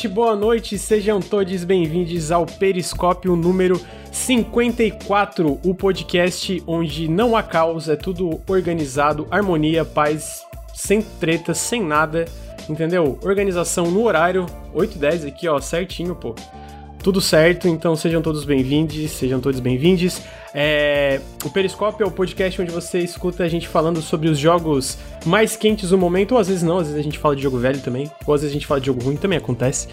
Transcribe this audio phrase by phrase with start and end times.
[0.00, 3.78] noite, boa noite, sejam todos bem-vindos ao Periscópio número
[4.10, 10.42] 54, o podcast onde não há caos, é tudo organizado, harmonia, paz,
[10.72, 12.24] sem treta, sem nada,
[12.66, 13.18] entendeu?
[13.22, 16.34] Organização no horário, 8 e 10 aqui, ó, certinho, pô.
[17.02, 20.22] Tudo certo, então sejam todos bem-vindos, sejam todos bem-vindos.
[20.52, 24.98] É, o Periscópio é o podcast onde você escuta a gente falando sobre os jogos
[25.24, 27.58] mais quentes do momento, ou às vezes não, às vezes a gente fala de jogo
[27.58, 29.88] velho também, ou às vezes a gente fala de jogo ruim, também acontece.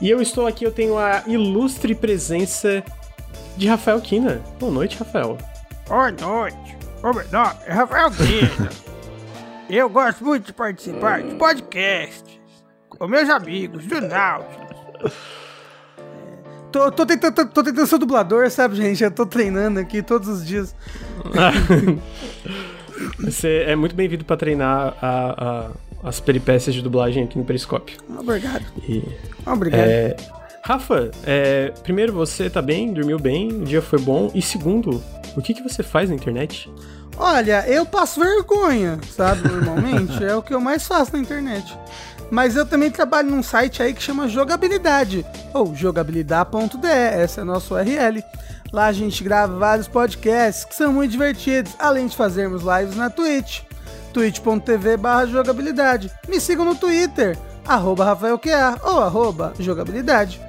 [0.00, 2.82] E eu estou aqui, eu tenho a ilustre presença
[3.56, 4.42] de Rafael Kina.
[4.58, 5.36] Boa noite, Rafael.
[5.86, 6.78] Boa noite.
[7.02, 8.70] Nome é Rafael Kina.
[9.68, 12.40] eu gosto muito de participar de podcasts
[12.88, 15.40] com meus amigos do Nautilus.
[16.72, 19.02] Tô, tô, tentando, tô tentando ser dublador, sabe, gente?
[19.02, 20.74] Eu tô treinando aqui todos os dias.
[23.18, 25.70] Você é muito bem-vindo pra treinar a,
[26.02, 27.98] a, as peripécias de dublagem aqui no Periscópio.
[28.16, 28.64] Obrigado.
[28.88, 29.02] E,
[29.46, 29.80] Obrigado.
[29.80, 30.16] é,
[30.62, 32.92] Rafa, é, primeiro, você tá bem?
[32.92, 33.48] Dormiu bem?
[33.48, 34.30] O dia foi bom?
[34.34, 35.02] E segundo,
[35.36, 36.70] o que, que você faz na internet?
[37.16, 39.46] Olha, eu passo vergonha, sabe?
[39.48, 40.22] Normalmente.
[40.24, 41.76] é o que eu mais faço na internet.
[42.30, 47.44] Mas eu também trabalho num site aí que chama Jogabilidade, ou jogabilidade.de, essa é a
[47.44, 48.22] nossa URL.
[48.72, 53.10] Lá a gente grava vários podcasts que são muito divertidos, além de fazermos lives na
[53.10, 53.62] Twitch,
[54.12, 56.10] twitch.tv barra jogabilidade.
[56.28, 57.36] Me sigam no Twitter,
[57.66, 60.40] arroba RafaelQA ou arroba jogabilidade.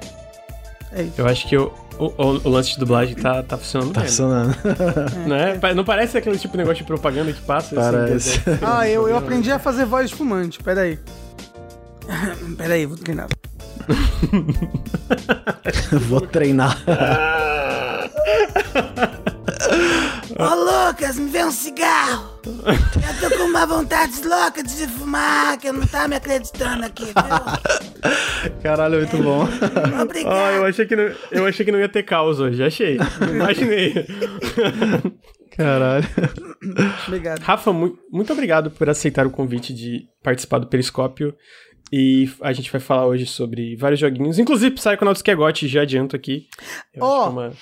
[0.92, 1.14] É isso.
[1.20, 2.12] Eu acho que o, o,
[2.44, 4.56] o lance de dublagem tá, tá funcionando Tá mesmo, funcionando.
[5.26, 5.58] né?
[5.74, 7.74] Não parece aquele tipo de negócio de propaganda que passa?
[7.80, 8.40] assim, Parece.
[8.40, 10.98] que é- Ah, eu, eu aprendi a fazer voz de fumante, peraí.
[12.56, 13.26] Peraí, vou treinar.
[16.08, 16.78] Vou treinar.
[20.38, 20.54] Ô
[20.88, 22.40] Lucas, me vê um cigarro!
[22.46, 27.04] Eu tô com uma vontade louca de fumar, que eu não tá me acreditando aqui,
[27.06, 28.52] viu?
[28.62, 29.46] Caralho, muito bom.
[30.02, 30.32] Obrigado.
[30.32, 32.98] Ah, eu achei, que não, eu achei que não ia ter caos hoje, achei.
[33.30, 33.94] Imaginei.
[35.56, 36.06] Caralho.
[37.06, 37.40] Obrigado.
[37.42, 41.34] Rafa, mu- muito obrigado por aceitar o convite de participar do Periscópio.
[41.92, 45.82] E a gente vai falar hoje sobre vários joguinhos, inclusive Psychonauts que é GOT, já
[45.82, 46.46] adianto aqui.
[46.94, 47.52] Eu acho que é uma-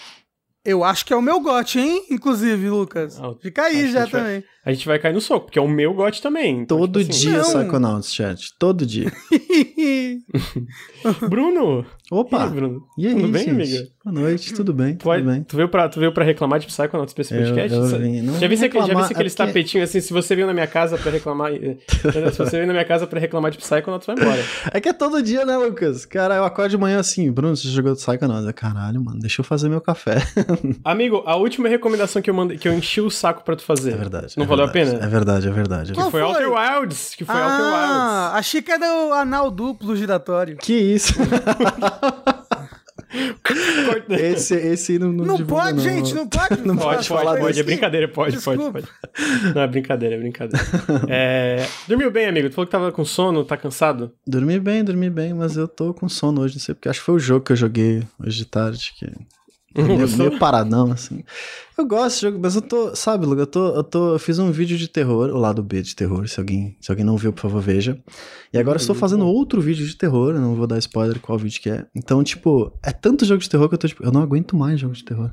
[0.65, 2.05] Eu acho que é o meu gote, hein?
[2.11, 3.19] Inclusive, Lucas.
[3.21, 4.45] Ah, Fica aí já vai- também.
[4.65, 6.59] A gente vai cair no soco, porque é o meu GOT também.
[6.61, 7.45] Então, Todo tipo assim, dia, Não.
[7.45, 8.51] Psychonauts, chat.
[8.59, 9.11] Todo dia.
[11.29, 11.85] Bruno!
[12.11, 12.45] E Opa!
[12.45, 12.83] aí, Bruno?
[12.99, 13.51] E aí, Tudo bem, gente?
[13.55, 13.89] amiga?
[14.05, 14.97] Boa noite, tudo bem?
[14.97, 15.43] Pode- Tudo bem.
[15.45, 17.77] Tu, veio pra, tu veio pra reclamar de Psychonauts pra esse Eu- podcast?
[17.77, 19.89] eu Sa- vim- não já vi se já vi reclamar, se aqueles é porque- tapetinhos
[19.89, 21.53] assim, se você veio na minha casa pra reclamar.
[21.55, 21.77] eh,
[22.33, 24.43] se você veio na minha casa pra reclamar de Psychonauts, vai embora.
[24.73, 26.05] É que é todo dia, né, Lucas?
[26.05, 28.47] Cara, eu acordo de manhã assim, Bruno, você jogou Psychonauts?
[28.47, 30.17] Eu, Caralho, mano, deixa eu fazer meu café.
[30.85, 33.93] Amigo, a última recomendação que eu mandei, que eu enchi o saco pra tu fazer.
[33.93, 34.35] É verdade.
[34.37, 34.93] Não é valeu a pena?
[35.05, 35.93] É verdade, é verdade.
[35.95, 36.29] Qual Foi foi?
[36.31, 37.75] Outer Wilds, que foi Outer Wilds.
[37.75, 40.57] ah, achei que era o anal duplo giratório.
[40.59, 41.15] Que isso?
[44.09, 45.83] esse, esse não, não, Não divulga, pode, não.
[45.83, 46.61] gente, não pode.
[46.65, 47.47] Não Pode, pode pode, falar pode.
[47.49, 47.61] disso.
[47.61, 48.81] É brincadeira, pode, pode, Desculpa.
[48.83, 49.53] pode.
[49.55, 50.65] Não, é brincadeira, é brincadeira.
[51.09, 52.49] É, Dormiu bem, amigo?
[52.49, 54.13] Tu falou que tava com sono, tá cansado?
[54.27, 56.89] Dormi bem, dormi bem, mas eu tô com sono hoje, não sei porque.
[56.89, 59.07] Acho que foi o jogo que eu joguei hoje de tarde, que.
[59.77, 61.23] Meio, meio paradão, assim.
[61.79, 64.15] Eu gosto desse jogo, mas eu tô, sabe, Luga, eu tô, eu tô.
[64.15, 67.05] Eu fiz um vídeo de terror, o lado B de terror, se alguém, se alguém
[67.05, 67.99] não viu, por favor, veja.
[68.53, 71.39] E agora eu estou fazendo outro vídeo de terror, eu não vou dar spoiler qual
[71.39, 71.87] vídeo que é.
[71.95, 74.81] Então, tipo, é tanto jogo de terror que eu tô, tipo, eu não aguento mais
[74.81, 75.31] jogo de terror.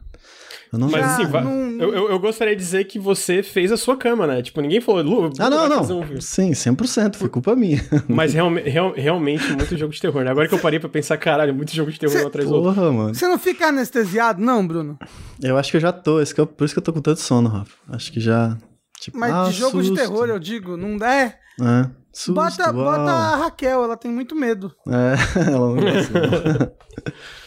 [0.71, 3.41] Eu não Mas Já assim, va- não- eu, eu, eu gostaria de dizer que você
[3.41, 4.41] fez a sua cama, né?
[4.41, 5.99] Tipo, ninguém falou, Lu, Ah, não, não.
[6.01, 6.19] um.
[6.21, 7.81] Sim, 100%, foi culpa minha.
[8.07, 10.31] Mas realme- real- realmente muito jogo de terror, né?
[10.31, 12.73] Agora que eu parei pra pensar, caralho, muito jogo de terror um atrás do outro.
[12.73, 13.15] Porra, mano.
[13.15, 14.97] Você não fica anestesiado, não, Bruno?
[15.41, 16.91] Eu acho que eu já tô, esse que é o- por isso que eu tô
[16.93, 17.71] com tanto sono, Rafa.
[17.89, 18.57] Acho que já.
[18.99, 20.01] Tipo, Mas ah, de jogo de susto.
[20.01, 21.13] terror, eu digo, não dá.
[21.13, 21.37] É.
[21.61, 22.73] É, susto, Bota, uau.
[22.73, 24.71] bota a Raquel, ela tem muito medo.
[24.87, 25.15] É,
[25.51, 26.73] ela não gosta.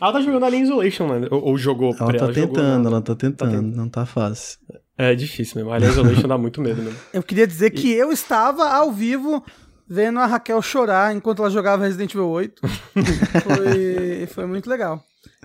[0.00, 1.28] Ela tá jogando Alien Isolation, né?
[1.30, 1.94] Ou, ou jogou.
[1.98, 2.90] Ela tá jogou, tentando, né?
[2.90, 3.76] ela tá tentando, tentando.
[3.76, 4.58] não tá fácil.
[4.96, 5.72] É difícil mesmo.
[5.72, 6.98] Alien Isolation dá muito medo mesmo.
[7.12, 9.44] Eu queria dizer que eu estava ao vivo
[9.88, 12.62] vendo a Raquel chorar enquanto ela jogava Resident Evil 8.
[13.42, 15.02] foi, foi muito legal.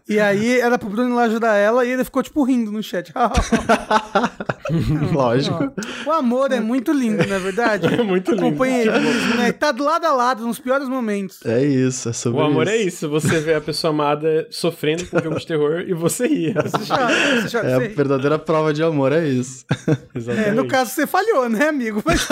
[0.09, 2.83] E aí era pro Bruno ir lá ajudar ela e ele ficou tipo rindo no
[2.83, 3.13] chat.
[5.13, 5.71] Lógico.
[6.05, 7.87] o amor é muito lindo, não é verdade?
[7.93, 8.43] É muito lindo.
[8.43, 9.53] Companheirismo, né?
[9.53, 11.39] Tá do lado a lado nos piores momentos.
[11.45, 12.71] É isso, é sobre O amor isso.
[12.73, 13.09] é isso.
[13.09, 16.53] Você vê a pessoa amada sofrendo com um jogo de terror e você ri.
[16.53, 19.65] Você chora, você chora, É a você- verdadeira prova de amor, é isso.
[20.13, 20.49] Exatamente.
[20.49, 22.03] É, no caso você falhou, né, amigo?
[22.05, 22.27] Mas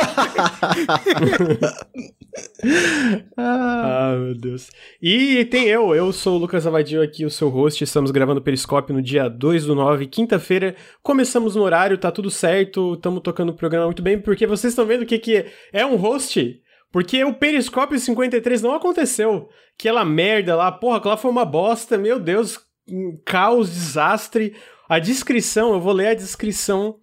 [3.38, 4.70] Ah, meu Deus.
[5.02, 7.84] E tem eu, eu sou o Lucas Avadio aqui, o seu host.
[7.84, 10.76] Estamos gravando o Periscópio no dia 2 do 9, quinta-feira.
[11.02, 14.86] Começamos no horário, tá tudo certo, estamos tocando o programa muito bem, porque vocês estão
[14.86, 16.62] vendo o que, que é um host?
[16.92, 19.50] Porque o Periscópio 53 não aconteceu.
[19.80, 24.56] Aquela merda lá, porra, aquela foi uma bosta, meu Deus, um caos, desastre.
[24.90, 26.98] A descrição, eu vou ler a descrição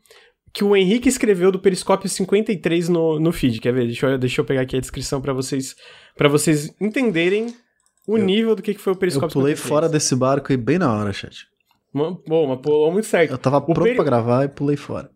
[0.52, 3.60] que o Henrique escreveu do Periscópio 53 no, no feed.
[3.60, 3.86] Quer ver?
[3.86, 5.74] Deixa eu, deixa eu pegar aqui a descrição para vocês
[6.16, 7.54] para vocês entenderem
[8.08, 9.68] o Eu- nível do que, que foi o Eu Periscópio pulei 53.
[9.68, 11.46] fora desse barco aí bem na hora, chat.
[11.94, 13.30] Bom, mas pulou muito certo.
[13.32, 15.10] Eu tava pronto peri- pra gravar e pulei fora.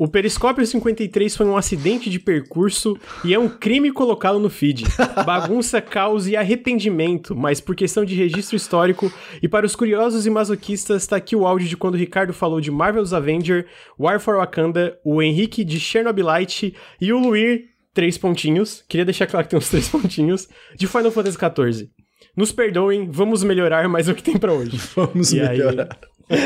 [0.00, 4.84] O Periscópio 53 foi um acidente de percurso e é um crime colocá-lo no feed.
[5.26, 9.12] Bagunça, caos e arrependimento, mas por questão de registro histórico
[9.42, 12.60] e para os curiosos e masoquistas, tá aqui o áudio de quando o Ricardo falou
[12.60, 13.66] de Marvel's Avenger,
[13.98, 19.46] War for Wakanda, o Henrique de Chernobylite e o Luir, três pontinhos, queria deixar claro
[19.46, 21.90] que tem uns três pontinhos, de Final Fantasy XIV.
[22.38, 24.78] Nos perdoem, vamos melhorar mais o que tem pra hoje.
[24.94, 25.88] Vamos E aí- melhorar.
[26.30, 26.36] É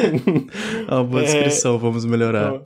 [0.94, 2.61] uma boa É, descrição, vamos melhorar.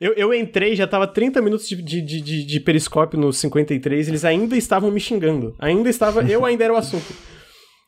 [0.00, 4.24] Eu, eu entrei, já tava 30 minutos de, de, de, de- periscópio no 53, eles
[4.24, 5.54] ainda estavam me xingando.
[5.58, 6.22] Ainda estava.
[6.22, 7.12] Eu ainda era o assunto.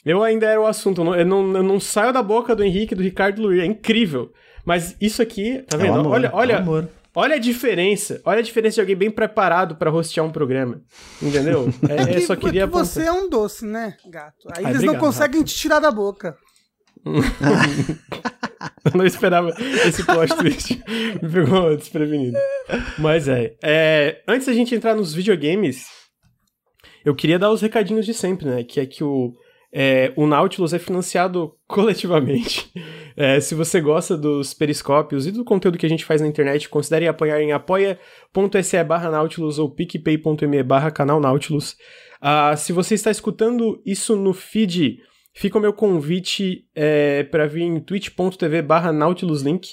[0.04, 1.00] Eu ainda era o assunto.
[1.00, 3.48] Eu não, eu não, eu não saio da boca do Henrique, do Ricardo e do
[3.48, 3.62] Luiz.
[3.62, 4.30] É incrível.
[4.64, 5.94] Mas isso aqui, tá É vendo?
[5.96, 8.20] um amor, olha, é um olha, a diferença.
[8.24, 10.82] Olha a diferença de alguém bem preparado pra hostear um programa.
[11.20, 11.68] Entendeu?
[11.88, 14.48] É, é, só que, queria que você é um doce, né, gato?
[14.56, 16.36] Aí Ai, eles obrigado, não conseguem te tirar da boca.
[18.84, 19.50] Eu não esperava
[19.86, 20.82] esse plot twist.
[21.20, 22.38] Me pegou desprevenido.
[22.98, 24.22] Mas é, é.
[24.26, 25.86] Antes da gente entrar nos videogames,
[27.04, 28.64] eu queria dar os recadinhos de sempre, né?
[28.64, 29.34] Que é que o,
[29.72, 32.70] é, o Nautilus é financiado coletivamente.
[33.16, 36.68] É, se você gosta dos periscópios e do conteúdo que a gente faz na internet,
[36.68, 41.76] considere apoiar em apoia.se barra Nautilus ou picpay.me barra canal Nautilus.
[42.20, 44.98] Ah, se você está escutando isso no feed,
[45.34, 49.68] fica o meu convite é, para vir em twitch.tv barra nautiluslink.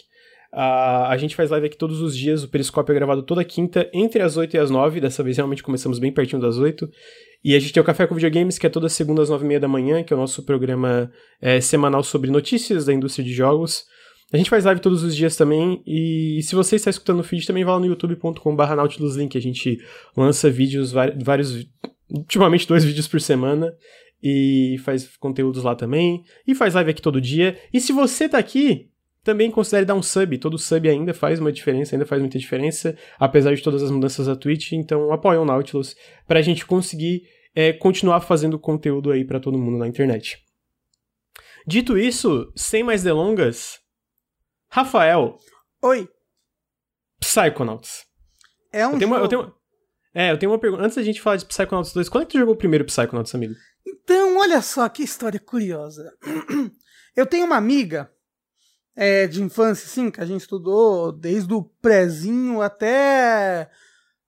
[0.52, 3.88] Ah, a gente faz live aqui todos os dias, o Periscópio é gravado toda quinta,
[3.94, 6.90] entre as 8 e as 9, dessa vez realmente começamos bem pertinho das 8.
[7.44, 9.48] E a gente tem o Café com Videogames, que é toda segunda às 9 e
[9.48, 13.34] meia da manhã, que é o nosso programa é, semanal sobre notícias da indústria de
[13.34, 13.86] jogos.
[14.32, 17.48] A gente faz live todos os dias também, e se você está escutando o feed,
[17.48, 19.80] também vai lá no youtube.com.br nautiluslink, a gente
[20.16, 21.68] lança vídeos, vários,
[22.10, 23.74] ultimamente dois vídeos por semana,
[24.22, 27.58] e faz conteúdos lá também, e faz live aqui todo dia.
[27.74, 28.90] E se você tá aqui,
[29.32, 32.98] também considere dar um sub, todo sub ainda faz uma diferença, ainda faz muita diferença,
[33.20, 35.96] apesar de todas as mudanças da Twitch, então apoia o Nautilus
[36.28, 37.24] pra gente conseguir
[37.56, 40.44] é, continuar fazendo conteúdo aí pra todo mundo na internet.
[41.68, 43.80] Dito isso, sem mais delongas,
[44.70, 45.38] Rafael,
[45.84, 46.08] Oi,
[47.20, 48.06] Psychonauts.
[48.72, 49.54] é um Eu tenho, uma, eu tenho-
[50.14, 50.84] é, eu tenho uma pergunta.
[50.84, 53.34] Antes da gente falar de Psychonauts 2, quando é que tu jogou o primeiro Psychonauts,
[53.36, 53.54] amigo?
[53.88, 56.12] Então, olha só que história curiosa.
[57.16, 58.12] Eu tenho uma amiga
[59.02, 63.72] é, de infância, assim, que a gente estudou desde o prezinho até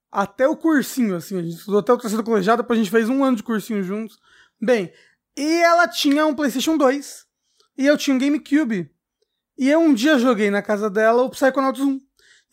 [0.10, 1.38] até o cursinho, assim.
[1.38, 3.84] A gente estudou até o terceiro colegiado, depois a gente fez um ano de cursinho
[3.84, 4.18] juntos.
[4.62, 4.94] Bem,
[5.36, 7.26] e ela tinha um PlayStation 2
[7.78, 8.90] e eu tinha um GameCube.
[9.58, 12.00] E eu um dia joguei na casa dela o Psychonauts 1.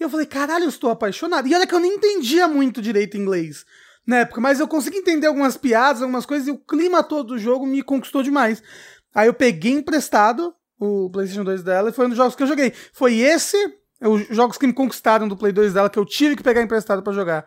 [0.01, 1.47] E eu falei, caralho, eu estou apaixonado.
[1.47, 3.65] E olha que eu nem entendia muito direito inglês
[4.05, 7.39] na época, mas eu consegui entender algumas piadas, algumas coisas, e o clima todo do
[7.39, 8.61] jogo me conquistou demais.
[9.15, 12.47] Aí eu peguei emprestado o PlayStation 2 dela e foi um dos jogos que eu
[12.47, 12.73] joguei.
[12.93, 13.57] Foi esse,
[14.01, 17.03] os jogos que me conquistaram do Play 2 dela, que eu tive que pegar emprestado
[17.03, 17.45] pra jogar.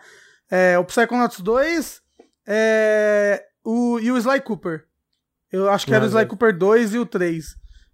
[0.49, 2.01] É, o Psychonauts 2
[2.47, 4.83] é, o, e o Sly Cooper.
[5.51, 7.45] Eu acho que era o Sly Cooper 2 e o 3.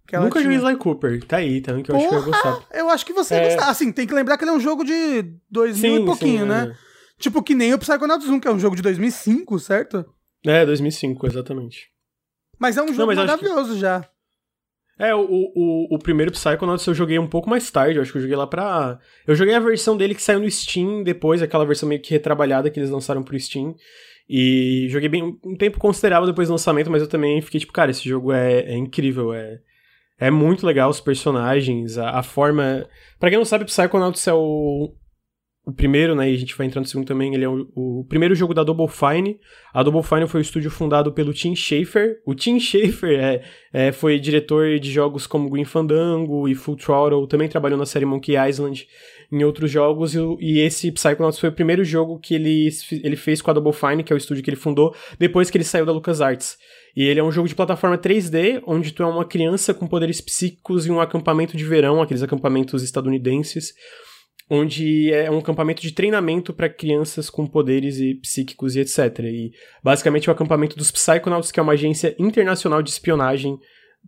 [0.06, 0.56] que ela Nunca joguei.
[0.58, 1.24] Sly Cooper.
[1.24, 2.66] Tá aí, tá vendo que eu acho que eu ia gostar.
[2.72, 3.54] Eu acho que você ia É.
[3.54, 3.70] gostar.
[3.70, 6.74] Assim, tem que lembrar que ele é um jogo de 2000 e pouquinho, né?
[7.18, 10.04] Tipo que nem o Psychonauts 1, que é um jogo de 2005, certo?
[10.46, 11.88] É, 2005, exatamente.
[12.60, 14.08] Mas é um jogo mas acho que- maravilhoso já.
[14.98, 18.18] É, o, o, o primeiro Psychonauts eu joguei um pouco mais tarde, eu acho que
[18.18, 18.98] eu joguei lá pra...
[19.26, 22.68] Eu joguei a versão dele que saiu no Steam depois, aquela versão meio que retrabalhada
[22.68, 23.76] que eles lançaram pro Steam.
[24.28, 27.92] E joguei bem um tempo considerável depois do lançamento, mas eu também fiquei tipo, cara,
[27.92, 29.60] esse jogo é, é incrível, é...
[30.20, 32.84] É muito legal os personagens, a, a forma...
[33.20, 34.92] Pra quem não sabe, Psychonauts é o,
[35.68, 38.06] o primeiro, né, e a gente vai entrar no segundo também, ele é o, o
[38.08, 39.38] primeiro jogo da Double Fine.
[39.74, 42.22] A Double Fine foi o estúdio fundado pelo Tim Schafer.
[42.24, 47.28] O Tim Schafer é, é, foi diretor de jogos como Green Fandango e Full Throttle,
[47.28, 48.88] também trabalhou na série Monkey Island
[49.30, 52.70] em outros jogos, e, e esse Psychonauts foi o primeiro jogo que ele,
[53.04, 55.58] ele fez com a Double Fine, que é o estúdio que ele fundou, depois que
[55.58, 56.56] ele saiu da LucasArts.
[56.96, 60.18] E ele é um jogo de plataforma 3D, onde tu é uma criança com poderes
[60.18, 63.74] psíquicos em um acampamento de verão, aqueles acampamentos estadunidenses,
[64.50, 69.20] onde é um acampamento de treinamento para crianças com poderes e psíquicos e etc.
[69.24, 69.52] E
[69.82, 73.58] basicamente é o acampamento dos Psychonauts, que é uma agência internacional de espionagem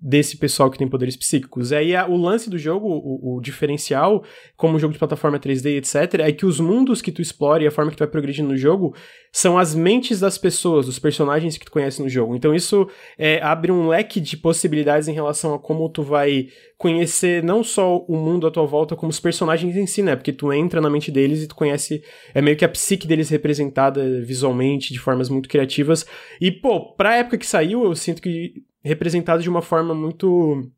[0.01, 1.73] desse pessoal que tem poderes psíquicos.
[1.73, 4.25] Aí a, o lance do jogo, o, o, diferencial,
[4.57, 7.71] como jogo de plataforma 3D, etc., é que os mundos que tu explora e a
[7.71, 8.95] forma que tu vai progredindo no jogo
[9.31, 12.35] são as mentes das pessoas, dos personagens que tu conhece no jogo.
[12.35, 12.89] Então isso
[13.19, 17.99] é, abre um leque de possibilidades em relação a como tu vai conhecer não só
[17.99, 20.17] o mundo à tua volta, como os personagens em si, né?
[20.17, 22.03] Porque tu entra na mente deles e tu conhece,
[22.33, 26.07] é meio que a psique deles representada visualmente, de formas muito criativas.
[26.41, 30.71] E, pô, pra época que saiu, eu sinto que representado de uma forma muito.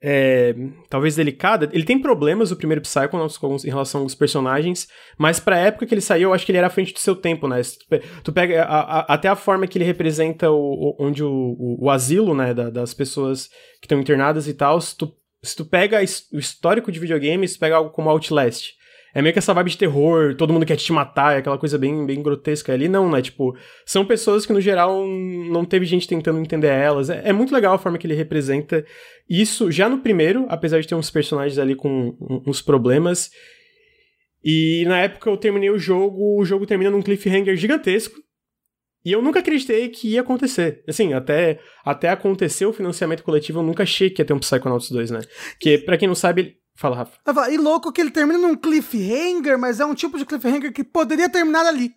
[0.00, 0.54] É,
[0.88, 1.68] talvez delicada.
[1.72, 4.86] Ele tem problemas, o primeiro Psychonauts, em relação aos personagens,
[5.18, 7.16] mas pra época que ele saiu, eu acho que ele era à frente do seu
[7.16, 7.60] tempo, né?
[8.22, 11.86] Tu pega a, a, até a forma que ele representa o, o onde o, o,
[11.86, 13.48] o, asilo, né, da, das pessoas
[13.80, 16.00] que estão internadas e tal, se tu, se tu pega
[16.32, 18.77] o histórico de videogames, pega algo como Outlast,
[19.18, 21.76] é meio que essa vibe de terror, todo mundo quer te matar, é aquela coisa
[21.76, 22.72] bem, bem grotesca.
[22.72, 23.20] Ali não, né?
[23.20, 23.52] Tipo,
[23.84, 27.10] são pessoas que no geral não teve gente tentando entender elas.
[27.10, 28.86] É, é muito legal a forma que ele representa
[29.28, 33.28] isso já no primeiro, apesar de ter uns personagens ali com uns problemas.
[34.44, 38.20] E na época eu terminei o jogo, o jogo termina num cliffhanger gigantesco.
[39.04, 40.84] E eu nunca acreditei que ia acontecer.
[40.86, 44.92] Assim, até, até acontecer o financiamento coletivo, eu nunca achei que ia ter um Psychonauts
[44.92, 45.20] 2, né?
[45.58, 47.50] Que, pra quem não sabe, Fala, Rafa.
[47.50, 51.28] E louco que ele termina num cliffhanger, mas é um tipo de cliffhanger que poderia
[51.28, 51.92] terminar ali.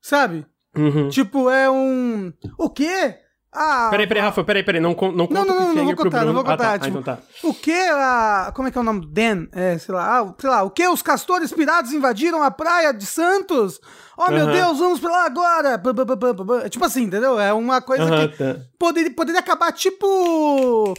[0.00, 0.46] Sabe?
[0.74, 1.10] Uhum.
[1.10, 2.32] Tipo, é um.
[2.56, 3.18] O quê?
[3.52, 3.88] Ah.
[3.90, 4.80] Peraí, peraí, Rafa, peraí, peraí.
[4.80, 6.74] Não, não, não conta não, não, não, não vou contar, não vou contar.
[6.74, 6.86] Ah, tá.
[6.86, 7.22] tipo, ah, então tá.
[7.42, 8.50] O que a.
[8.54, 9.48] Como é que é o nome do Dan?
[9.52, 13.04] É, sei lá, ah, sei lá, o que os castores pirados invadiram a praia de
[13.04, 13.78] Santos?
[14.16, 14.52] Oh, meu uhum.
[14.52, 15.82] Deus, vamos pra lá agora!
[16.70, 17.38] Tipo assim, entendeu?
[17.38, 18.60] É uma coisa uhum, que tá.
[18.78, 20.94] poderia, poderia acabar tipo.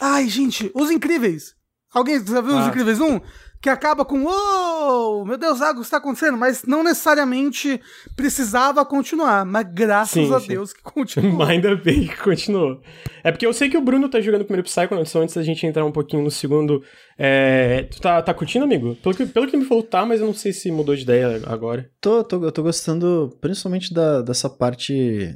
[0.00, 1.55] Ai, gente, os incríveis.
[1.96, 2.60] Alguém já viu ah.
[2.60, 3.20] Os Incríveis 1?
[3.58, 7.80] Que acaba com, oh, meu Deus, algo está acontecendo, mas não necessariamente
[8.14, 10.48] precisava continuar, mas graças sim, a sim.
[10.48, 11.42] Deus que continuou.
[11.42, 12.82] Ainda bem que continuou.
[13.24, 15.42] É porque eu sei que o Bruno tá jogando o primeiro Psychonauts, então antes da
[15.42, 16.84] gente entrar um pouquinho no segundo,
[17.16, 17.84] é...
[17.84, 18.94] tu tá, tá curtindo, amigo?
[18.96, 21.40] Pelo que, pelo que me falou, tá, mas eu não sei se mudou de ideia
[21.46, 21.90] agora.
[21.98, 25.34] Tô, tô, eu tô gostando principalmente da, dessa parte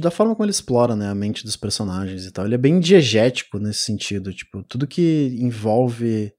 [0.00, 2.44] da forma como ele explora, né, a mente dos personagens e tal.
[2.44, 6.32] Ele é bem diegético nesse sentido, tipo, tudo que envolve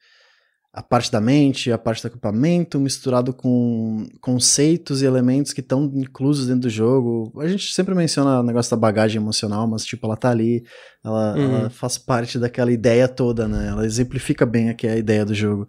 [0.71, 5.91] a parte da mente, a parte do equipamento, misturado com conceitos e elementos que estão
[5.95, 7.33] inclusos dentro do jogo.
[7.41, 10.63] A gente sempre menciona o negócio da bagagem emocional, mas, tipo, ela tá ali,
[11.03, 11.55] ela, uhum.
[11.57, 13.67] ela faz parte daquela ideia toda, né?
[13.67, 15.65] Ela exemplifica bem aqui a ideia do jogo.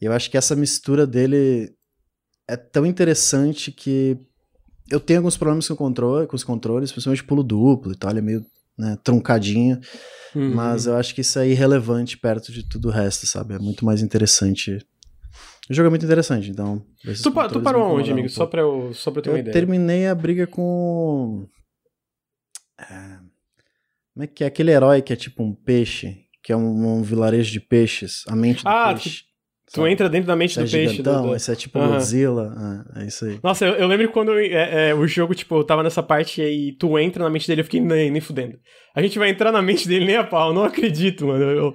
[0.00, 1.72] E eu acho que essa mistura dele
[2.46, 4.18] é tão interessante que
[4.94, 8.20] eu tenho alguns problemas com, controle, com os controles, principalmente pulo duplo e tal, ele
[8.20, 8.46] é meio
[8.78, 9.80] né, truncadinho.
[10.34, 10.54] Uhum.
[10.54, 13.54] Mas eu acho que isso é irrelevante perto de tudo o resto, sabe?
[13.54, 14.78] É muito mais interessante.
[15.68, 16.84] O jogo é muito interessante, então.
[17.22, 18.26] Tu, pa tu parou onde, amigo?
[18.26, 19.52] Um só, pra eu, só pra eu ter eu uma ideia.
[19.52, 21.46] terminei a briga com.
[22.78, 23.18] É...
[24.12, 24.46] Como é que é?
[24.46, 28.36] Aquele herói que é tipo um peixe, que é um, um vilarejo de peixes, a
[28.36, 29.24] mente do ah, peixe.
[29.74, 31.02] Tu entra dentro da mente é do peixe.
[31.02, 31.34] Do, do...
[31.34, 31.94] Esse é tipo uhum.
[31.94, 32.54] Godzilla.
[32.56, 33.40] Ah, é isso aí.
[33.42, 36.44] Nossa, eu, eu lembro quando é, é, o jogo, tipo, eu tava nessa parte e
[36.44, 38.56] aí tu entra na mente dele, eu fiquei nem, nem fudendo.
[38.94, 41.44] A gente vai entrar na mente dele nem a pau, eu não acredito, mano.
[41.44, 41.68] Eu,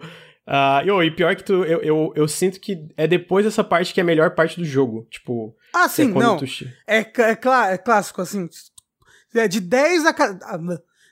[0.48, 3.94] uh, eu, e pior que tu, eu, eu, eu, sinto que é depois dessa parte
[3.94, 5.06] que é a melhor parte do jogo.
[5.12, 5.54] Tipo.
[5.76, 6.38] Ah, é sim, não.
[6.38, 6.46] Tu...
[6.88, 8.48] É, é, clá, é clássico, assim.
[9.36, 10.16] É de 10 a.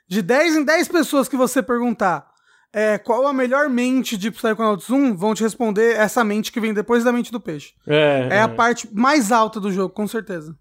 [0.08, 2.26] De 10 em 10 pessoas que você perguntar
[2.74, 6.74] é, qual a melhor mente de Psychonauts 1, vão te responder essa mente que vem
[6.74, 7.74] depois da mente do peixe.
[7.88, 8.42] É, é, é.
[8.42, 10.56] a parte mais alta do jogo, com certeza.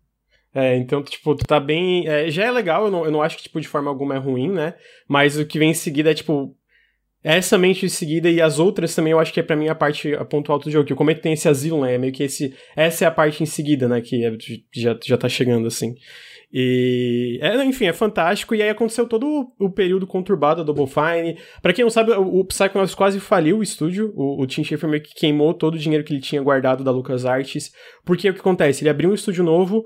[0.54, 2.08] É, então, tipo, tu tá bem.
[2.08, 4.18] É, já é legal, eu não, eu não acho que, tipo, de forma alguma é
[4.18, 4.74] ruim, né?
[5.06, 6.56] Mas o que vem em seguida é, tipo.
[7.22, 9.74] Essa mente em seguida e as outras também eu acho que é para mim a
[9.74, 10.86] parte, a ponto alto do jogo.
[10.86, 11.96] Que eu comento tem esse asilo, né?
[11.96, 12.54] É meio que esse.
[12.74, 14.00] Essa é a parte em seguida, né?
[14.00, 14.32] Que é,
[14.72, 15.94] já, já tá chegando, assim.
[16.58, 18.54] E, é, enfim, é fantástico.
[18.54, 21.38] E aí aconteceu todo o período conturbado da Double Fine.
[21.60, 24.10] Pra quem não sabe, o, o Psychonauts quase faliu o estúdio.
[24.16, 26.90] O, o Tim Schafer meio que queimou todo o dinheiro que ele tinha guardado da
[26.90, 27.72] LucasArts.
[28.06, 28.82] Porque o que acontece?
[28.82, 29.84] Ele abriu um estúdio novo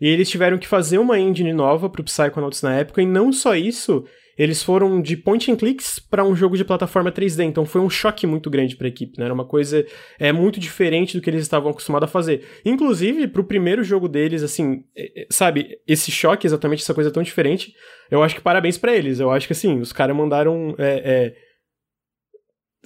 [0.00, 3.02] e eles tiveram que fazer uma engine nova pro Psychonauts na época.
[3.02, 4.02] E não só isso,
[4.36, 7.88] eles foram de point and clicks para um jogo de plataforma 3D, então foi um
[7.88, 9.24] choque muito grande para a equipe, né?
[9.24, 9.86] Era uma coisa
[10.18, 12.44] é muito diferente do que eles estavam acostumados a fazer.
[12.64, 17.22] Inclusive, pro primeiro jogo deles, assim, é, é, sabe, esse choque, exatamente essa coisa tão
[17.22, 17.74] diferente,
[18.10, 19.20] eu acho que parabéns para eles.
[19.20, 21.34] Eu acho que assim, os caras mandaram é, é,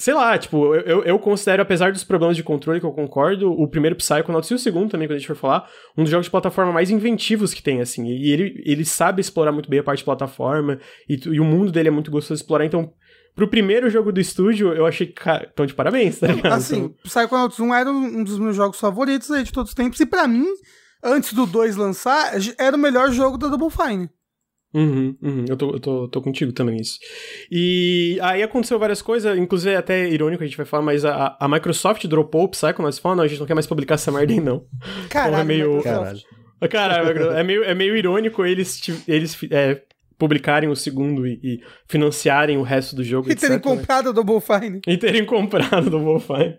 [0.00, 3.68] Sei lá, tipo, eu, eu considero, apesar dos problemas de controle que eu concordo, o
[3.68, 6.30] primeiro Psychonauts e o segundo também, quando a gente for falar, um dos jogos de
[6.30, 8.06] plataforma mais inventivos que tem, assim.
[8.06, 11.70] E ele, ele sabe explorar muito bem a parte de plataforma, e, e o mundo
[11.70, 12.94] dele é muito gostoso de explorar, então
[13.34, 15.20] pro primeiro jogo do estúdio, eu achei que.
[15.52, 16.54] Então, de parabéns, tá ligado?
[16.54, 16.94] Assim, então...
[17.04, 20.26] Psychonauts 1 era um dos meus jogos favoritos aí de todos os tempos, e para
[20.26, 20.46] mim,
[21.04, 24.08] antes do 2 lançar, era o melhor jogo da Double Fine.
[24.72, 25.44] Uhum, uhum.
[25.48, 26.98] Eu, tô, eu tô, tô contigo também nisso.
[27.50, 31.36] E aí aconteceu várias coisas, inclusive é até irônico a gente vai falar, mas a,
[31.40, 34.12] a Microsoft dropou o Psychonauts e falou, não, a gente não quer mais publicar essa
[34.12, 34.64] merda aí não.
[35.08, 35.82] Caralho, Então é meio-.
[35.82, 36.20] Caralho.
[36.70, 39.80] Caralho, é meio, é meio irônico eles, eles é,
[40.20, 43.76] publicarem o segundo e, e financiarem o resto do jogo, E terem etc, né?
[43.76, 44.82] comprado o Double Fine.
[44.86, 46.58] E terem comprado o Double Fine.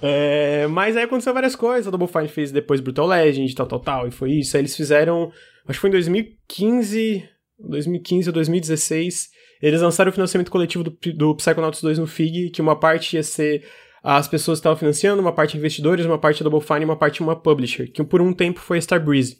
[0.00, 1.88] É, mas aí aconteceu várias coisas.
[1.88, 4.08] A Double Fine fez depois Brutal Legend, tal, tal, tal.
[4.08, 4.56] E foi isso.
[4.56, 5.32] Aí eles fizeram.
[5.66, 7.28] Acho que foi em 2015.
[7.58, 9.30] 2015 ou 2016.
[9.60, 13.22] Eles lançaram o financiamento coletivo do, do Psychonauts 2 no FIG, que uma parte ia
[13.22, 13.64] ser
[14.02, 17.22] as pessoas que estavam financiando, uma parte investidores, uma parte Double Fine e uma parte
[17.22, 19.38] uma publisher, que por um tempo foi a Starbreeze.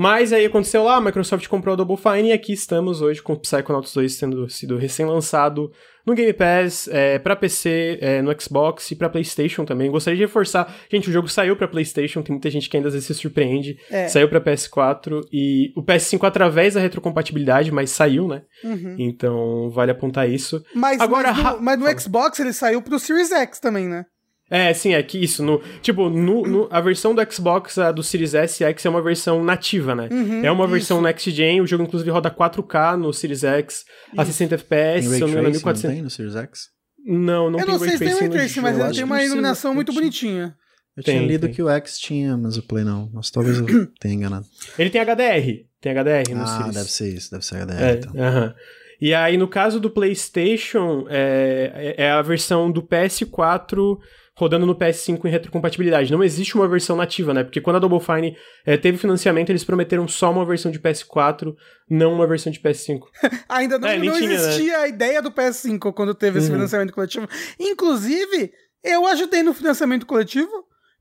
[0.00, 3.34] Mas aí aconteceu lá, a Microsoft comprou a Double Fine e aqui estamos hoje com
[3.34, 5.70] o Psychonauts 2 tendo sido recém-lançado
[6.06, 9.90] no Game Pass, é, para PC, é, no Xbox e pra PlayStation também.
[9.90, 12.94] Gostaria de reforçar, gente, o jogo saiu pra PlayStation, tem muita gente que ainda às
[12.94, 13.76] vezes se surpreende.
[13.90, 14.08] É.
[14.08, 18.40] Saiu pra PS4 e o PS5 através da retrocompatibilidade, mas saiu, né?
[18.64, 18.96] Uhum.
[18.98, 20.64] Então vale apontar isso.
[20.74, 22.00] Mas, Agora, mas, no, mas no.
[22.00, 24.06] Xbox ele saiu pro Series X também, né?
[24.50, 28.02] É, sim, é que isso, no, tipo, no, no- a versão do Xbox, a do
[28.02, 30.08] Series S e X é uma versão nativa, né?
[30.10, 31.04] Uhum, é uma versão isso.
[31.04, 33.84] Next Gen, o jogo inclusive roda 4K no Series X,
[34.16, 35.94] a 60 FPS, Tem se eu não me engano, Tracing, não 1400.
[35.94, 36.60] tem no Series X?
[37.06, 39.14] Não, não eu tem não sei se tem Ray no Tracing, mas ele tem uma
[39.14, 40.56] precisa, iluminação muito bonitinha.
[40.96, 41.54] Eu Tem, tinha lido tem.
[41.54, 43.08] que o X tinha, mas o Play não.
[43.14, 43.64] Mas talvez eu
[44.00, 44.44] tenha enganado.
[44.76, 46.74] Ele tem HDR, tem HDR no ah, Series.
[46.74, 48.12] deve ser isso, deve ser HDR, É, então.
[48.20, 48.54] aham.
[49.00, 53.98] E aí, no caso do PlayStation, é, é a versão do PS4
[54.40, 56.10] rodando no PS5 em retrocompatibilidade.
[56.10, 57.44] Não existe uma versão nativa, né?
[57.44, 61.54] Porque quando a Double Fine é, teve financiamento, eles prometeram só uma versão de PS4,
[61.88, 63.00] não uma versão de PS5.
[63.48, 64.34] Ainda não, É, não tinha, né?
[64.34, 66.54] existia a ideia do PS5 quando teve esse Uhum.
[66.56, 67.28] financiamento coletivo.
[67.58, 70.50] Inclusive, eu ajudei no financiamento coletivo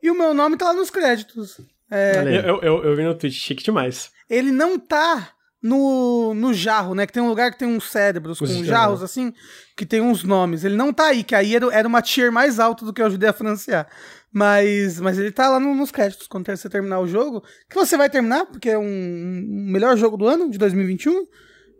[0.03, 1.59] e o meu nome tá lá nos créditos.
[1.89, 4.11] É, eu, eu, eu vi no Twitch, chique demais.
[4.29, 5.29] ele não tá
[5.61, 7.05] no, no jarro, né?
[7.05, 9.03] Que tem um lugar que tem uns cérebros Os com jarros.
[9.03, 9.33] assim,
[9.75, 10.63] que tem uns nomes.
[10.63, 13.05] Ele não tá aí, que aí era, era uma tier mais alta do que eu
[13.07, 13.87] ajudei a financiar.
[14.31, 17.43] Mas, mas ele tá lá no- nos créditos quando você terminar o jogo.
[17.69, 21.25] Que você vai terminar, porque é um, um melhor jogo do ano, de 2021.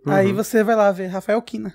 [0.07, 1.73] Aí você vai lá ver Rafael Kina.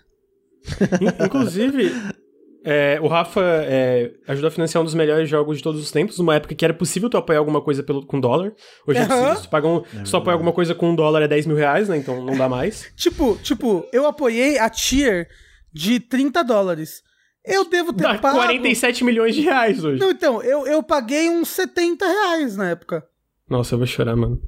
[1.01, 1.93] In- Inclusive,
[2.64, 6.18] é, o Rafa é, ajudou a financiar um dos melhores jogos de todos os tempos,
[6.18, 8.53] numa época que era possível tu apoiar alguma coisa pelo, com dólar.
[8.87, 9.09] Hoje é Aham.
[9.09, 9.37] possível.
[9.37, 11.57] Se tu, paga um, se tu apoia alguma coisa com um dólar é 10 mil
[11.57, 11.98] reais, né?
[11.98, 12.90] Então não dá mais.
[12.96, 15.29] Tipo, tipo, eu apoiei a tier
[15.72, 17.03] de 30 dólares.
[17.44, 18.37] Eu devo ter Dá pago...
[18.37, 20.00] 47 milhões de reais hoje.
[20.00, 23.05] Não, então, eu, eu paguei uns 70 reais na época.
[23.49, 24.41] Nossa, eu vou chorar, mano.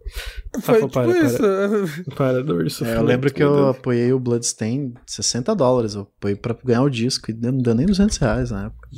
[0.61, 1.27] Foi Rafa, tipo para, para.
[1.27, 1.43] isso.
[2.17, 3.77] Para, dor, É, eu lembro que eu Deus.
[3.77, 5.95] apoiei o Bloodstain 60 dólares.
[5.95, 8.89] Eu apoiei pra ganhar o disco e não deu nem 200 reais na época.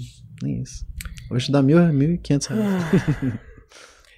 [0.43, 0.87] Nem isso.
[1.31, 2.85] Hoje dá mil, 1.500 reais.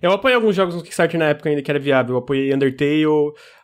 [0.03, 2.15] Eu apoiei alguns jogos no Kickstarter na época ainda que era viável.
[2.15, 3.05] Eu apoiei Undertale,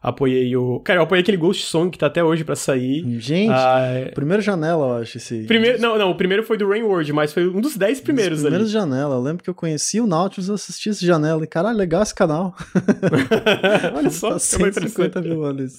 [0.03, 0.81] apoiei o.
[0.81, 3.05] Cara, eu apoiei aquele Ghost Song que tá até hoje pra sair.
[3.19, 5.45] Gente, Ah, é- primeiro janela, eu acho, esse...
[5.45, 8.39] Primeiro, não, não, o primeiro foi do Rain World, mas foi um dos 10 primeiros
[8.39, 8.73] Os primeiros ali.
[8.85, 9.15] janela.
[9.15, 11.43] Eu lembro que eu conheci o Nautilus, eu assisti esse janela.
[11.43, 12.55] E caralho, legal esse canal.
[13.97, 15.29] Olha só, tá ficou 150 interessante.
[15.29, 15.73] mil olhos.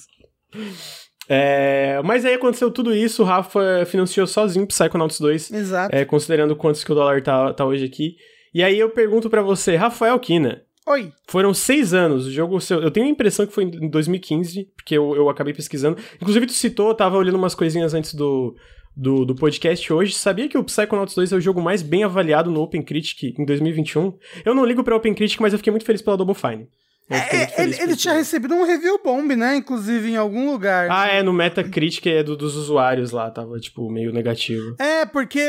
[1.28, 5.94] É, mas aí aconteceu tudo isso, o Rafa financiou sozinho Psychonauts 2, Exato.
[5.94, 8.16] é, considerando quantos que o dólar tá, tá hoje aqui.
[8.58, 11.12] E aí eu pergunto pra você, Rafael Kina, Oi.
[11.28, 14.96] foram seis anos, o jogo, seu- eu tenho a impressão que foi em 2015, porque
[14.98, 15.96] eu, eu acabei pesquisando.
[16.16, 18.56] Inclusive tu citou, eu tava olhando umas coisinhas antes do,
[18.96, 22.50] do, do podcast hoje, sabia que o Psychonauts 2 é o jogo mais bem avaliado
[22.50, 24.12] no OpenCritic em 2021?
[24.44, 26.66] Eu não ligo pra OpenCritic, mas eu fiquei muito feliz pela Double Fine.
[27.10, 29.56] É, ele, ele tinha recebido um review bomb, né?
[29.56, 30.88] Inclusive em algum lugar.
[30.90, 34.76] Ah, é, no Metacritic é do, dos usuários lá, tava, tipo, meio negativo.
[34.78, 35.40] É, porque.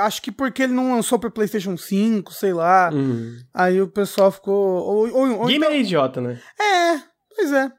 [0.00, 2.90] Acho que porque ele não lançou pra PlayStation 5, sei lá.
[2.92, 3.36] Hum.
[3.54, 4.54] Aí o pessoal ficou.
[4.54, 6.40] Ou, ou, ou Gamer então- é idiota, né?
[6.60, 7.00] É,
[7.34, 7.70] pois é.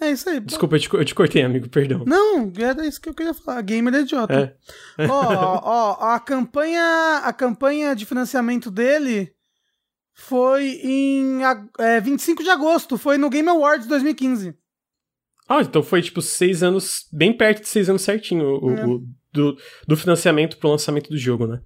[0.00, 0.38] É isso aí.
[0.38, 2.04] Desculpa, eu te, eu te cortei, amigo, perdão.
[2.06, 3.60] Não, era isso que eu queria falar.
[3.62, 4.56] Gamer é idiota.
[4.96, 5.06] É.
[5.08, 9.32] Ó, ó, a campanha, a campanha de financiamento dele
[10.20, 11.40] foi em
[11.78, 14.52] é, 25 de agosto, foi no Game Awards 2015.
[15.48, 18.86] Ah, então foi, tipo, seis anos, bem perto de seis anos certinho o, É.
[18.86, 19.02] o-
[19.32, 21.60] do, do financiamento pro lançamento do jogo, né?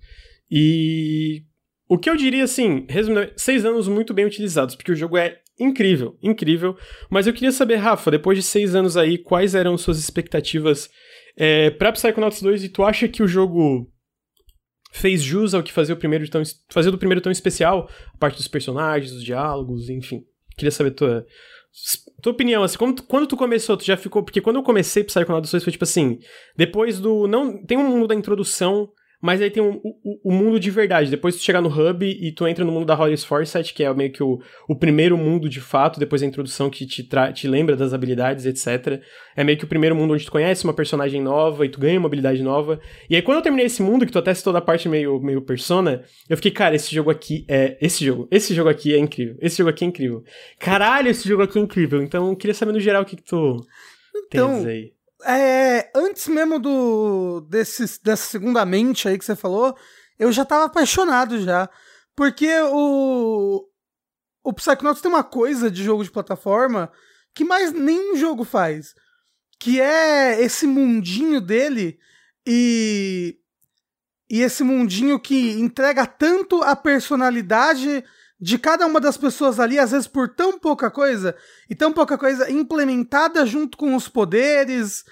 [0.50, 1.42] E
[1.88, 5.38] o que eu diria, assim, resumindo, seis anos muito bem utilizados, porque o jogo é
[5.58, 6.76] incrível, incrível.
[7.10, 10.88] Mas eu queria saber, Rafa, depois de seis anos aí, quais eram suas expectativas
[11.36, 13.90] é, pra Psychonauts 2 e tu acha que o jogo
[14.92, 18.36] fez jus ao que fazia o primeiro tão, fazia do primeiro tão especial, a parte
[18.36, 20.22] dos personagens, os diálogos, enfim.
[20.56, 21.26] Queria saber tua
[22.20, 24.22] tua opinião, assim, quando, tu- quando tu começou, tu já ficou.
[24.22, 26.18] Porque quando eu comecei Psychonauts 2 foi tipo assim.
[26.56, 27.26] Depois do.
[27.26, 28.90] não Tem um mundo da introdução,
[29.22, 31.08] mas aí tem um, o, o, mundo de verdade.
[31.08, 33.94] Depois tu chegar no hub e tu entra no mundo da Hollis Foresight, que é
[33.94, 37.76] meio que o, o primeiro mundo de fato, depois a introdução que te, te lembra
[37.76, 39.00] das habilidades, etc.
[39.36, 42.00] É meio que o primeiro mundo onde tu conhece uma personagem nova e tu ganha
[42.00, 42.80] uma habilidade nova.
[43.08, 45.40] E aí quando eu terminei esse mundo, que tu até citou da parte meio, meio
[45.40, 47.78] persona, eu fiquei, cara, esse jogo aqui é.
[47.80, 49.36] Esse jogo, esse jogo aqui é incrível.
[49.40, 50.24] Esse jogo aqui é incrível.
[50.58, 52.02] Caralho, esse jogo aqui é incrível.
[52.02, 53.64] Então eu queria saber no geral o que, que tu
[54.26, 54.92] então, a dizer aí.
[55.24, 59.76] É, antes mesmo do desse, dessa segunda mente aí que você falou,
[60.18, 61.68] eu já tava apaixonado já.
[62.14, 63.68] Porque o.
[64.44, 66.90] O Psychonauts tem uma coisa de jogo de plataforma
[67.32, 68.94] que mais nenhum jogo faz.
[69.58, 71.98] Que é esse mundinho dele
[72.46, 73.38] e.
[74.30, 78.02] E esse mundinho que entrega tanto a personalidade
[78.42, 81.36] de cada uma das pessoas ali, às vezes por tão pouca coisa,
[81.70, 85.04] e tão pouca coisa implementada junto com os poderes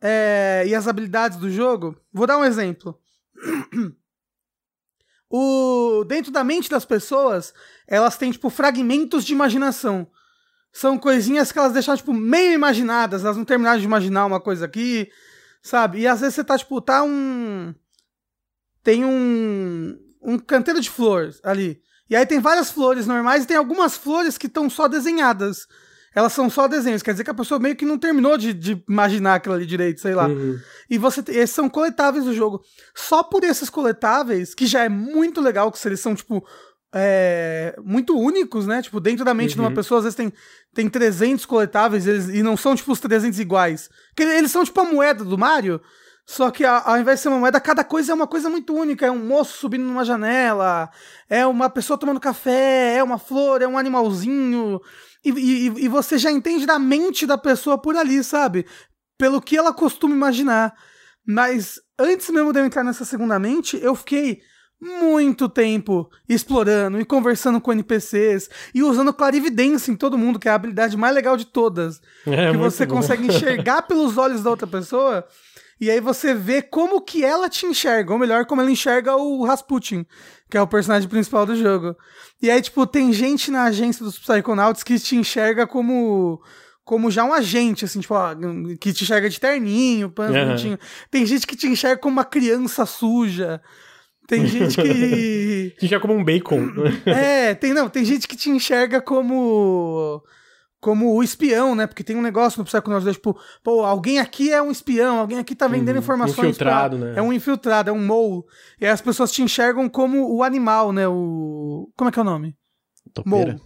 [0.00, 1.96] é, e as habilidades do jogo.
[2.12, 3.00] Vou dar um exemplo.
[5.30, 7.54] o dentro da mente das pessoas,
[7.86, 10.10] elas têm tipo fragmentos de imaginação.
[10.72, 14.64] São coisinhas que elas deixam tipo meio imaginadas, elas não terminaram de imaginar uma coisa
[14.64, 15.08] aqui,
[15.62, 16.00] sabe?
[16.00, 17.72] E às vezes você tá tipo tá um
[18.82, 21.80] tem um um canteiro de flores ali.
[22.12, 25.66] E aí tem várias flores normais e tem algumas flores que estão só desenhadas.
[26.14, 28.84] Elas são só desenhos, quer dizer que a pessoa meio que não terminou de, de
[28.86, 30.28] imaginar aquilo ali direito, sei lá.
[30.28, 30.60] Uhum.
[30.90, 32.62] E você esses são coletáveis do jogo.
[32.94, 36.46] Só por esses coletáveis, que já é muito legal, que eles são, tipo,
[36.94, 38.82] é, muito únicos, né?
[38.82, 39.54] Tipo, dentro da mente uhum.
[39.54, 39.74] de uma uhum.
[39.74, 40.30] pessoa, às vezes tem,
[40.74, 43.88] tem 300 coletáveis eles, e não são, tipo, os 300 iguais.
[44.14, 45.80] Porque eles são, tipo, a moeda do Mario,
[46.26, 49.06] só que ao invés de ser uma moeda, cada coisa é uma coisa muito única.
[49.06, 50.90] É um moço subindo numa janela,
[51.28, 54.80] é uma pessoa tomando café, é uma flor, é um animalzinho.
[55.24, 58.66] E, e, e você já entende da mente da pessoa por ali, sabe?
[59.18, 60.74] Pelo que ela costuma imaginar.
[61.26, 64.40] Mas antes mesmo de eu entrar nessa segunda mente, eu fiquei
[64.80, 70.50] muito tempo explorando e conversando com NPCs e usando clarividência em todo mundo, que é
[70.50, 72.00] a habilidade mais legal de todas.
[72.26, 72.96] É, que você bom.
[72.96, 75.24] consegue enxergar pelos olhos da outra pessoa
[75.82, 79.44] e aí você vê como que ela te enxerga, ou melhor, como ela enxerga o
[79.44, 80.06] Rasputin,
[80.48, 81.96] que é o personagem principal do jogo.
[82.40, 86.40] E aí, tipo, tem gente na agência dos Psychonauts que te enxerga como
[86.84, 88.32] como já um agente, assim, tipo, ó,
[88.80, 90.78] que te enxerga de terninho, pano uhum.
[91.10, 93.60] Tem gente que te enxerga como uma criança suja.
[94.28, 95.74] Tem gente que.
[95.80, 96.68] te enxerga como um bacon.
[97.06, 100.22] é, tem, não, tem gente que te enxerga como
[100.82, 101.86] como o espião, né?
[101.86, 105.38] Porque tem um negócio no Psychonauts 2, tipo, pô, alguém aqui é um espião, alguém
[105.38, 106.02] aqui tá vendendo uhum.
[106.02, 106.38] informações.
[106.48, 107.06] Infiltrado, pra...
[107.06, 107.14] né?
[107.16, 108.42] É um infiltrado, é um mole.
[108.80, 111.06] E aí as pessoas te enxergam como o animal, né?
[111.06, 111.88] O.
[111.96, 112.56] Como é que é o nome?
[113.14, 113.52] Topeira.
[113.52, 113.62] Mole.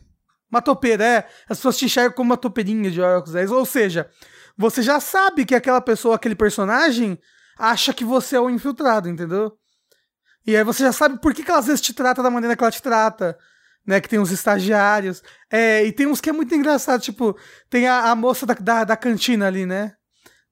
[0.50, 1.28] Uma topeira, é.
[1.48, 3.50] As pessoas te enxergam como uma topeirinha de Oracles 10.
[3.50, 4.10] Ou seja,
[4.54, 7.18] você já sabe que aquela pessoa, aquele personagem,
[7.58, 9.52] acha que você é o infiltrado, entendeu?
[10.46, 12.54] E aí você já sabe por que, que ela às vezes te trata da maneira
[12.54, 13.38] que ela te trata
[13.86, 14.00] né?
[14.00, 15.22] Que tem uns estagiários.
[15.50, 17.36] É, e tem uns que é muito engraçado, tipo,
[17.70, 19.92] tem a, a moça da, da, da, cantina ali, né?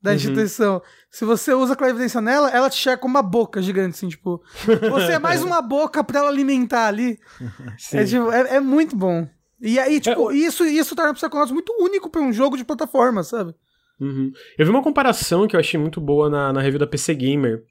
[0.00, 0.16] Da uhum.
[0.16, 0.82] instituição.
[1.10, 4.42] Se você usa clarividência nela, ela te chega com uma boca gigante, assim, tipo.
[4.90, 7.18] Você é mais uma boca pra ela alimentar ali.
[7.92, 9.26] É, tipo, é, é, muito bom.
[9.60, 12.64] E aí, tipo, é, isso, isso torna o Psychonauts muito único pra um jogo de
[12.64, 13.54] plataforma, sabe?
[14.00, 14.30] Uhum.
[14.58, 17.62] Eu vi uma comparação que eu achei muito boa na, na review da PC Gamer,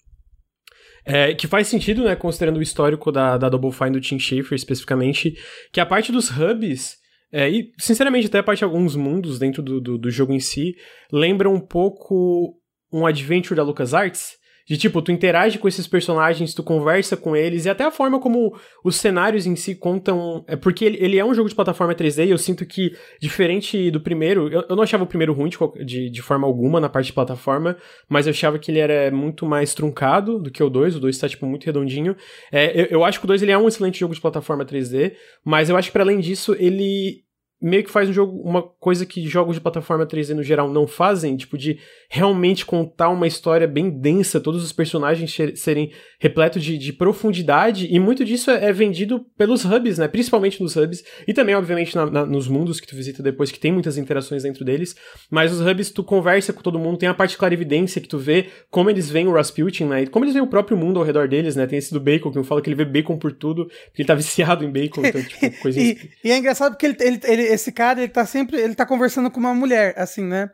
[1.05, 4.55] é, que faz sentido, né, considerando o histórico da, da Double Fine do Tim Schafer
[4.55, 5.35] especificamente,
[5.71, 6.97] que a parte dos hubs,
[7.31, 10.39] é, e sinceramente até a parte de alguns mundos dentro do, do, do jogo em
[10.39, 10.75] si,
[11.11, 12.55] lembra um pouco
[12.91, 14.33] um adventure da LucasArts,
[14.65, 18.19] de tipo, tu interage com esses personagens, tu conversa com eles, e até a forma
[18.19, 20.43] como os cenários em si contam.
[20.47, 23.91] É porque ele, ele é um jogo de plataforma 3D, e eu sinto que, diferente
[23.91, 26.89] do primeiro, eu, eu não achava o primeiro ruim de, de, de, forma alguma na
[26.89, 30.69] parte de plataforma, mas eu achava que ele era muito mais truncado do que o
[30.69, 30.95] 2.
[30.95, 32.15] O 2 tá, tipo, muito redondinho.
[32.51, 35.13] É, eu, eu acho que o 2 ele é um excelente jogo de plataforma 3D,
[35.43, 37.23] mas eu acho que, para além disso, ele
[37.63, 40.85] meio que faz um jogo, uma coisa que jogos de plataforma 3D no geral não
[40.85, 46.77] fazem, tipo, de realmente contar uma história bem densa, todos os personagens serem repletos de,
[46.77, 50.09] de profundidade, e muito disso é, é, vendido pelos hubs, né?
[50.09, 53.59] Principalmente nos hubs, e também, obviamente, na, na, nos mundos que tu visita depois, que
[53.59, 54.93] tem muitas interações dentro deles,
[55.31, 58.47] mas os hubs tu conversa com todo mundo, tem a parte clarividência que tu vê
[58.69, 60.03] como eles veem o Rasputin, né?
[60.03, 61.65] E como eles veem o próprio mundo ao redor deles, né?
[61.65, 64.07] Tem esse do Bacon, que eu falo que ele vê Bacon por tudo, porque ele
[64.07, 65.97] tá viciado em Bacon, então, tipo, coisinhas...
[66.23, 68.85] e, e é engraçado porque ele, ele, ele esse cara, ele tá sempre, ele tá
[68.85, 70.49] conversando com uma mulher, assim, né?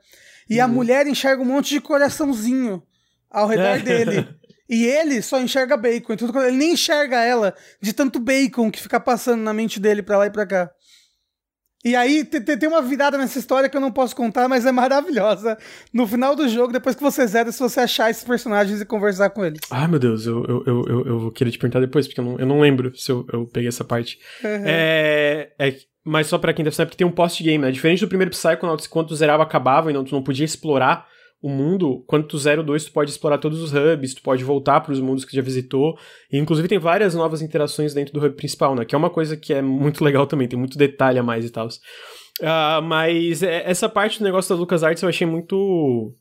[0.49, 0.65] E uhum.
[0.65, 2.81] a mulher enxerga um monte de coraçãozinho
[3.29, 3.79] ao redor é.
[3.79, 4.27] dele.
[4.69, 6.13] E ele só enxerga bacon.
[6.13, 10.19] Então, ele nem enxerga ela de tanto bacon que fica passando na mente dele pra
[10.19, 10.71] lá e pra cá.
[11.83, 14.65] E aí te- te- tem uma virada nessa história que eu não posso contar, mas
[14.65, 15.57] é maravilhosa.
[15.93, 19.29] No final do jogo, depois que você zera, se você achar esses personagens e conversar
[19.29, 19.61] com eles.
[19.71, 22.39] Ah, meu Deus, eu, eu, eu, eu, vou querer te perguntar depois, porque eu não,
[22.39, 24.19] eu não lembro se eu, eu peguei essa parte.
[24.43, 25.77] É, é,
[26.09, 27.69] mas só pra quem deve saber, porque tem um post-game, né?
[27.69, 31.07] Diferente do primeiro Psychonauts, quando tu zerava, acabava e não, tu não podia explorar
[31.39, 34.43] o mundo, quando tu zera o 2, tu pode explorar todos os hubs, tu pode
[34.43, 35.97] voltar pros mundos que já visitou,
[36.31, 38.83] e inclusive tem várias novas interações dentro do hub principal, né?
[38.83, 41.51] Que é uma coisa que é muito legal também, tem muito detalhe a mais e
[41.51, 41.69] tal.
[42.41, 46.11] Ah, mas é, essa parte do negócio da LucasArts eu achei muito...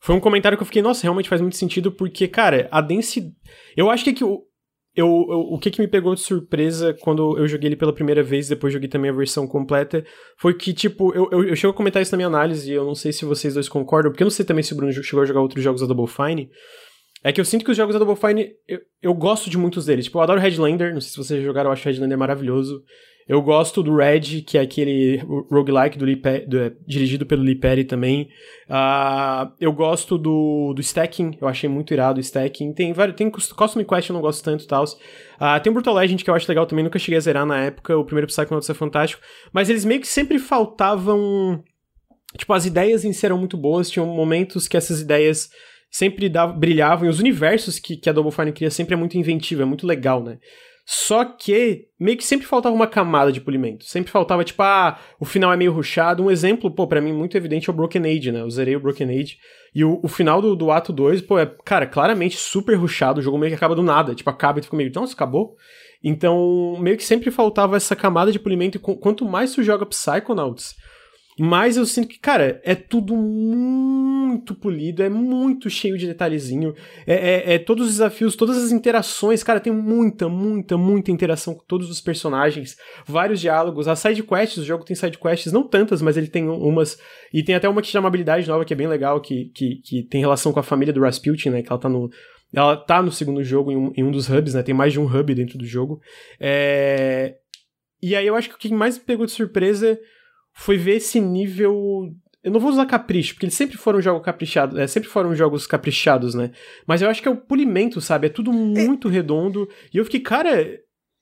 [0.00, 3.34] Foi um comentário que eu fiquei, nossa, realmente faz muito sentido, porque, cara, a densidade...
[3.76, 4.42] Eu acho que, é que o,
[4.96, 8.22] eu, eu- o que, que me pegou de surpresa quando eu joguei ele pela primeira
[8.22, 10.04] vez, depois joguei também a versão completa,
[10.38, 12.94] foi que, tipo, eu, eu, eu chego a comentar isso na minha análise, eu não
[12.94, 15.26] sei se vocês dois concordam, porque eu não sei também se o Bruno chegou a
[15.26, 16.48] jogar outros jogos da Double Fine,
[17.22, 19.86] é que eu sinto que os jogos da Double Fine, eu, eu gosto de muitos
[19.86, 20.04] deles.
[20.04, 22.82] Tipo, eu adoro Headlander, não sei se vocês jogaram, eu acho Headlander maravilhoso.
[23.26, 25.16] Eu gosto do Red, que é aquele
[25.50, 28.28] roguelike do Lee do- é, dirigido pelo Lee Perry também.
[28.68, 32.74] Ah, eu gosto do, do Stacking, eu achei muito irado o Stacking.
[32.74, 34.84] Tem vários, tem Custom Quest, eu não gosto tanto e tal.
[35.40, 37.58] Ah, tem o Brutal Legend, que eu acho legal também, nunca cheguei a zerar na
[37.64, 37.96] época.
[37.96, 39.22] O primeiro Psychonauts é fantástico.
[39.52, 41.62] Mas eles meio que sempre faltavam.
[42.36, 45.48] Tipo, as ideias em si eram muito boas, tinham momentos que essas ideias
[45.90, 49.16] sempre davam, brilhavam, e os universos que, que a Double Fine cria sempre é muito
[49.16, 50.38] inventivo, é muito legal, né?
[50.86, 53.84] Só que meio que sempre faltava uma camada de polimento.
[53.86, 56.22] Sempre faltava, tipo, ah, o final é meio rushado.
[56.22, 58.40] Um exemplo, pô, pra mim muito evidente é o Broken Age, né?
[58.42, 59.38] Eu zerei o Broken Age.
[59.74, 63.18] E o, o final do, do ato 2, pô, é, cara, claramente super rushado.
[63.20, 64.14] O jogo meio que acaba do nada.
[64.14, 65.56] Tipo, acaba e tu fica meio, nossa, acabou?
[66.02, 68.76] Então, meio que sempre faltava essa camada de polimento.
[68.76, 70.74] E qu- quanto mais tu joga Psychonauts,
[71.38, 76.74] mais eu sinto que, cara, é tudo muito polido, é muito cheio de detalhezinho.
[77.06, 81.54] É, é- é todos os desafios, todas as interações, cara, tem muita, muita, muita interação
[81.54, 83.88] com todos os personagens, vários diálogos.
[83.88, 86.98] As sidequests, o jogo tem sidequests, não tantas, mas ele tem umas.
[87.32, 90.02] E tem até uma que chama habilidade nova, que é bem legal, que, que, que
[90.04, 91.62] tem relação com a família do Rasputin, né?
[91.62, 92.10] Que ela tá no.
[92.52, 94.62] Ela tá no segundo jogo, em um, em um dos hubs, né?
[94.62, 96.00] Tem mais de um hub dentro do jogo.
[96.38, 97.34] É...
[98.00, 99.98] E aí eu acho que o que mais me pegou de surpresa
[100.54, 102.10] foi ver esse nível.
[102.42, 105.66] Eu não vou usar capricho, porque eles sempre foram jogos caprichados, é, sempre foram jogos
[105.66, 106.50] caprichados, né?
[106.86, 108.26] Mas eu acho que é o polimento, sabe?
[108.26, 109.68] É tudo muito redondo.
[109.92, 110.62] E eu fiquei, cara,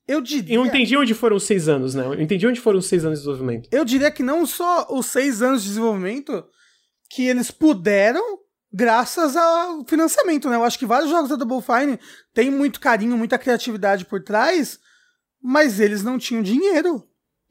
[0.06, 0.56] Eu diria.
[0.56, 2.04] eu entendi onde foram os seis anos, né?
[2.04, 3.68] Eu entendi onde foram os seis anos de desenvolvimento.
[3.72, 6.44] Eu diria que não só os seis anos de desenvolvimento
[7.08, 8.38] que eles puderam
[8.72, 10.56] graças ao financiamento, né?
[10.56, 12.00] Eu acho que vários jogos da Double Fine
[12.34, 14.78] têm muito carinho, muita criatividade por trás,
[15.40, 17.04] mas eles não tinham dinheiro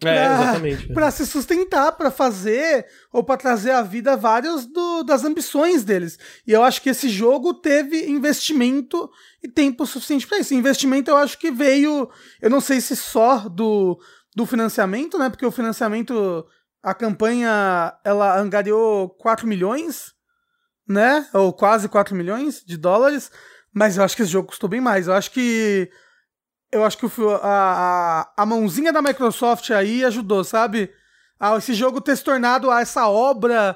[0.03, 0.93] É, Pra- exatamente.
[0.93, 6.17] pra se sustentar, pra fazer ou pra trazer à vida vários do- das ambições deles.
[6.47, 9.09] E eu acho que esse jogo teve investimento
[9.43, 10.53] e tempo suficiente pra isso.
[10.55, 12.09] Investimento eu acho que veio,
[12.41, 13.99] eu não sei se só do,
[14.35, 15.29] do financiamento, né?
[15.29, 16.45] Porque o financiamento,
[16.81, 20.13] a campanha, ela angariou 4 milhões,
[20.87, 21.27] né?
[21.33, 23.31] Ou quase 4 milhões de dólares.
[23.73, 25.07] Mas eu acho que esse jogo custou bem mais.
[25.07, 25.89] Eu acho que
[26.71, 27.37] eu acho que o a,
[28.37, 30.89] a, a mãozinha da Microsoft aí ajudou, sabe?
[31.39, 33.75] A esse jogo ter se tornado essa obra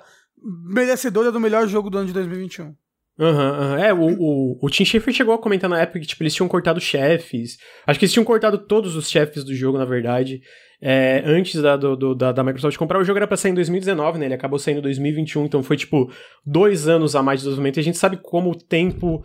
[0.68, 2.74] merecedora do melhor jogo do ano de 2021.
[3.18, 3.78] Aham, aham.
[3.80, 6.50] É, o, o, o Tim Schafer chegou a comentar na época que, tipo, eles tinham
[6.50, 7.58] cortado chefes.
[7.88, 10.42] Acho que eles tinham cortado todos os chefes do jogo, na verdade.
[10.82, 13.00] é, antes da, do- do- da, da Microsoft comprar.
[13.00, 14.26] O jogo era pra sair em 2019, né?
[14.26, 16.12] Ele acabou saindo em 2021, então foi, tipo,
[16.46, 17.78] dois anos a mais de desenvolvimento.
[17.78, 19.24] E a gente sabe como o tempo.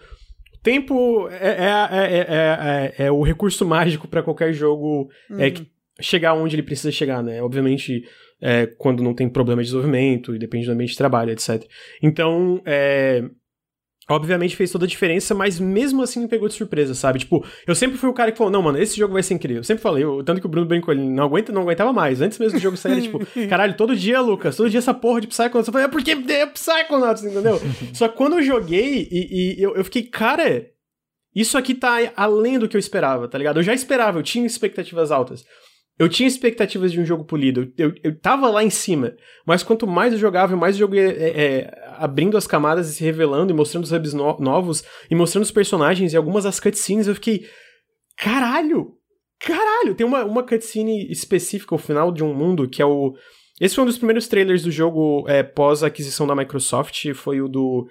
[0.62, 5.52] Tempo é, é, é, é, é- é o recurso mágico pra qualquer jogo é, Uhum.
[5.52, 5.70] que-
[6.00, 7.42] chegar onde ele precisa chegar, né?
[7.42, 8.02] Obviamente,
[8.40, 11.62] é, quando não tem problema de desenvolvimento e depende do ambiente de trabalho, etc.
[12.02, 13.22] Então, é,
[14.10, 17.20] obviamente fez toda a diferença, mas mesmo assim me pegou de surpresa, sabe?
[17.20, 19.60] Tipo, eu sempre fui o cara que falou, não, mano, esse jogo vai ser incrível.
[19.60, 22.20] Eu sempre falei, eu- tanto que o Bruno brincou, ele não aguenta, não aguentava mais.
[22.20, 25.20] Antes mesmo do jogo sair, era tipo, caralho, todo dia, Lucas, todo dia essa porra
[25.20, 25.68] de Psychonauts.
[25.68, 27.60] Eu falei, é porque é Psychonauts, entendeu?
[27.94, 30.66] Só que quando eu joguei e, e eu, eu fiquei, cara,
[31.34, 33.58] isso aqui tá além do que eu esperava, tá ligado?
[33.60, 35.44] Eu já esperava, eu tinha expectativas altas.
[35.98, 39.12] Eu tinha expectativas de um jogo polido, eu, eu, eu tava lá em cima,
[39.46, 42.94] mas quanto mais eu jogava, mais o jogo ia é, é, abrindo as camadas e
[42.94, 46.58] se revelando e mostrando os hubs no- novos e mostrando os personagens e algumas das
[46.58, 47.46] cutscenes, eu fiquei,
[48.16, 48.94] caralho,
[49.38, 53.14] caralho, tem uma, uma cutscene específica, o final de um mundo, que é o...
[53.60, 57.86] Esse foi um dos primeiros trailers do jogo é, pós-aquisição da Microsoft, foi o do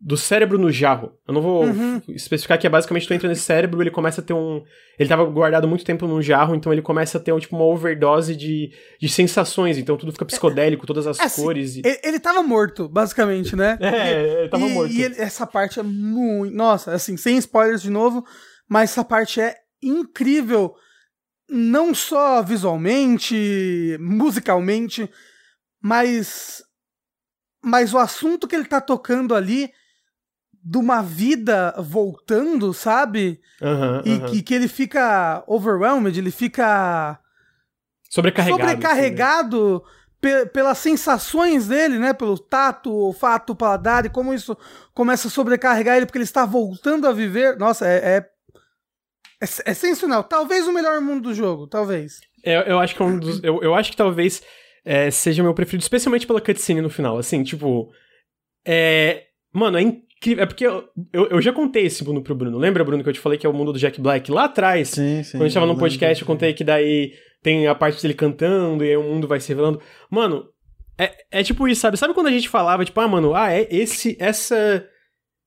[0.00, 1.12] do cérebro no jarro.
[1.26, 2.00] Eu não vou Uhum.
[2.08, 4.62] especificar que é basicamente tu entra nesse cérebro, ele começa a ter um.
[4.96, 7.64] Ele tava guardado muito tempo num jarro, então ele começa a ter um, tipo, uma
[7.64, 9.76] overdose de, de sensações.
[9.76, 11.76] Então tudo fica psicodélico, todas as É, assim, cores.
[11.76, 11.82] E...
[11.84, 13.76] Ele, ele tava morto, basicamente, né?
[13.82, 14.92] É, ele tava e, morto.
[14.92, 16.54] E ele- essa parte é muito.
[16.54, 18.24] Nossa, assim, sem spoilers de novo,
[18.68, 20.74] mas essa parte é incrível.
[21.50, 25.10] não só visualmente, musicalmente,
[25.82, 26.62] mas
[27.62, 29.70] mas o assunto que ele tá tocando ali
[30.62, 33.40] de uma vida voltando, sabe?
[33.62, 34.26] Aham, E aham.
[34.26, 37.18] que, que ele fica overwhelmed, ele fica
[38.10, 38.62] Sobrecarregado.
[38.62, 38.74] assim, né?
[38.76, 39.84] sobrecarregado
[40.20, 42.12] pe- pelas sensações dele, né?
[42.12, 44.56] Pelo tato, olfato, paladar e como isso
[44.94, 47.56] começa a sobrecarregar ele porque ele está voltando a viver.
[47.58, 48.26] Nossa, é, é,
[49.40, 50.24] é, é sensacional.
[50.24, 52.20] Talvez o melhor mundo do jogo, talvez.
[52.42, 53.42] Eu, eu acho que é um dos.
[53.42, 54.42] Eu, eu acho que talvez
[54.84, 57.18] é, seja meu preferido, especialmente pela cutscene no final.
[57.18, 57.92] Assim, tipo.
[58.64, 59.24] É.
[59.52, 59.82] Mano, é
[60.18, 60.44] incrível.
[60.44, 62.58] É porque eu, eu, eu já contei esse mundo pro Bruno.
[62.58, 64.30] Lembra, Bruno, que eu te falei que é o mundo do Jack Black?
[64.30, 65.32] Lá atrás, Sim, sim.
[65.32, 68.84] quando a gente tava num podcast, eu contei que daí tem a parte dele cantando
[68.84, 69.80] e aí o mundo vai se revelando.
[70.10, 70.46] Mano,
[70.98, 71.96] é, é tipo isso, sabe?
[71.96, 74.56] Sabe quando a gente falava, tipo, ah, mano, ah, é esse, essa.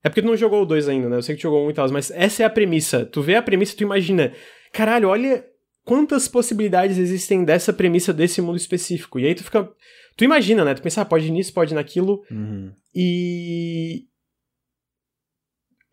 [0.04, 1.18] É porque tu não jogou o 2 ainda, né?
[1.18, 3.06] Eu sei que tu jogou um e tal, mas essa é a premissa.
[3.06, 4.34] Tu vê a premissa e tu imagina,
[4.74, 5.46] caralho, olha
[5.84, 9.20] quantas possibilidades existem dessa premissa desse mundo específico.
[9.20, 9.70] E aí tu fica.
[10.16, 10.74] Tu imagina, né?
[10.74, 12.24] Tu pensa, ah, pode ir nisso, pode ir naquilo.
[12.32, 12.72] Uhum.
[12.96, 14.06] E.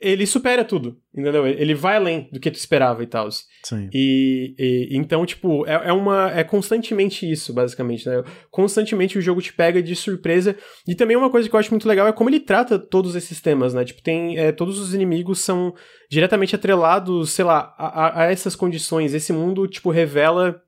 [0.01, 1.45] Ele supera tudo, entendeu?
[1.45, 3.29] Ele vai além do que tu esperava e tal.
[3.65, 3.91] Sim.
[3.93, 6.31] E, e- então, tipo, é, é uma.
[6.31, 8.23] É constantemente isso, basicamente, né?
[8.49, 10.57] Constantemente o jogo te pega de surpresa.
[10.87, 13.41] E também uma coisa que eu acho muito legal é como ele trata todos esses
[13.41, 13.85] temas, né?
[13.85, 14.39] Tipo, tem.
[14.39, 15.75] é, todos os inimigos são
[16.09, 19.15] diretamente atrelados, sei lá, a, a- essas condições.
[19.15, 20.63] Esse mundo, tipo, revela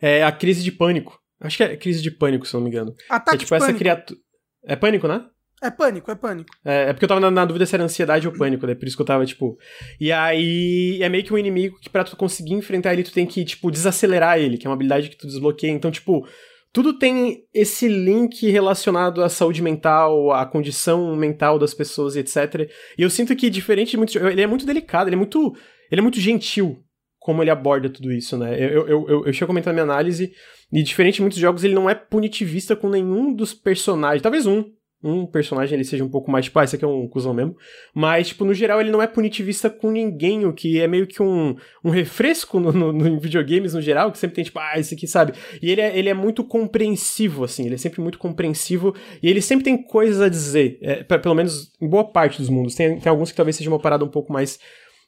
[0.00, 1.18] é, a crise de pânico.
[1.40, 2.94] Acho que é crise de pânico, se eu não me engano.
[3.10, 3.78] Ataque é tipo de essa pânico.
[3.80, 4.20] criatura.
[4.64, 5.24] É pânico, né?
[5.62, 6.50] É pânico, é pânico.
[6.64, 8.74] É, é porque eu tava na, na dúvida se era ansiedade ou pânico, né?
[8.74, 9.56] Por isso que eu tava, tipo.
[10.00, 13.24] E aí é meio que um inimigo que pra tu conseguir enfrentar ele, tu tem
[13.24, 15.70] que, tipo, desacelerar ele, que é uma habilidade que tu desbloqueia.
[15.70, 16.26] Então, tipo,
[16.72, 22.68] tudo tem esse link relacionado à saúde mental, à condição mental das pessoas e etc.
[22.98, 24.16] E eu sinto que, diferente de muitos.
[24.16, 25.54] Ele é muito delicado, ele é muito.
[25.92, 26.82] Ele é muito gentil
[27.20, 28.56] como ele aborda tudo isso, né?
[28.58, 30.32] Eu, eu, eu, eu chego a comentar na minha análise,
[30.72, 34.22] e diferente de muitos jogos, ele não é punitivista com nenhum dos personagens.
[34.22, 34.64] Talvez um,
[35.04, 37.56] um personagem ele seja um pouco mais, tipo, ah, esse aqui é um cuzão mesmo.
[37.94, 41.22] Mas, tipo, no geral, ele não é punitivista com ninguém, o que é meio que
[41.22, 44.94] um, um refresco no, no, no- videogames no geral, que sempre tem, tipo, ah, esse
[44.94, 45.32] aqui, sabe?
[45.60, 49.40] E ele é, ele é muito compreensivo, assim, ele é sempre muito compreensivo, e ele
[49.40, 52.74] sempre tem coisas a dizer, é, pe- pelo menos em boa parte dos mundos.
[52.74, 54.58] Tem, tem alguns que talvez seja uma parada um pouco mais.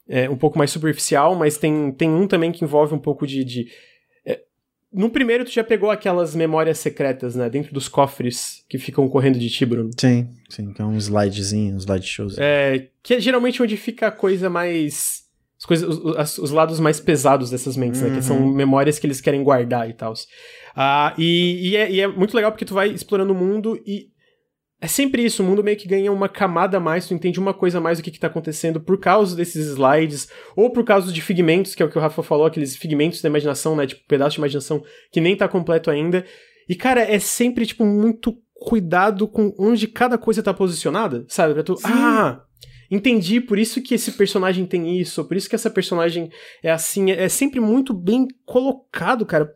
[0.09, 3.42] é, um pouco mais superficial, mas tem, tem um também que envolve um pouco de.
[3.44, 3.66] de
[4.94, 7.50] no primeiro, tu já pegou aquelas memórias secretas, né?
[7.50, 9.90] Dentro dos cofres que ficam correndo de ti, Bruno.
[9.98, 12.37] Sim, sim, que é um slidezinho, um slideshows.
[12.38, 15.24] É, que é geralmente onde fica a coisa mais.
[15.59, 18.14] As coisas, os, os lados mais pesados dessas mentes, né?
[18.14, 20.14] Que são memórias que eles querem guardar e tal.
[20.76, 24.13] Ah, e, e, é, e é muito legal porque tu vai explorando o mundo e.
[24.80, 27.54] É sempre isso, o mundo meio que ganha uma camada a mais, tu entende uma
[27.54, 31.12] coisa a mais do que, que tá acontecendo por causa desses slides, ou por causa
[31.12, 33.87] de figmentos, que é o que o Rafa falou, aqueles figmentos da imaginação, né?
[33.87, 36.24] Tipo, pedaço de imaginação que nem tá completo ainda.
[36.68, 41.54] E, cara, é sempre, tipo, muito cuidado com onde cada coisa tá posicionada, sabe?
[41.54, 41.76] Pra tu.
[41.84, 42.42] Ah!
[42.90, 46.30] Entendi, por isso que esse personagem tem isso, por isso que essa personagem
[46.62, 47.10] é assim.
[47.10, 49.50] É, é sempre muito bem colocado, cara.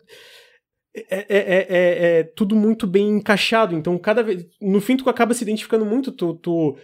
[1.10, 3.74] É, é, é, é- é tudo muito bem encaixado.
[3.74, 4.46] Então, cada vez.
[4.60, 6.76] No fim, tu acaba se identificando muito, tu, tu,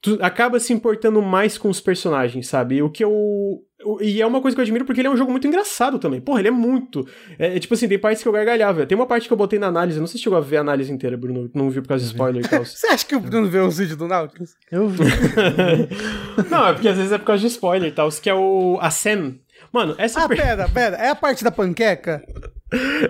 [0.00, 2.82] tu acaba se importando mais com os personagens, sabe?
[2.82, 3.10] O que eu.
[3.12, 3.62] o-
[4.00, 6.20] E é uma coisa que eu admiro porque ele é um jogo muito engraçado também.
[6.20, 7.06] Porra, ele é muito.
[7.38, 8.86] É, é tipo assim, tem partes que eu gargalhava.
[8.86, 10.60] Tem uma parte que eu botei na análise, não sei se chegou a ver a
[10.62, 11.50] análise inteira, Bruno.
[11.54, 12.64] Não viu por causa de spoiler e tal.
[12.64, 14.54] Você acha que o Bruno vê os vídeos do Nautilus?
[14.72, 15.02] Eu vi.
[16.50, 18.08] Não, é porque às vezes é por causa de spoiler e tal.
[18.10, 18.78] Que é o.
[18.80, 19.36] A Sam.
[19.72, 20.96] Mano, essa Ah, per- pera, pera.
[20.96, 22.22] É a parte da panqueca?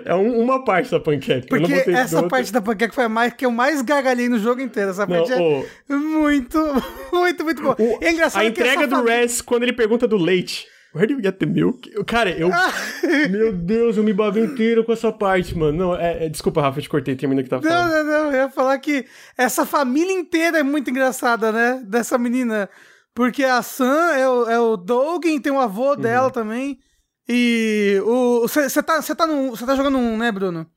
[0.05, 1.47] É um- uma parte da panqueca.
[1.51, 2.29] não Porque essa outra.
[2.29, 4.91] parte da panqueca foi a mais que eu mais gargalhei no jogo inteiro.
[4.91, 6.57] Essa Não, parte é ô, muito,
[7.13, 7.75] muito, muito boa.
[7.79, 10.67] o- é engraçado a entrega do família- Res, quando ele pergunta do leite.
[10.93, 11.89] Where do you get the milk?
[12.05, 12.49] Cara, eu.
[12.53, 12.71] Ah.
[13.29, 15.77] Meu Deus, eu me babo inteiro com essa parte, mano.
[15.77, 17.91] Não, é, é- desculpa, Rafa, eu te cortei, termina o que tá Não, falando.
[17.91, 18.31] não, não.
[18.31, 19.05] Eu ia falar que
[19.37, 21.81] essa família inteira é muito engraçada, né?
[21.85, 22.69] Dessa menina.
[23.13, 25.95] Porque a Sam é o, é o Dogen, tem o avô Uhum.
[25.97, 26.79] dela também.
[27.27, 28.41] E o.
[28.47, 30.69] Você tá, cê tá, num- tá jogando um, né, Bruno?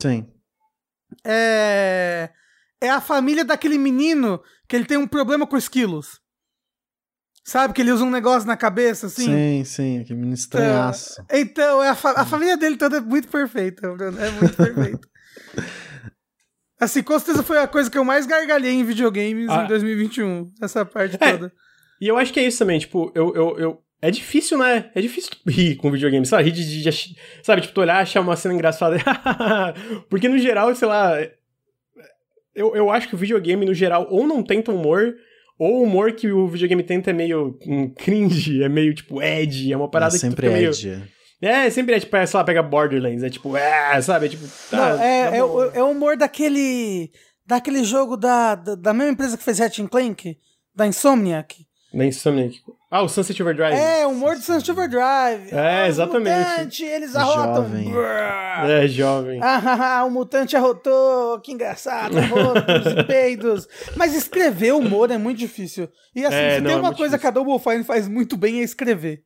[0.00, 0.26] Sim.
[1.24, 2.30] É.
[2.80, 6.20] É a família daquele menino que ele tem um problema com esquilos.
[7.46, 7.72] Sabe?
[7.74, 9.26] Que ele usa um negócio na cabeça, assim?
[9.26, 11.22] Sim, sim, aquele menino estranhaço.
[11.30, 14.18] Então, é a, fa- a família dele toda é muito perfeita, Bruno.
[14.20, 15.06] É muito perfeita.
[16.80, 19.64] Assim, com certeza foi a coisa que eu mais gargalhei em videogames Ah.
[19.64, 20.52] em 2021.
[20.60, 21.32] Essa parte É.
[21.32, 21.52] toda.
[22.00, 23.34] E eu acho que é isso também, tipo, eu.
[23.34, 24.90] eu, eu é difícil, né?
[24.94, 26.44] É difícil rir com videogame, sabe?
[26.44, 28.96] Rir de, de- de Sabe, tipo, tu olhar, achar uma cena engraçada.
[30.10, 31.16] Porque no geral, sei lá.
[32.54, 35.14] Eu, eu acho que o videogame, no geral, ou não tenta humor,
[35.58, 39.72] ou o humor que o videogame tenta é meio hum, cringe, é meio, tipo, edgy,
[39.72, 40.70] é uma parada é que tu sempre fica meio.
[40.70, 41.02] Ed.
[41.42, 44.26] É, sempre é tipo, é, sei lá, pega Borderlands, é tipo, é, sabe?
[44.26, 44.44] É tipo.
[44.44, 45.48] Não, tá, tá é, é, bom.
[45.56, 47.10] o- é o humor daquele.
[47.46, 50.38] Daquele jogo da, da, da mesma empresa que fez Ratchet Clank,
[50.74, 51.56] da Insomniac.
[51.92, 52.58] Da Insomniac.
[52.96, 53.74] Ah, o Sunset Overdrive.
[53.74, 55.52] É, o humor do Sunset Overdrive.
[55.52, 56.30] É, Ah, exatamente.
[56.30, 57.64] O mutante, eles arrotam.
[57.64, 57.90] Jovem.
[57.90, 58.70] Brrr.
[58.70, 59.40] É, jovem.
[59.42, 63.66] Ah, o mutante arrotou, que engraçado, arrotos e peidos.
[63.96, 65.88] Mas escrever humor é muito difícil.
[66.14, 68.06] E assim, É, se não, tem é uma muito coisa que a Double Fine faz
[68.06, 69.22] muito bem é escrever.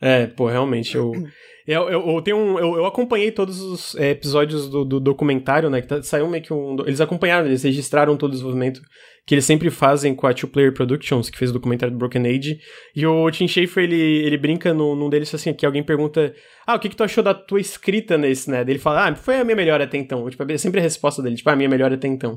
[0.00, 1.12] É, pô, realmente, eu.
[1.66, 5.68] Eu, eu, eu tenho um, eu, eu acompanhei todos os é, episódios do, do documentário,
[5.68, 5.80] né?
[5.80, 6.76] Que tá- saiu meio que um.
[6.86, 8.80] Eles acompanharam, eles registraram todo o desenvolvimento
[9.26, 12.24] que eles sempre fazem com a Two Player Productions, que fez o documentário do Broken
[12.28, 12.60] Age.
[12.94, 16.32] E o Tim Schafer, ele, ele brinca num, num deles assim, que alguém pergunta:
[16.64, 18.60] Ah, o que, que tu achou da tua escrita nesse, né?
[18.60, 20.30] Ele fala: Ah, foi a minha melhor até então.
[20.30, 22.36] Tipo, é sempre a resposta dele, tipo, ah, a minha melhor até então.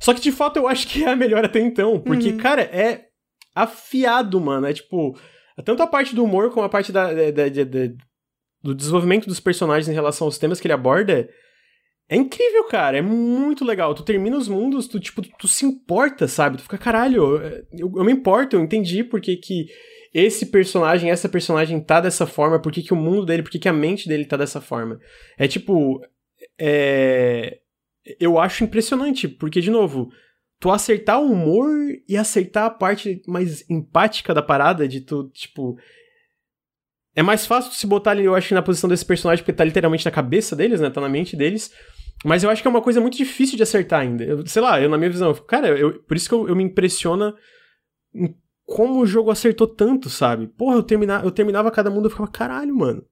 [0.00, 2.00] Só que de fato eu acho que é a melhor até então.
[2.00, 3.02] Porque, cara, é
[3.54, 4.66] afiado, mano.
[4.66, 5.16] É tipo.
[5.64, 7.94] Tanto a parte do humor como a parte da, da- da- da-
[8.64, 11.28] do desenvolvimento dos personagens em relação aos temas que ele aborda.
[12.08, 12.96] É incrível, cara.
[12.96, 13.94] É muito legal.
[13.94, 16.56] Tu termina os mundos, tu, tipo, tu se importa, sabe?
[16.56, 17.36] Tu fica, caralho,
[17.78, 19.38] eu, eu me importo, eu entendi por que,
[20.14, 23.58] esse personagem, essa personagem tá dessa forma, por que, que o mundo dele, por que,
[23.58, 24.98] que a mente dele tá dessa forma.
[25.36, 26.00] É tipo.
[26.58, 27.58] É.
[28.18, 30.10] Eu acho impressionante, porque, de novo,
[30.58, 31.70] tu acertar o humor
[32.08, 35.76] e acertar a parte mais empática da parada, de tu, tipo.
[37.16, 40.10] É mais fácil se botar eu acho, na posição desse personagem, porque tá literalmente na
[40.10, 40.90] cabeça deles, né?
[40.90, 41.70] Tá na mente deles.
[42.24, 44.24] Mas eu acho que é uma coisa muito difícil de acertar ainda.
[44.24, 46.56] Eu- sei lá, eu, na minha visão, eu cara, eu- por isso que eu, eu
[46.56, 47.34] me impressiona
[48.14, 48.34] em
[48.66, 50.46] como o jogo acertou tanto, sabe?
[50.48, 53.04] Porra, eu, termina, eu terminava cada mundo e ficava, caralho, mano.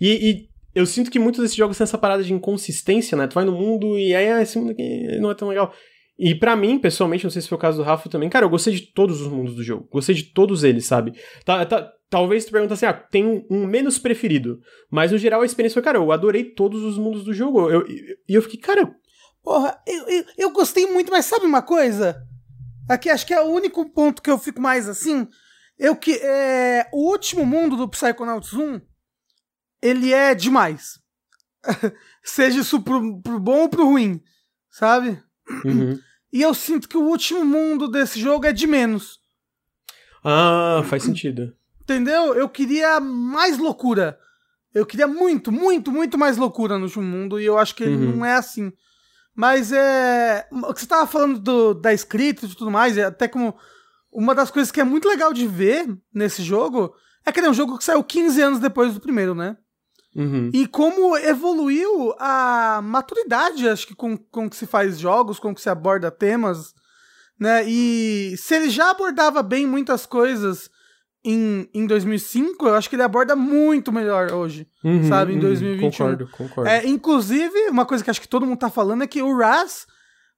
[0.00, 3.26] E, e eu sinto que muitos desses jogos têm essa parada de inconsistência, né?
[3.26, 5.74] Tu vai no mundo e aí, ah, esse mundo aqui não é tão legal.
[6.18, 8.50] E pra mim, pessoalmente, não sei se foi o caso do Rafa também, cara, eu
[8.50, 9.86] gostei de todos os mundos do jogo.
[9.92, 11.12] Gostei de todos eles, sabe?
[11.44, 14.60] Tá, tá- talvez tu pergunta assim, ah, tem um, um menos preferido.
[14.88, 17.68] Mas no geral a experiência foi, cara, eu adorei todos os mundos do jogo.
[17.68, 18.94] Eu- E eu, fiquei, cara,
[19.42, 22.16] Porra, eu, eu, eu gostei muito, mas sabe uma coisa?
[22.88, 25.26] Aqui acho que é o único ponto que eu fico mais assim.
[25.76, 28.80] Eu que é, o último mundo do Psychonauts 1,
[29.82, 31.00] ele é demais.
[32.22, 34.20] Seja isso pro, pro bom ou pro ruim,
[34.70, 35.20] sabe?
[35.64, 35.98] uhum.
[36.32, 39.18] E eu sinto que o último mundo desse jogo é de menos.
[40.24, 41.54] ah, faz sentido.
[41.84, 42.34] Entendeu?
[42.34, 44.18] Eu queria mais loucura.
[44.74, 47.38] Eu queria muito, muito, muito mais loucura no último mundo.
[47.38, 48.16] E eu acho que ele Uhum.
[48.16, 48.72] não é assim.
[49.36, 50.46] Mas é.
[50.50, 53.54] O que você tava falando do- da escrita e tudo mais, é até como.
[54.12, 56.94] Uma das coisas que é muito legal de ver nesse jogo
[57.26, 59.56] é que ele é um jogo que saiu 15 anos depois do primeiro, né?
[60.14, 60.50] Uhum.
[60.54, 65.60] E como evoluiu a maturidade, acho que com, com que se faz jogos, com que
[65.60, 66.72] se aborda temas,
[67.38, 67.64] né?
[67.66, 70.70] E se ele já abordava bem muitas coisas
[71.24, 74.66] em, em 2005, eu acho que ele aborda muito melhor hoje.
[74.84, 75.40] Uhum, sabe, em uhum.
[75.42, 75.90] 2021.
[75.90, 76.68] Concordo, concordo.
[76.70, 79.86] É, inclusive, uma coisa que acho que todo mundo tá falando é que o Raz,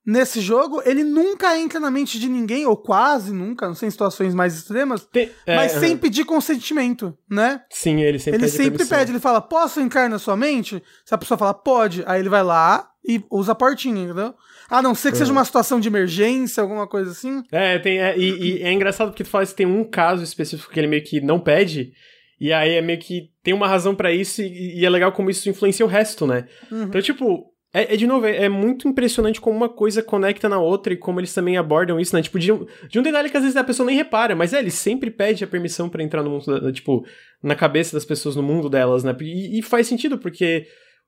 [0.06, 3.90] nesse jogo, ele nunca entra na mente de ninguém, ou quase nunca, não sei em
[3.90, 7.62] situações mais extremas, Tem- é, mas sem pedir consentimento, né?
[7.70, 8.98] Sim, ele sempre Ele pede sempre permissão.
[8.98, 10.80] pede, ele fala, posso entrar na sua mente?
[11.04, 14.34] Se a pessoa fala, pode, aí ele vai lá e usa a portinha, entendeu?
[14.70, 15.38] A não ser que seja Uhum.
[15.38, 17.42] uma situação de emergência, alguma coisa assim.
[17.52, 20.72] É, tem, é, e, e é engraçado porque tu fala que tem um caso específico
[20.72, 21.92] que ele meio que não pede,
[22.40, 25.30] e aí é meio que tem uma razão pra isso, e, e é legal como
[25.30, 26.46] isso influencia o resto, né?
[26.70, 26.82] Uhum.
[26.84, 30.58] Então, tipo, é, é de novo, é, é muito impressionante como uma coisa conecta na
[30.58, 32.22] outra e como eles também abordam isso, né?
[32.22, 34.58] Tipo, de um, de um detalhe que às vezes a pessoa nem repara, mas é,
[34.58, 37.04] ele sempre pede a permissão pra entrar no mundo, da- tipo,
[37.42, 39.14] na cabeça das pessoas, no mundo delas, né?
[39.20, 40.66] E, e faz sentido, porque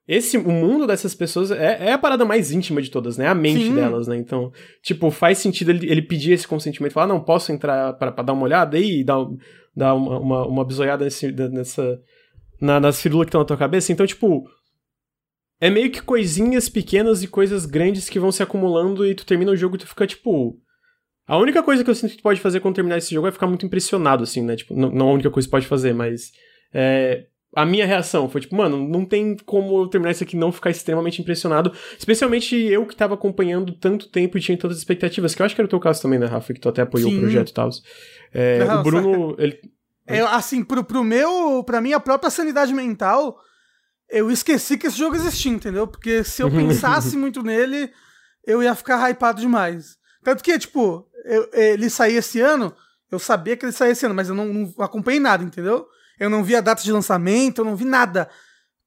[0.09, 3.27] esse, o mundo dessas pessoas é, é a parada mais íntima de todas, né?
[3.27, 3.75] A mente Sim.
[3.75, 4.17] delas, né?
[4.17, 4.51] Então,
[4.83, 8.33] tipo, faz sentido ele, ele pedir esse consentimento, falar, não, posso entrar pra, pra dar
[8.33, 9.19] uma olhada aí e dar,
[9.77, 12.01] dar uma, uma, uma bisoiada nesse, nessa,
[12.59, 13.93] na, nas firulas que estão na tua cabeça.
[13.93, 14.49] Então, tipo,
[15.61, 19.53] é meio que coisinhas pequenas e coisas grandes que vão se acumulando e tu termina
[19.53, 20.59] o jogo e tu fica, tipo...
[21.27, 23.31] A única coisa que eu sinto que tu pode fazer quando terminar esse jogo é
[23.31, 24.57] ficar muito impressionado, assim, né?
[24.57, 26.33] Tipo, não, não a única coisa que tu pode fazer, mas...
[26.73, 27.27] é,
[27.57, 30.53] a minha reação foi tipo, mano, não tem como eu terminar isso aqui e não
[30.53, 31.73] ficar extremamente impressionado.
[31.99, 35.61] Especialmente eu que tava acompanhando tanto tempo e tinha tantas expectativas, que eu acho que
[35.61, 36.53] era o teu caso também, né, Rafa?
[36.53, 37.17] Que tu até apoiou Sim.
[37.17, 37.71] o projeto e tal.
[38.33, 39.59] É, Não, o Bruno, ele...
[40.07, 43.39] Eu, assim, pro, pro meu, pra minha própria sanidade mental,
[44.11, 45.87] eu esqueci que esse jogo existia, entendeu?
[45.87, 47.91] Porque se eu pensasse muito nele,
[48.47, 49.97] eu ia ficar hypado demais.
[50.23, 52.75] Tanto que, tipo, eu- ele saía esse ano,
[53.11, 55.87] eu sabia que ele saía esse ano, mas eu não, não acompanhei nada, entendeu?
[56.19, 58.29] Eu não vi a data de lançamento, eu não vi nada.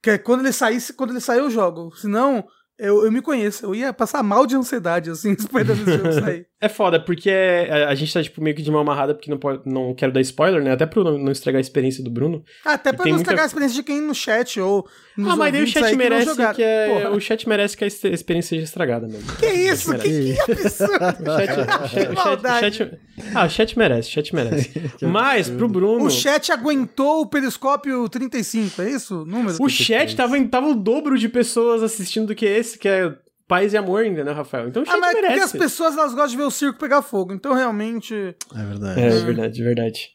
[0.01, 1.95] Que é quando ele saísse, quando ele saiu, eu jogo.
[1.95, 2.45] Senão,
[2.77, 6.47] eu, eu me conheço, eu ia passar mal de ansiedade, assim, esperando esse jogo sair.
[6.61, 9.37] É foda, porque é, a gente tá, tipo, meio que de mão amarrada, porque não,
[9.39, 10.71] pode, não quero dar spoiler, né?
[10.71, 12.43] Até pra não, não estragar a experiência do Bruno.
[12.63, 14.87] Até pra não muita- estragar a experiência de quem no chat ou
[15.17, 16.53] nos ah, mas daí o chat que merece jogaram.
[16.55, 19.35] que é, o chat merece que a ex- experiência seja estragada mesmo.
[19.37, 19.91] que isso?
[19.97, 21.01] Que, que absurdo.
[21.31, 22.65] O chat, o chat- o chat- maldade.
[22.67, 22.99] o chat-
[23.33, 24.71] ah, o chat merece, o chat merece.
[25.01, 26.05] Mas, pro Bruno...
[26.05, 29.25] O chat aguentou o periscópio 35, é isso?
[29.25, 29.57] Número?
[29.59, 33.11] O chat tava, tava o dobro de pessoas assistindo do que esse, que é
[33.51, 34.69] paz e amor ainda, né, Rafael?
[34.69, 35.43] Então o chat Ah, mas é porque merece.
[35.57, 38.13] as pessoas elas gostam de ver o circo pegar fogo, então realmente.
[38.55, 38.99] É verdade.
[39.01, 40.09] É, é verdade, é verdade.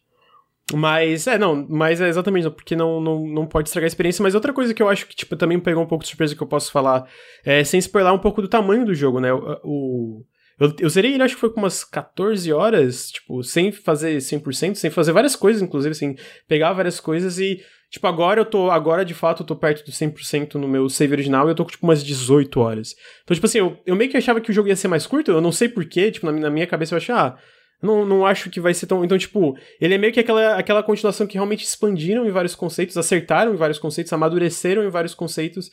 [0.74, 4.22] Mas, é, não, mas é exatamente porque não, não, não pode estragar a experiência.
[4.22, 6.42] Mas outra coisa que eu acho que, tipo, também pegou um pouco de surpresa que
[6.42, 7.06] eu posso falar,
[7.44, 9.32] é sem spoiler um pouco do tamanho do jogo, né?
[9.32, 10.24] O, o-
[10.58, 14.74] eu, eu zerei ele, acho que foi com umas 14 horas, tipo, sem fazer 100%,
[14.74, 16.16] sem fazer várias coisas, inclusive, assim,
[16.48, 17.60] pegar várias coisas e,
[17.90, 21.12] tipo, agora eu tô, agora de fato eu tô perto do 100% no meu save
[21.12, 22.94] original e eu tô com, tipo, umas 18 horas.
[23.22, 25.30] Então, tipo assim, eu, eu meio que achava que o jogo ia ser mais curto,
[25.30, 27.36] eu não sei porquê, tipo, na, na minha cabeça eu achei, ah,
[27.82, 29.04] não, não acho que vai ser tão.
[29.04, 32.96] Então, tipo, ele é meio que aquela, aquela continuação que realmente expandiram em vários conceitos,
[32.96, 35.70] acertaram em vários conceitos, amadureceram em vários conceitos.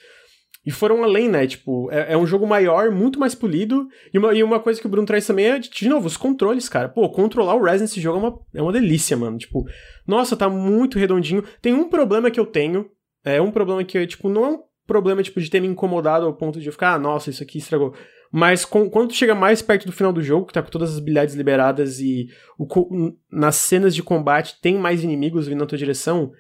[0.66, 1.46] E foram além, né?
[1.46, 3.88] Tipo, é, é um jogo maior, muito mais polido.
[4.14, 6.70] E uma, e uma coisa que o Bruno traz também é, de, novo, os controles,
[6.70, 6.88] cara.
[6.88, 9.38] Pô, controlar o Resident nesse jogo é uma, é uma delícia, mano.
[9.38, 9.66] Tipo,
[10.08, 11.44] nossa, tá muito redondinho.
[11.62, 12.90] Tem um problema que eu tenho.
[13.26, 16.34] É um problema que, tipo, não é um problema, tipo, de ter me incomodado ao
[16.34, 17.94] ponto de eu ficar, ah, nossa, isso aqui estragou.
[18.32, 20.92] Mas com- quando tu chega mais perto do final do jogo, que tá com todas
[20.92, 25.78] as habilidades liberadas e o nas cenas de combate tem mais inimigos vindo na tua
[25.78, 26.32] direção,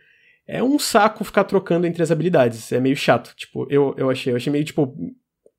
[0.47, 2.71] é um saco ficar trocando entre as habilidades.
[2.71, 3.33] É meio chato.
[3.35, 4.31] Tipo, eu, eu achei.
[4.33, 4.95] Eu achei meio, tipo,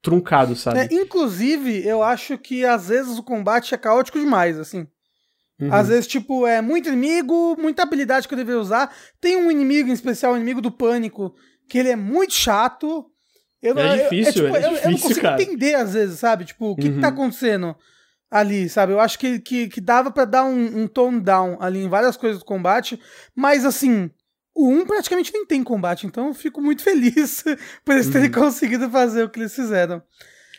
[0.03, 0.81] truncado, sabe?
[0.81, 4.87] É, inclusive, eu acho que às vezes o combate é caótico demais, assim.
[5.61, 5.73] Uhum.
[5.73, 8.93] Às vezes, tipo, é muito inimigo, muita habilidade que eu deveria usar.
[9.21, 11.35] Tem um inimigo em especial, o inimigo do pânico,
[11.69, 13.07] que ele é muito chato.
[13.63, 15.43] Eu, É eu- difícil, tipo, é eu, eu não difícil, consigo cara.
[15.43, 16.45] entender, às vezes, sabe?
[16.45, 17.15] Tipo, o que, que tá Uhum.
[17.15, 17.75] acontecendo
[18.31, 18.93] ali, sabe?
[18.93, 22.17] Eu acho que, que, que dava pra dar um, um tone down ali em várias
[22.17, 23.01] coisas do combate,
[23.35, 24.11] mas assim.
[24.55, 27.43] O 1 praticamente nem tem combate, então eu fico muito feliz
[27.85, 28.35] por eles terem Uhum.
[28.35, 30.01] conseguido fazer o que eles fizeram.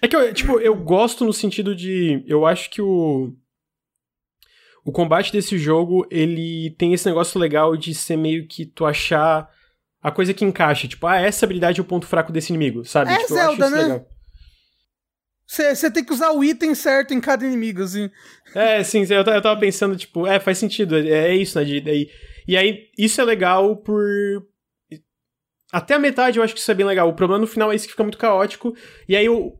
[0.02, 2.24] É que eu, tipo, eu gosto no sentido de.
[2.28, 3.34] Eu acho que o.
[4.84, 9.50] O combate desse jogo, ele tem esse negócio legal de ser meio que tu achar
[10.00, 10.88] a coisa que encaixa.
[10.88, 13.12] Tipo, ah, essa habilidade é o ponto fraco desse inimigo, sabe?
[13.12, 14.06] É tipo, Zelda, né?
[15.48, 18.10] Você tem que usar o item certo em cada inimigo, assim.
[18.54, 21.66] É, sim, eu, eu tava pensando, tipo, é, faz sentido, é, é isso, né?
[21.66, 22.10] de- daí-
[22.48, 24.04] e aí, isso é legal por.
[25.72, 27.10] Até a metade eu acho que isso é bem legal.
[27.10, 28.74] O problema no final é isso que fica muito caótico.
[29.08, 29.54] E aí, o.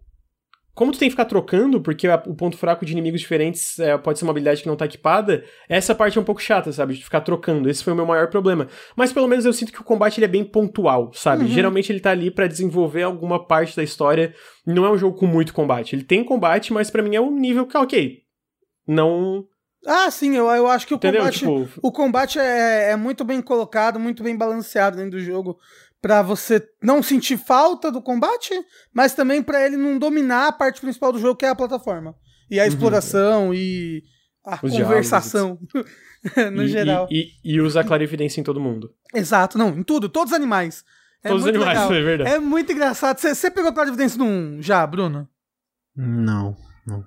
[0.74, 4.20] Como tu tem que ficar trocando, porque o ponto fraco de inimigos diferentes é, pode
[4.20, 6.96] ser uma habilidade que não tá equipada, essa parte é um pouco chata, sabe?
[6.96, 7.70] De ficar trocando.
[7.70, 8.68] Esse foi o meu maior problema.
[8.94, 11.44] Mas pelo menos eu sinto que o combate ele é bem pontual, sabe?
[11.46, 11.50] Uhum.
[11.50, 14.36] Geralmente ele tá ali pra desenvolver alguma parte da história.
[14.68, 15.96] Não é um jogo com muito combate.
[15.96, 18.18] Ele tem combate, mas pra mim é um nível que, ok.
[18.86, 19.46] Não.
[19.86, 21.22] Ah, sim, eu, eu acho que o Entendeu?
[21.22, 25.58] combate, Tipo, o combate é, é muito bem colocado, muito bem balanceado dentro do jogo.
[26.02, 28.54] Pra você não sentir falta do combate,
[28.94, 32.16] mas também pra ele não dominar a parte principal do jogo, que é a plataforma.
[32.50, 32.68] E a Uhum.
[32.70, 34.04] exploração e
[34.46, 35.60] a Os conversação,
[36.54, 37.08] no e, geral.
[37.10, 38.92] E, e, e usar clarividência em todo mundo.
[39.16, 40.84] Exato, não, em tudo, todos os animais.
[41.24, 41.94] É Todos os muito animais, legal.
[42.00, 42.30] é verdade.
[42.30, 43.18] É muito engraçado.
[43.20, 45.28] Você- pegou a clarividência no 1 já, Bruno?
[45.96, 46.56] Não.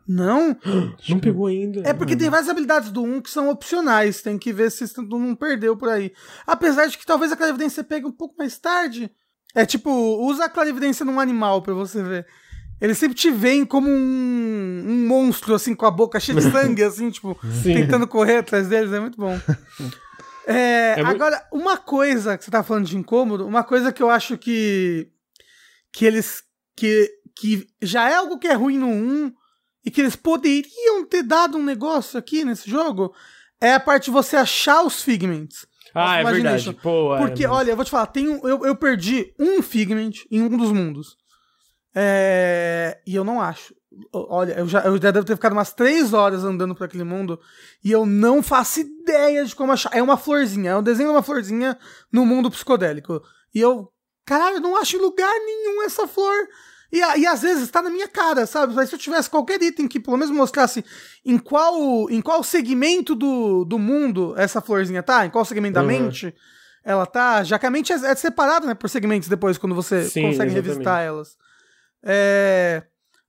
[0.06, 0.56] Não?
[1.08, 1.82] Não pegou ainda.
[1.88, 4.20] É porque tem várias habilidades do 1 que são opcionais.
[4.22, 6.12] Tem que ver se não perdeu por aí.
[6.46, 9.10] Apesar de que talvez a clarividência você pegue um pouco mais tarde.
[9.54, 12.26] É tipo, usa a clarividência num animal pra você ver.
[12.80, 16.82] Eles sempre te veem como um, um monstro, assim, com a boca cheia de sangue,
[16.82, 17.74] assim, tipo, Sim.
[17.74, 18.92] tentando correr atrás deles.
[18.92, 19.38] É muito bom.
[20.50, 24.02] É, É muito- Agora, uma coisa que você tá falando de incômodo, uma coisa que
[24.02, 25.08] eu acho que.
[25.92, 26.42] que eles.
[26.74, 29.32] que, que já é algo que é ruim no 1
[29.84, 33.14] e que eles poderiam ter dado um negócio aqui nesse jogo
[33.60, 35.66] é a parte de você achar os figments.
[35.94, 36.72] Ah, é verdade.
[36.82, 39.62] Pô, é, Porque, mas- olha, eu vou te falar, tem um- eu, eu perdi um
[39.62, 41.16] figment em um dos mundos.
[41.94, 43.74] É, e eu não acho.
[44.12, 47.40] Olha, eu já, eu já devo ter ficado umas três horas andando por aquele mundo
[47.82, 49.90] e eu não faço ideia de como achar.
[49.92, 51.76] É uma florzinha, é um desenho de uma florzinha
[52.12, 53.20] no mundo psicodélico.
[53.54, 53.90] E eu,
[54.24, 56.36] caralho, eu não acho em lugar nenhum essa flor.
[56.90, 58.74] E, e às vezes tá na minha cara, sabe?
[58.74, 60.82] Mas se eu tivesse qualquer item que pelo menos mostrasse
[61.24, 65.80] em qual, em qual segmento do, do mundo essa florzinha tá, em qual segmento da
[65.82, 65.86] Uhum.
[65.86, 66.34] mente
[66.84, 70.04] ela tá, já que a mente é, é separada, né, por segmentos depois, quando você
[70.04, 70.54] Sim, consegue exatamente.
[70.54, 71.36] revisitar elas.
[72.02, 72.82] É,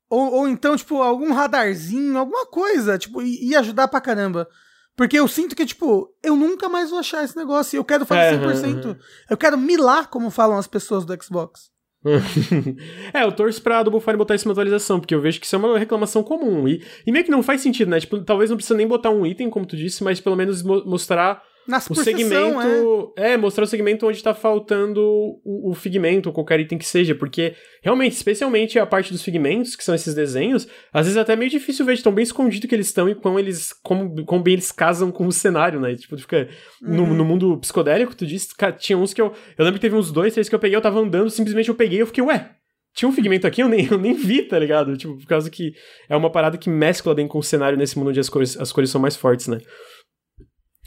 [0.09, 4.47] ou, ou então, tipo, algum radarzinho, alguma coisa, tipo, ia ajudar pra caramba.
[4.95, 8.05] Porque eu sinto que, tipo, eu nunca mais vou achar esse negócio e eu quero
[8.05, 8.85] fazer É, 100%.
[8.85, 8.95] uhum.
[9.29, 11.69] Eu quero milar, como falam as pessoas do Xbox.
[13.13, 15.55] é, eu torço pra Double Fine botar isso na atualização, porque eu vejo que isso
[15.55, 16.67] é uma reclamação comum.
[16.67, 17.99] E, e meio que não faz sentido, né?
[17.99, 20.83] Tipo, talvez não precisa nem botar um item, como tu disse, mas pelo menos mo
[20.85, 22.29] mostrar Nas o segmento.
[22.29, 23.37] sessão, É.
[23.37, 27.53] mostrar o segmento onde tá faltando o, o figmento, ou qualquer item que seja, porque
[27.83, 31.51] realmente, especialmente a parte dos figmentos, que são esses desenhos, às vezes é até meio
[31.51, 33.71] difícil ver de tão bem escondido que eles estão e como eles.
[33.83, 35.95] como, como bem eles casam com o cenário, né?
[35.95, 36.49] Tipo, fica.
[36.81, 37.13] No, Uhum.
[37.13, 39.27] no mundo psicodélico, tu disse, cara, tinha uns que eu.
[39.57, 41.75] Eu lembro que teve uns dois, três que eu peguei, eu tava andando, simplesmente eu
[41.75, 42.51] peguei e eu fiquei, ué.
[42.95, 44.97] Tinha um figmento aqui, eu nem, eu nem vi, tá ligado?
[44.97, 45.73] Tipo, por causa que
[46.09, 48.71] é uma parada que mescla bem com o cenário nesse mundo onde as cores, as
[48.71, 49.59] cores são mais fortes, né?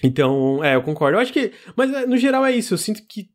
[0.03, 1.17] Então, é, eu concordo.
[1.17, 1.53] Eu acho que.
[1.77, 2.75] Mas é, no geral é isso.
[2.75, 3.29] Eu sinto que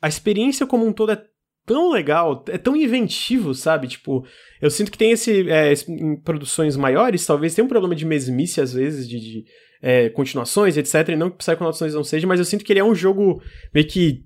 [0.00, 1.22] a experiência como um todo é
[1.66, 3.88] tão legal, é tão inventivo, sabe?
[3.88, 4.24] Tipo,
[4.62, 5.50] eu sinto que tem esse.
[5.50, 9.20] é, em produções maiores, talvez tenha um problema de mesmice, às vezes, de.
[9.20, 9.44] de,
[9.82, 11.10] é, continuações, etc.
[11.10, 13.42] E não que Psychonauts não seja, mas eu sinto que ele é um jogo
[13.74, 14.24] meio que.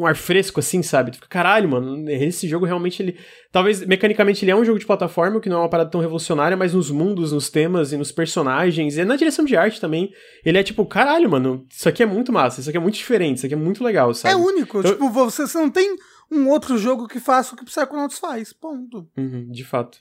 [0.00, 1.10] Um ar fresco, assim, sabe?
[1.10, 3.18] Tu fica, caralho, mano, esse jogo realmente ele.
[3.50, 6.56] Talvez mecanicamente ele é um jogo de plataforma, que não é uma parada tão revolucionária,
[6.56, 10.12] mas nos mundos, nos temas e nos personagens, e na direção de arte também,
[10.44, 13.38] ele é tipo, caralho, mano, isso aqui é muito massa, isso aqui é muito diferente,
[13.38, 14.34] isso aqui é muito legal, sabe?
[14.34, 14.78] É único.
[14.78, 15.96] Eu- Tipo, você, você não tem
[16.30, 18.52] um outro jogo que faça o que o Psychonauts faz.
[18.52, 19.08] Ponto.
[19.16, 19.98] Uhum, de fato.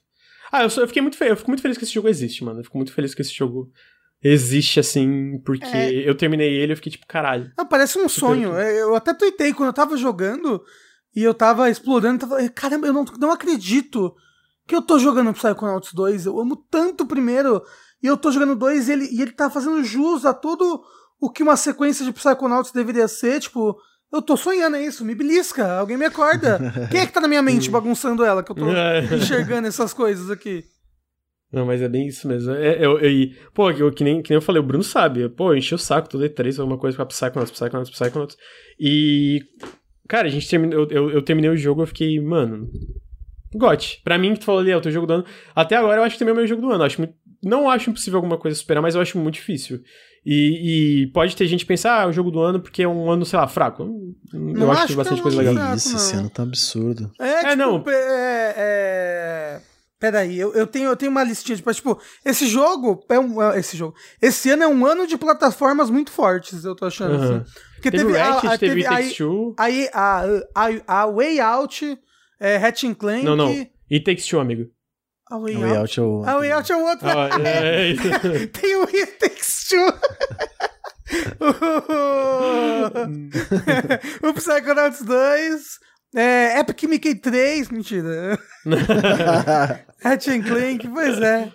[0.52, 2.44] Ah, eu, sou- eu fiquei muito feliz, eu fico muito feliz que esse jogo existe,
[2.44, 2.60] mano.
[2.60, 3.72] Eu fico muito feliz que esse jogo
[4.24, 6.10] existe, assim, porque É.
[6.10, 7.52] eu terminei ele e eu fiquei tipo, caralho.
[7.58, 8.56] Não, parece um sonho.
[8.56, 10.62] É, Eu até tuitei quando eu tava jogando
[11.16, 12.20] e eu tava explorando.
[12.28, 14.14] Tava, "É, caramba, eu não, não acredito
[14.68, 16.26] que eu tô jogando Psychonauts 2.
[16.26, 17.62] Eu amo tanto o primeiro.
[18.04, 20.82] E eu tô jogando dois e ele, e ele tá fazendo jus a tudo
[21.20, 23.40] o que uma sequência de Psychonauts deveria ser.
[23.40, 23.76] Tipo,
[24.14, 25.04] eu tô sonhando é isso.
[25.06, 25.78] Me belisca.
[25.80, 26.60] Alguém me acorda.
[26.92, 29.04] Quem é que tá na minha mente bagunçando ela que eu tô É.
[29.16, 30.64] enxergando essas coisas aqui?
[31.52, 32.52] Não, mas é bem isso mesmo.
[32.54, 35.30] É, eu, eu, e, pô, eu, que, nem, que nem eu falei, o Bruno sabe.
[35.30, 38.38] Pô, eu enchi o saco todo E3, alguma coisa pra Psychonauts, Psychonauts, Psychonauts.
[38.80, 39.40] E,
[40.10, 42.70] cara, a gente terminou, eu, eu, eu terminei o jogo eu fiquei, mano,
[43.56, 44.02] gote.
[44.04, 45.26] Pra mim, que tu falou ali, é o teu jogo do ano.
[45.56, 46.82] Até agora eu acho que também é o meu jogo do ano.
[46.84, 49.80] Eu Acho muito- não acho impossível alguma coisa superar, mas eu acho muito difícil.
[50.26, 52.88] E, e pode ter gente que pensar, ah, é o jogo do ano porque é
[52.88, 53.84] um ano, sei lá, fraco.
[54.34, 55.54] Eu, Não acho que tem bastante é um coisa legal.
[55.54, 55.78] fraco.
[55.78, 55.96] Isso, não.
[55.98, 57.12] esse ano tá absurdo.
[57.22, 57.84] É, É, tipo, não.
[57.88, 59.62] É, é...
[60.00, 61.64] Peraí, eu, eu, tenho, eu tenho uma listinha de.
[61.64, 63.42] Tipo, esse jogo é um.
[63.42, 63.96] é, Esse jogo.
[64.22, 67.16] Esse ano é um ano de plataformas muito fortes, eu tô achando.
[67.16, 67.42] Aham.
[67.42, 67.52] Assim.
[67.76, 69.56] Porque Teve, teve, a- Ratchet, a, teve teve It a, Takes Two.
[69.58, 70.24] aí a,
[70.56, 72.00] a, a Way Out,
[72.40, 73.26] é, Hatch and Clank.
[73.26, 73.48] Não, não.
[73.50, 74.70] It Takes Two, amigo.
[75.32, 75.68] A Way O Out.
[75.72, 76.24] layout é o.
[76.26, 77.08] A Way Out é um outro.
[77.10, 78.04] Ah, é, é isso.
[78.54, 79.80] Tem o It Takes Two.
[84.24, 85.80] o Psychonauts 2.
[86.18, 88.40] É, Epic Mickey 3, mentira.
[90.04, 91.52] Hatch and Clank, pois é.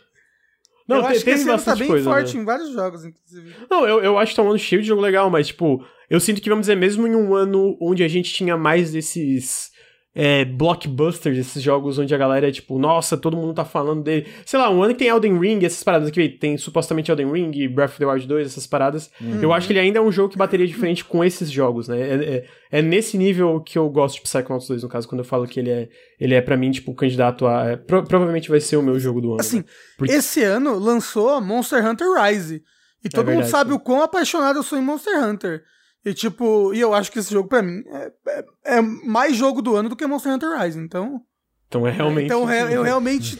[0.87, 2.05] Não, eu tem, acho que esse ano tá bem coisa.
[2.09, 2.43] forte né?
[2.43, 3.57] em vários jogos, inclusive.
[3.69, 6.21] Não, eu, eu acho que tá um ano cheio de jogo legal, mas, tipo, eu
[6.21, 9.72] sinto que, vamos dizer, mesmo em um ano onde a gente tinha mais desses
[10.15, 14.27] é, blockbusters, esses jogos onde a galera é tipo, nossa, todo mundo tá falando dele.
[14.45, 17.69] Sei lá, um ano que tem Elden Ring, essas paradas aqui, tem supostamente Elden Ring,
[17.69, 19.11] Breath of the Wild 2, essas paradas.
[19.41, 21.89] Eu acho que ele ainda é um jogo que bateria de frente com esses jogos,
[21.89, 21.99] né?
[22.01, 25.25] É, é, é nesse nível que eu gosto de Psychonauts 2, no caso, quando eu
[25.25, 25.89] falo que ele é,
[26.21, 27.71] ele é pra mim, tipo, candidato a.
[27.71, 29.41] é, pro- provavelmente vai ser o meu jogo do ano.
[29.41, 29.65] Assim, né?
[29.97, 32.63] Porque- esse ano lançou Monster Hunter Rise.
[33.05, 33.77] E todo mundo verdade, sabe sim.
[33.77, 35.63] o quão apaixonado eu sou em Monster Hunter.
[36.05, 38.45] E tipo, e eu acho que esse jogo pra mim é, é-
[38.79, 40.79] é mais jogo do ano do que Monster Hunter Rise.
[40.79, 41.21] Então,
[41.69, 42.25] Então é realmente.
[42.27, 43.39] então re- eu realmente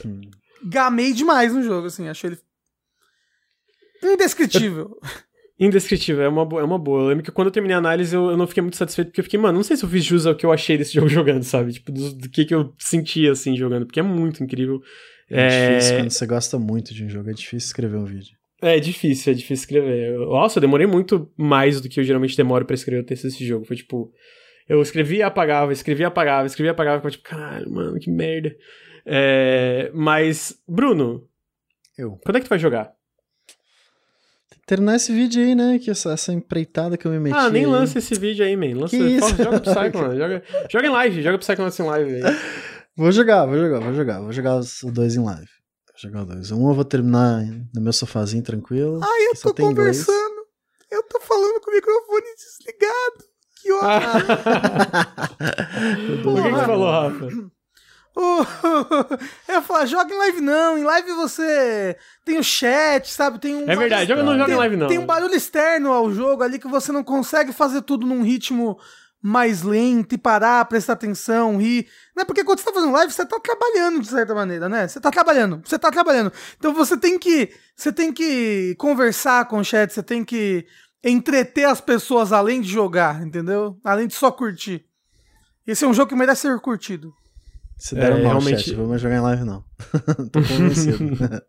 [0.65, 2.39] gamei demais no jogo, assim, achei ele
[4.03, 4.97] indescritível.
[5.61, 7.03] Indescritível, é uma, boa, é uma boa.
[7.03, 9.21] Eu lembro que quando eu terminei a análise eu, eu não fiquei muito satisfeito, porque
[9.21, 11.09] eu fiquei, mano, não sei se eu fiz jus ao que eu achei desse jogo
[11.09, 11.73] jogando, sabe?
[11.75, 14.81] Tipo, do, do que, que eu sentia, assim, jogando, porque é muito incrível.
[15.31, 15.47] É
[15.77, 18.37] difícil É, quando você gosta muito de um jogo, é difícil escrever um vídeo.
[18.63, 20.17] É difícil, é difícil escrever.
[20.19, 23.45] Nossa, eu demorei muito mais do que eu geralmente demoro pra escrever o texto desse
[23.45, 23.65] jogo.
[23.65, 24.13] Foi tipo,
[24.69, 28.11] eu escrevia e apagava, escrevia e apagava, escrevia e apagava, ficava tipo, caralho, mano, que
[28.11, 28.55] merda.
[29.05, 31.29] É, mas, Bruno,
[31.99, 32.19] Eu.
[32.25, 32.93] quando é que tu vai jogar?
[34.65, 35.79] Terminar esse vídeo aí, né?
[35.79, 37.37] Que essa, essa empreitada que eu me meti.
[37.37, 37.71] Ah, nem aí.
[37.71, 38.79] lança esse vídeo aí, man.
[38.81, 39.35] Lança, Que isso?
[39.35, 42.23] Fala, joga Psychonauts, joga, joga em live, joga Psychonauts em live aí.
[42.97, 44.21] Vou jogar, vou jogar, vou jogar.
[44.21, 45.49] Vou jogar os dois em live.
[46.03, 46.51] Jogar dois.
[46.51, 48.99] Um eu vou terminar no meu sofazinho tranquilo.
[49.01, 50.05] Ai, eu que só tô tem inglês.
[50.05, 50.43] conversando.
[50.91, 53.25] Eu tô falando com o microfone desligado.
[53.63, 54.23] Que ótimo.
[56.33, 57.29] o que, que tu falou, Rafa?
[58.17, 58.43] Oh,
[59.49, 60.77] eu ia falar, joga em live não.
[60.77, 63.39] Em live você tem o chat, sabe?
[63.39, 64.89] Tem um É verdade, joga, não tem, joga em live não.
[64.89, 68.77] Tem um barulho externo ao jogo ali que você não consegue fazer tudo num ritmo
[69.23, 71.87] mais lento e parar, prestar atenção, rir.
[72.17, 72.25] Né?
[72.25, 74.89] Porque quando você tá fazendo live, você tá trabalhando de certa maneira, né?
[74.89, 76.33] Você tá trabalhando, você tá trabalhando.
[76.59, 80.67] Então você tem que, você tem que conversar com o chat, você tem que
[81.05, 83.79] entreter as pessoas além de jogar, entendeu?
[83.85, 84.85] Além de só curtir.
[85.67, 87.13] Esse é um jogo que merece ser curtido.
[87.79, 89.65] Se deram É, mal, realmente- chat, vamos jogar em live não.
[90.33, 90.99] Tô convencido.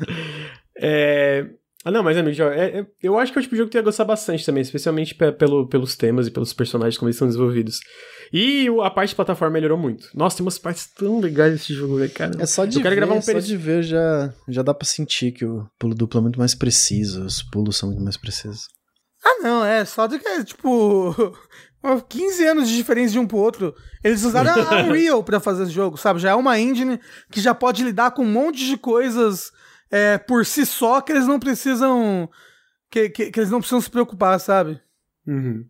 [0.82, 1.46] É...
[1.84, 3.72] Ah, não, mas amigo, é- é- eu acho que é o tipo de jogo que
[3.72, 7.16] tu ia gostar bastante também, especialmente pe- pelo, pelos temas e pelos personagens como eles
[7.16, 7.80] são desenvolvidos.
[8.32, 10.06] E o- a parte de plataforma melhorou muito.
[10.14, 12.32] Nossa, tem umas partes tão legais desse jogo, velho, cara.
[12.38, 14.74] É só de Eu quero ver, gravar um só peris- de ver já, já dá
[14.74, 18.16] pra sentir que o pulo duplo é muito mais preciso, os pulos são muito mais
[18.18, 18.64] precisos.
[19.24, 21.14] Ah, não, é só de que, tipo,
[22.08, 23.74] 15 anos de diferença de um pro outro.
[24.04, 24.54] Eles usaram a
[24.84, 26.20] Unreal pra fazer esse jogo, sabe?
[26.20, 27.00] Já é uma engine
[27.32, 29.50] que já pode lidar com um monte de coisas
[29.90, 32.28] é, por si só que eles não precisam.
[32.90, 34.80] Que, que, que eles não precisam se preocupar, sabe?
[35.26, 35.64] Uhum.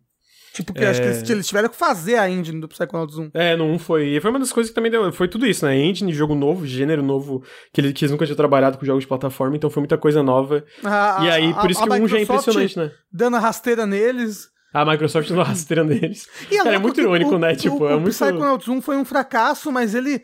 [0.53, 1.11] Tipo, que acho que É.
[1.11, 3.31] eles, eles tiveram que fazer a engine do Psychonauts 1.
[3.33, 4.07] É, não foi.
[4.17, 5.09] E foi uma das coisas que também deu.
[5.13, 5.77] Foi tudo isso, né?
[5.77, 7.41] Engine, jogo novo, gênero novo,
[7.71, 10.21] que eles, que eles nunca tinham trabalhado com jogos de plataforma, então foi muita coisa
[10.21, 10.65] nova.
[10.83, 12.91] A- e aí, a- por isso a que o 1 já é impressionante, né?
[13.11, 14.49] Dando a rasteira neles.
[14.73, 16.27] A Microsoft não rasteira neles.
[16.51, 17.55] E Cara, é muito irônico, o- né?
[17.55, 20.21] Tipo, o, é o muito- Psychonauts 1 foi um fracasso, mas ele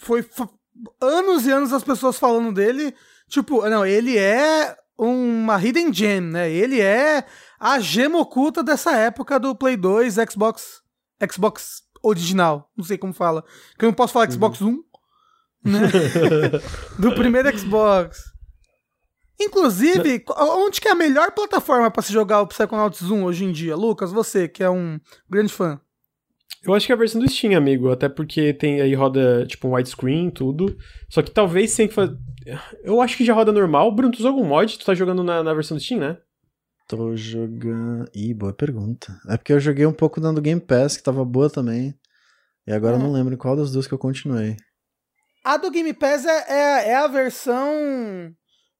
[0.00, 0.24] foi
[1.00, 2.94] anos e anos as pessoas falando dele.
[3.28, 6.50] Tipo, não, ele é uma hidden gem, né?
[6.50, 7.24] Ele é
[7.58, 10.82] a gema oculta dessa época do Play 2, Xbox,
[11.30, 12.70] Xbox original.
[12.76, 13.44] Não sei como fala.
[13.78, 14.78] Que eu não posso falar Xbox 1,
[15.64, 15.80] né?
[16.98, 18.32] do primeiro Xbox.
[19.40, 23.52] Inclusive, onde que é a melhor plataforma pra se jogar o Psychonauts 1 hoje em
[23.52, 23.74] dia?
[23.74, 25.80] Lucas, você que é um grande fã.
[26.64, 27.90] Eu acho que é a versão do Steam, amigo.
[27.90, 30.76] Até porque tem aí roda, tipo, um widescreen, tudo.
[31.08, 32.16] Só que talvez tenha que fazer.
[32.84, 33.92] Eu acho que já roda normal.
[33.92, 34.78] Bruno, tu usou algum mod?
[34.78, 36.18] Tu tá jogando na, na versão do Steam, né?
[36.88, 38.08] Tô jogando.
[38.14, 39.18] Ih, boa pergunta.
[39.28, 41.94] É porque eu joguei um pouco dando Game Pass, que tava boa também.
[42.66, 44.56] E agora eu não lembro em qual das duas que eu continuei.
[45.44, 48.32] A do Game Pass é, é, é a versão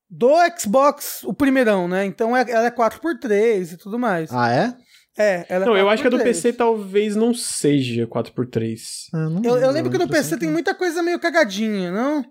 [0.09, 2.05] do Xbox, o primeirão, né?
[2.05, 4.33] Então é, ela é 4x3 e tudo mais.
[4.33, 4.77] Ah, é?
[5.19, 6.23] É, ela é Não, eu acho que a do 4x3.
[6.23, 8.79] PC talvez não seja 4x3.
[9.13, 12.25] Ah, não Eu, eu lembro que no a PC tem muita coisa meio cagadinha, não?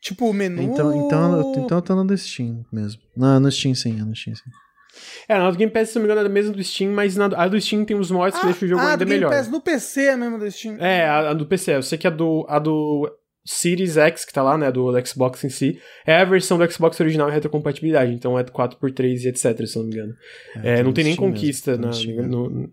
[0.00, 0.62] Tipo, o menu.
[0.62, 3.00] Então, então, eu- então tô no Steam mesmo.
[3.16, 4.42] Não, no Steam sim, é no Steam sim.
[5.28, 7.16] É, na do Game Pass, se não me engano, é a mesma do Steam, mas
[7.16, 9.08] na, a do Steam tem uns mods que Ah, deixam o jogo ah, ainda do
[9.08, 9.30] Game melhor.
[9.32, 10.76] Pass no PC é mesmo do Steam.
[10.78, 11.74] É, a, a do PC.
[11.74, 13.10] Eu sei que a do, a do
[13.44, 16.98] Series X, que tá lá, né, do, Xbox em si, é a versão do Xbox
[17.00, 18.12] original em retrocompatibilidade.
[18.12, 20.14] Então é 4x3 e etc, se eu não me engano.
[20.62, 22.70] É, tô não tem nem conquista na, no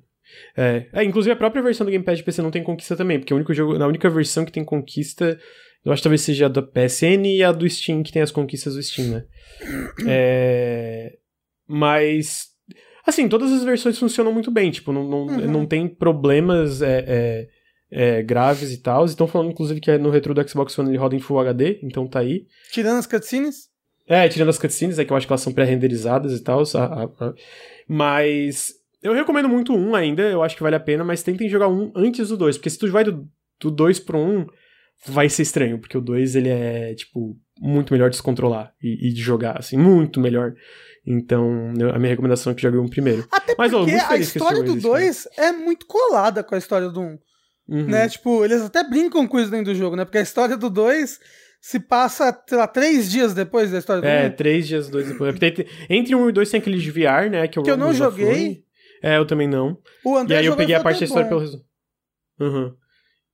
[0.55, 3.19] é, é, inclusive a própria versão do Game Pass de PC não tem conquista também,
[3.19, 5.39] porque o único jogo, na única versão que tem conquista,
[5.83, 8.31] eu acho que talvez seja a da PSN e a do Steam, que tem as
[8.31, 9.25] conquistas do Steam, né?
[10.07, 11.17] É,
[11.67, 12.47] mas,
[13.05, 15.51] assim, todas as versões funcionam muito bem, tipo, não, não, Uhum.
[15.51, 17.47] não tem problemas é,
[17.91, 19.05] é, graves e tal.
[19.05, 21.79] Estão falando, inclusive, que é no retro do Xbox One ele roda em Full HD,
[21.83, 22.47] então tá aí.
[22.71, 23.69] Tirando as cutscenes.
[24.07, 26.63] É, tirando as cutscenes, é que eu acho que elas são pré-renderizadas e tal.
[27.87, 31.67] Mas eu recomendo muito um ainda, eu acho que vale a pena, mas tentem jogar
[31.67, 33.27] um antes do dois, porque se tu vai do,
[33.59, 34.45] do dois pro um,
[35.07, 39.09] vai ser estranho, porque o dois ele é, tipo, muito melhor de se controlar e,
[39.09, 40.53] e de jogar, assim, muito melhor.
[41.05, 43.27] Então, a minha recomendação é que jogue um primeiro.
[43.31, 46.57] Até Mas, ó, porque muito a história do existe, 2 é muito colada com a
[46.57, 47.03] história do 1.
[47.03, 47.17] Um,
[47.71, 47.85] Uhum.
[47.87, 48.09] né?
[48.09, 50.03] Tipo, eles até brincam com isso dentro do jogo, né?
[50.03, 51.19] Porque a história do 2
[51.61, 54.09] se passa, sei lá, três dias depois da história do 1.
[54.09, 54.31] É, Um.
[54.31, 55.37] três dias, dois depois.
[55.39, 55.53] Tem-
[55.89, 57.47] entre um e dois tem aquele de VR, né?
[57.47, 58.25] Que, o Que eu não joguei.
[58.25, 58.63] foi.
[59.03, 59.77] É, eu também não.
[60.03, 61.63] O André E aí eu peguei a parte da história é pelo resumo.
[62.39, 62.73] Uhum.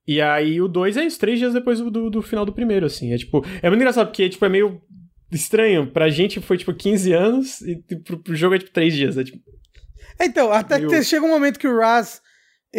[0.07, 3.11] E aí o 2 é isso, três dias depois do, do, final do primeiro, assim.
[3.13, 3.43] É tipo.
[3.61, 4.79] É muito engraçado, porque tipo, é meio
[5.31, 5.91] estranho.
[5.91, 9.17] Pra gente foi tipo 15 anos e pro, pro jogo é tipo três dias.
[9.17, 9.37] É tipo.
[9.45, 9.57] bom.
[10.21, 12.21] Então, até Meio- que chega um momento que o Raz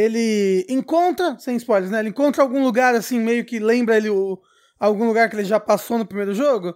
[0.01, 1.99] ele encontra, sem spoilers, né?
[1.99, 4.41] Ele encontra algum lugar assim, meio que lembra ele o,
[4.79, 6.73] algum lugar que ele já passou no primeiro jogo.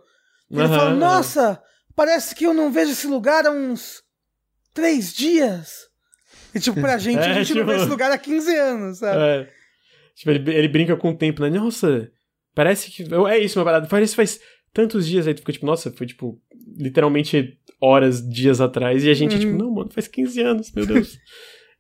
[0.51, 0.95] E ele Aham, fala.
[0.97, 1.63] Nossa,
[1.95, 4.03] parece que eu não vejo esse lugar há uns
[4.75, 5.87] três dias.
[6.53, 8.99] E tipo, pra gente, a É, gente não tipo- vê esse lugar há 15 anos,
[8.99, 9.19] sabe?
[9.23, 9.49] É.
[10.17, 11.49] Tipo, ele, ele brinca com o tempo, né?
[11.49, 12.11] Nossa,
[12.55, 13.05] parece que.
[13.31, 13.87] É isso, meu parada.
[13.87, 14.41] Parece que faz
[14.75, 15.33] tantos dias aí.
[15.35, 16.39] Tu fica tipo, nossa, foi tipo,
[16.77, 19.05] literalmente horas, dias atrás.
[19.05, 19.41] E a gente, Uhum.
[19.41, 21.17] tipo, não, mano, faz 15 anos, meu Deus.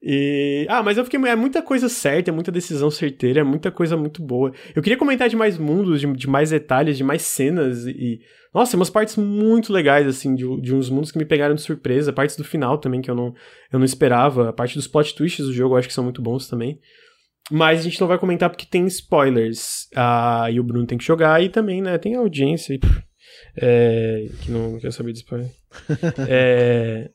[0.02, 0.66] E.
[0.68, 1.20] Ah, mas eu fiquei.
[1.28, 4.52] É muita coisa certa, é muita decisão certeira, é muita coisa muito boa.
[4.74, 8.20] Eu queria comentar de mais mundos, de, de mais detalhes, de mais cenas e.
[8.52, 12.12] Nossa, umas partes muito legais, assim, de, de uns mundos que me pegaram de surpresa.
[12.12, 13.32] Partes do final também que eu não,
[13.72, 14.48] eu não esperava.
[14.50, 16.78] A parte dos plot twists do jogo eu acho que são muito bons também.
[17.50, 19.88] Mas a gente não vai comentar porque tem spoilers.
[19.94, 22.78] Ah, e o Bruno tem que jogar e também, né, tem audiência.
[23.56, 25.48] é, que não quer saber de spoiler.
[26.28, 27.10] É,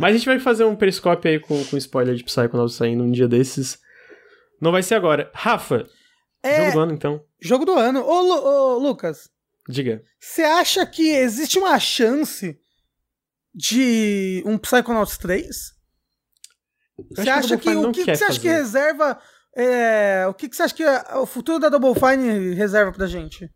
[0.00, 3.10] mas a gente vai fazer um periscópio aí com, com spoiler de Psychonauts saindo um
[3.10, 3.78] dia desses.
[4.60, 5.30] Não vai ser agora.
[5.34, 5.86] Rafa,
[6.42, 7.24] É, jogo do ano então.
[7.40, 8.00] jogo do ano.
[8.04, 9.28] Ô, Lu- ô, Lucas,
[9.68, 10.02] Diga.
[10.18, 12.58] você acha que existe uma chance
[13.54, 15.46] de um Psychonauts 3?
[17.10, 19.18] Você que acha que Fine o que, que você acha que reserva
[19.56, 23.06] é, o que, que você acha que a- o futuro da Double Fine reserva pra
[23.06, 23.50] gente?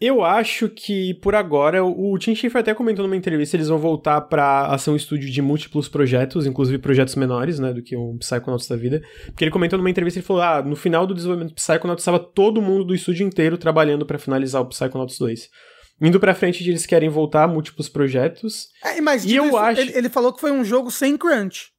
[0.00, 4.20] Eu acho que, por agora, o Tim Schafer até comentou numa entrevista, eles vão voltar
[4.22, 8.16] pra a ser um estúdio de múltiplos projetos, inclusive projetos menores, né, do que um
[8.18, 9.02] Psychonauts da vida.
[9.26, 12.20] Porque ele comentou numa entrevista, ele falou, ah, no final do desenvolvimento do Psychonauts estava
[12.20, 15.48] todo mundo do estúdio inteiro trabalhando pra finalizar o Psychonauts 2.
[16.00, 18.68] Indo pra frente, eles querem voltar a múltiplos projetos.
[18.84, 21.70] É, mas E eu isso, acho- ele, ele falou que foi um jogo sem crunch.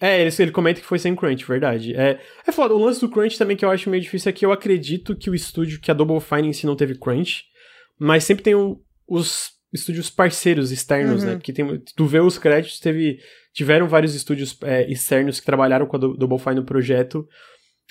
[0.00, 1.94] É, ele, ele comenta que foi sem crunch, verdade.
[1.96, 4.46] É, é foda, o lance do crunch também que eu acho meio difícil é que
[4.46, 7.42] eu acredito que o estúdio, que a Double Fine em si não teve crunch,
[7.98, 11.30] mas sempre tem o- os estúdios parceiros externos, Uhum.
[11.30, 11.34] né?
[11.36, 13.18] Porque tem, tu vê os créditos, teve,
[13.52, 17.26] tiveram vários estúdios é, externos que trabalharam com a Dou- Double Fine no projeto,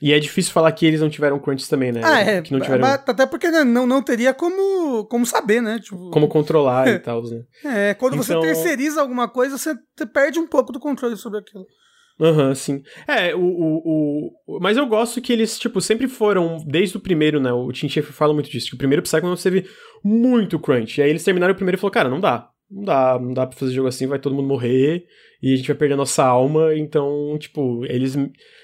[0.02, 2.02] e é difícil falar que eles não tiveram crunch também, né?
[2.04, 2.42] Ah, é.
[2.42, 5.78] Que não tiveram Até porque né, não, não teria como, como saber, né?
[5.80, 7.42] Tipo, como controlar e tal, né?
[7.66, 9.76] É, quando você Então- terceiriza alguma coisa, você
[10.14, 11.66] perde um pouco do controle sobre aquilo.
[12.20, 12.82] Aham, sim.
[13.08, 17.40] É, o, o, o- Mas eu gosto que eles, tipo, sempre foram, desde o primeiro,
[17.40, 17.52] né?
[17.54, 19.66] O Tim Schafer fala muito disso, que o primeiro Psychonauts teve
[20.04, 21.00] muito crunch.
[21.00, 22.50] E aí eles terminaram o primeiro e falou, cara, não dá.
[22.70, 25.06] Não dá, não dá pra fazer jogo assim, vai todo mundo morrer
[25.42, 26.76] e a gente vai perder a nossa alma.
[26.76, 28.18] Então, tipo, eles.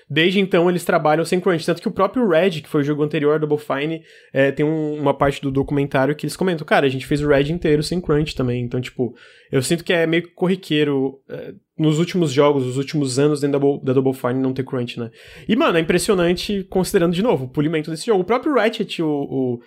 [0.10, 1.66] Desde então eles trabalham sem crunch.
[1.66, 4.01] Tanto que o próprio Red, que foi o jogo anterior, Double Fine,
[4.34, 7.28] é, tem um- uma parte do documentário que eles comentam, cara, a gente fez o
[7.30, 8.62] Red inteiro sem crunch também.
[8.64, 9.16] Então, tipo,
[9.51, 13.59] eu sinto que é meio que corriqueiro é, nos últimos jogos, nos últimos anos dentro
[13.59, 15.09] da, Double- da Double Fine não ter crunch, né?
[15.47, 18.21] E, mano, é impressionante considerando, de novo, o polimento desse jogo.
[18.21, 19.59] O próprio Ratchet, o, o,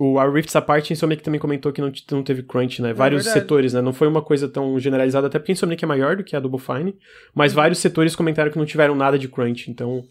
[0.00, 2.92] o A Rifts Apart, Insomniac também comentou que não, não teve crunch, né?
[2.94, 3.42] Vários verdade.
[3.42, 3.82] setores, né?
[3.82, 6.60] Não foi uma coisa tão generalizada, até porque Insomniac é maior do que a Double
[6.60, 6.94] Fine,
[7.34, 10.02] mas vários setores comentaram que não tiveram nada de crunch, então...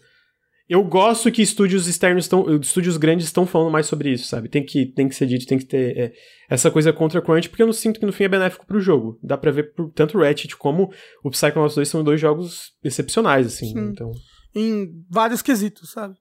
[0.68, 2.58] Eu gosto que estúdios externos estão.
[2.58, 4.48] Estúdios grandes estão falando mais sobre isso, sabe?
[4.48, 6.12] Tem que, tem que ser dito, tem que ter é,
[6.48, 9.18] essa coisa contra crunch, porque eu não sinto que no fim é benéfico pro jogo.
[9.22, 10.90] Dá pra ver por tanto o Ratchet como
[11.22, 13.66] o Psychonauts 2 são dois jogos excepcionais, assim.
[13.66, 13.90] Sim.
[13.90, 14.10] Então.
[14.54, 16.14] Em vários quesitos, sabe?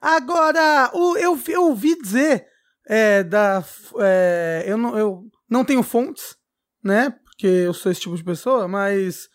[0.00, 2.46] Agora, o, eu, eu ouvi dizer
[2.88, 3.62] é, da.
[3.98, 6.34] é, eu, não, eu não tenho fontes,
[6.82, 7.14] né?
[7.24, 9.28] Porque eu sou esse tipo de pessoa, mas.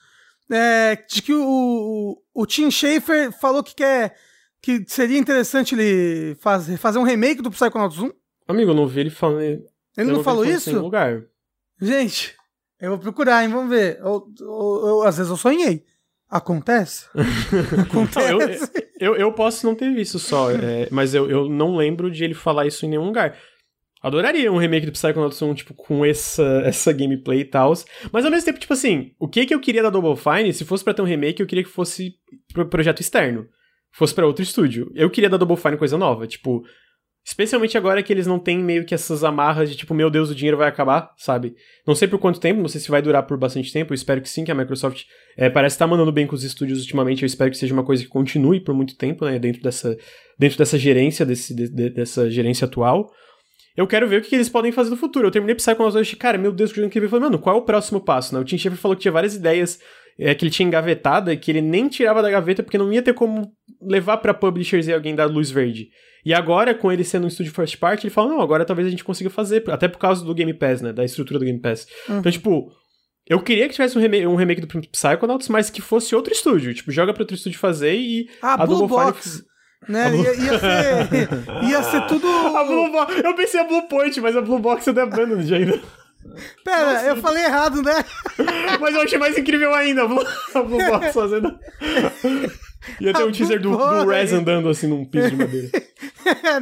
[0.49, 4.15] é, de que o, o, o Tim Schafer falou que quer.
[4.61, 8.11] Que seria interessante ele fazer, fazer um remake do Psychonauts 1.
[8.47, 9.41] Amigo, eu não vi ele falando.
[9.41, 10.79] Ele não, vi falou isso?
[10.79, 11.23] Lugar.
[11.81, 12.35] Gente,
[12.79, 13.49] eu vou procurar, hein?
[13.49, 13.97] Vamos ver.
[13.99, 15.83] Eu- eu- eu- às vezes eu sonhei.
[16.29, 17.07] Acontece?
[17.13, 18.71] Não, eu, Acontece.
[18.99, 22.33] eu, eu posso não ter visto só, é, mas eu, eu não lembro de ele
[22.33, 23.37] falar isso em nenhum lugar.
[24.01, 27.73] Adoraria um remake do Psychonauts 1, tipo, com essa, essa gameplay e tal.
[28.13, 30.63] Mas ao mesmo tempo, tipo assim, o que que eu queria da Double Fine, se
[30.63, 32.13] fosse pra ter um remake, eu queria que fosse
[32.53, 33.45] pro projeto externo.
[33.93, 34.91] Fosse pra outro estúdio.
[34.95, 36.63] Eu queria da Double Fine coisa nova, tipo...
[37.23, 40.35] Especialmente agora que eles não têm meio que essas amarras de tipo, meu Deus, o
[40.35, 41.53] dinheiro vai acabar, sabe?
[41.85, 44.21] Não sei por quanto tempo, não sei se vai durar por bastante tempo, eu espero
[44.21, 45.03] que sim, que a Microsoft
[45.37, 48.01] é, parece estar mandando bem com os estúdios ultimamente, eu espero que seja uma coisa
[48.01, 49.95] que continue por muito tempo, né, dentro dessa,
[50.39, 53.07] dentro dessa gerência, desse, de- de- dessa gerência atual.
[53.77, 55.27] Eu quero ver o que, eles podem fazer no futuro.
[55.27, 57.05] Eu terminei Psychonauts 2 e cara, meu Deus, que jogo incrível.
[57.05, 58.41] Eu falei, mano, qual é o próximo passo, né?
[58.41, 59.79] O Tim Schafer falou que tinha várias ideias
[60.19, 63.13] é, que ele tinha engavetada, que ele nem tirava da gaveta porque não ia ter
[63.13, 63.51] como
[63.81, 65.89] levar pra publishers e alguém dar luz verde.
[66.23, 68.91] E agora, com ele sendo um estúdio first party, ele fala, não, agora talvez a
[68.91, 71.87] gente consiga fazer, até por causa do Game Pass, né, da estrutura do Game Pass.
[72.07, 72.71] Então, tipo,
[73.27, 76.73] eu queria que tivesse um remake, um remake do Psychonauts, mas que fosse outro estúdio,
[76.73, 78.87] tipo, joga pra outro estúdio fazer e A, a Blue.
[78.87, 79.43] Box.
[79.89, 80.15] Né?
[80.15, 81.29] Ia, ia ser,
[81.69, 82.27] ia ser tudo.
[82.27, 82.87] A Blue
[83.23, 85.81] Eu pensei a Blue Point, mas a Blue Box é da Abandoned ainda.
[86.63, 88.03] Pera, eu falei errado, né?
[88.79, 91.57] Mas eu achei mais incrível ainda a Blue, a Blue Box fazendo.
[92.99, 94.07] Ia ter um teaser do, do.
[94.07, 95.69] Rez andando assim num piso de madeira.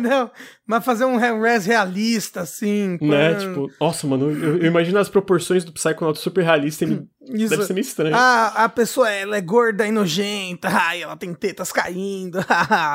[0.01, 0.29] não,
[0.67, 2.97] mas fazer um re- res realista, assim.
[3.01, 3.33] né?
[3.35, 3.39] pã.
[3.39, 7.49] Tipo, nossa, mano, eu, eu imagino as proporções do Psychonauts super realista e Isso.
[7.49, 8.15] deve ser meio estranho.
[8.15, 12.39] A, a pessoa ela é gorda e nojenta, ai, ela tem tetas caindo,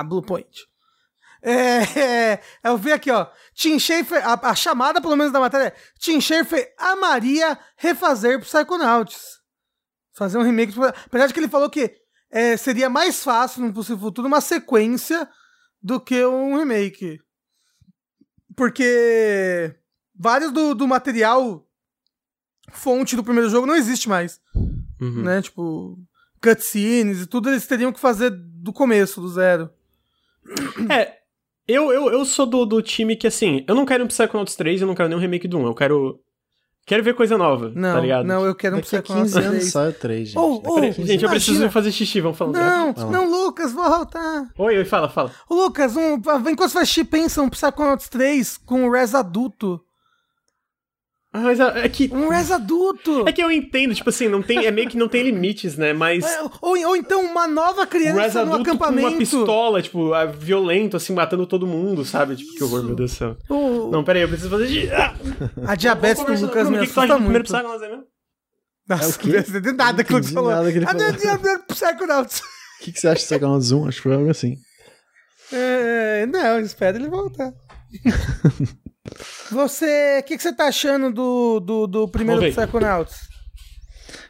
[0.06, 0.66] Blue Point.
[1.46, 3.26] É, é, eu vi aqui, ó.
[3.52, 9.40] Tim Schafer, a, a chamada, pelo menos da matéria, é Tim Schafer amaria refazer Psychonauts.
[10.12, 10.72] Fazer um remake.
[11.06, 11.94] Apesar de que ele falou que
[12.30, 15.28] é, seria mais fácil no possível futuro uma sequência
[15.82, 17.20] do que um remake.
[18.56, 19.74] Porque
[20.14, 21.66] vários do, do material
[22.72, 24.40] fonte do primeiro jogo não existe mais
[25.00, 25.22] Uhum.
[25.22, 25.42] né?
[25.42, 25.98] Tipo,
[26.40, 29.70] cutscenes e tudo eles teriam que fazer do começo, do zero.
[30.90, 31.18] É,
[31.66, 34.80] eu, eu, eu sou do, do time que, assim, eu não quero um Psychonauts 3
[34.82, 35.66] eu não quero nenhum remake do 1.
[35.66, 36.20] Eu quero.
[36.86, 38.26] Quero ver coisa nova, Não, tá ligado?
[38.26, 39.72] não, eu quero um Daqui Psychonauts 15 anos 3.
[39.72, 40.62] sai o 3, gente.
[40.62, 41.30] Peraí, 15 gente, eu anos.
[41.30, 41.70] preciso Imagina.
[41.70, 42.56] fazer xixi, vamos falando.
[42.56, 43.06] Não, lá.
[43.10, 44.18] não, Lucas, volta.
[44.58, 45.32] Oi, oi, fala, fala.
[45.48, 49.80] Ô, Lucas, um, enquanto você faz xixi, pensa um Psychonauts 3 com o Res adulto.
[51.36, 52.08] Ah, Mas é é que.
[52.12, 53.24] Um Res adulto.
[53.28, 55.92] É que eu entendo, tipo assim, não tem, é meio que não tem limites, né?
[55.92, 56.24] Mas.
[56.24, 59.08] É, ou, ou então uma nova Um criança no adulto com acampamento.
[59.08, 62.36] uma pistola, tipo, ah, violento, assim, matando todo mundo, sabe?
[62.36, 63.36] Tipo, que horror, meu Deus do céu.
[63.50, 64.68] O- Não, peraí, eu preciso fazer.
[64.68, 65.12] de- Ah!
[65.66, 66.30] a diabetes do.
[66.46, 67.44] Lucas me o que que tu acha assusta do primeiro muito.
[67.46, 68.04] Psychonauts aí mesmo?
[68.88, 69.32] Nossa, É o quê?
[69.32, 70.50] não entendi nada aquilo que você Entendi falou.
[70.52, 71.58] nada que ele Ah, falou.
[71.68, 72.38] Psychonauts.
[72.40, 73.88] O que, que você acha de Psychonauts 1?
[73.88, 74.54] Acho que foi algo assim.
[75.52, 77.52] É, não, espera ele voltar.
[79.50, 82.54] Você, o que, que você tá achando do, do, do primeiro ver.
[82.54, 83.16] Psychonauts?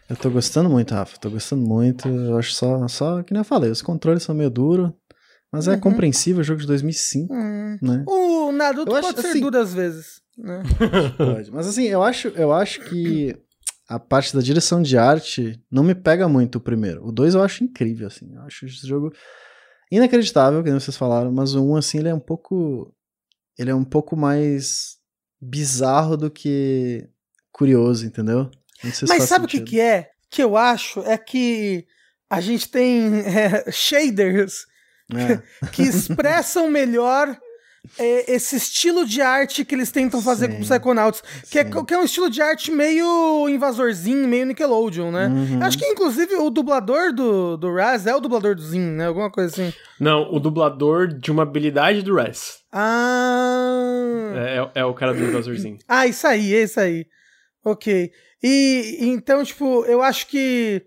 [0.09, 1.19] Eu tô gostando muito, Rafa.
[1.19, 2.09] Tô gostando muito.
[2.09, 4.91] Eu acho só, só que nem eu falei, os controles são meio duros.
[5.51, 7.79] Mas é compreensível, jogo de 2005, Hum.
[7.81, 8.03] né?
[8.09, 10.63] O Naruto Eu acho, pode ser assim- duro às vezes, né?
[11.17, 11.51] Pode.
[11.53, 13.37] Mas assim, eu acho, eu acho que
[13.89, 17.07] a parte da direção de arte não me pega muito o primeiro.
[17.07, 18.35] O dois eu acho incrível, assim.
[18.35, 19.13] Eu acho esse jogo
[19.93, 22.93] inacreditável, que nem vocês falaram, mas o um, assim, ele é um pouco.
[23.59, 24.99] Ele é um pouco mais
[25.41, 27.09] bizarro do que
[27.53, 28.51] curioso, entendeu?
[28.93, 30.11] Se Mas sabe o que, que é?
[30.31, 31.87] Que eu acho é que
[32.29, 34.67] a gente tem é, shaders
[35.13, 35.43] É.
[35.71, 37.39] que expressam melhor
[37.99, 40.61] esse estilo de arte que eles tentam fazer com Sim.
[40.63, 41.23] o Psychonauts.
[41.51, 45.27] Que é, que é um estilo de arte meio invasorzinho, meio Nickelodeon, né?
[45.29, 45.63] Uhum.
[45.63, 49.07] Acho que, inclusive, o dublador do, do Raz é o dublador do Zin, né?
[49.07, 49.73] Alguma coisa assim.
[50.01, 52.59] Não, o dublador de uma habilidade do Res.
[52.73, 54.33] Ah...
[54.37, 55.79] É, é- é o cara do invasorzinho.
[55.87, 57.07] Ah, isso aí, é isso aí.
[57.65, 58.11] Ok.
[58.43, 60.83] E então, tipo, eu acho que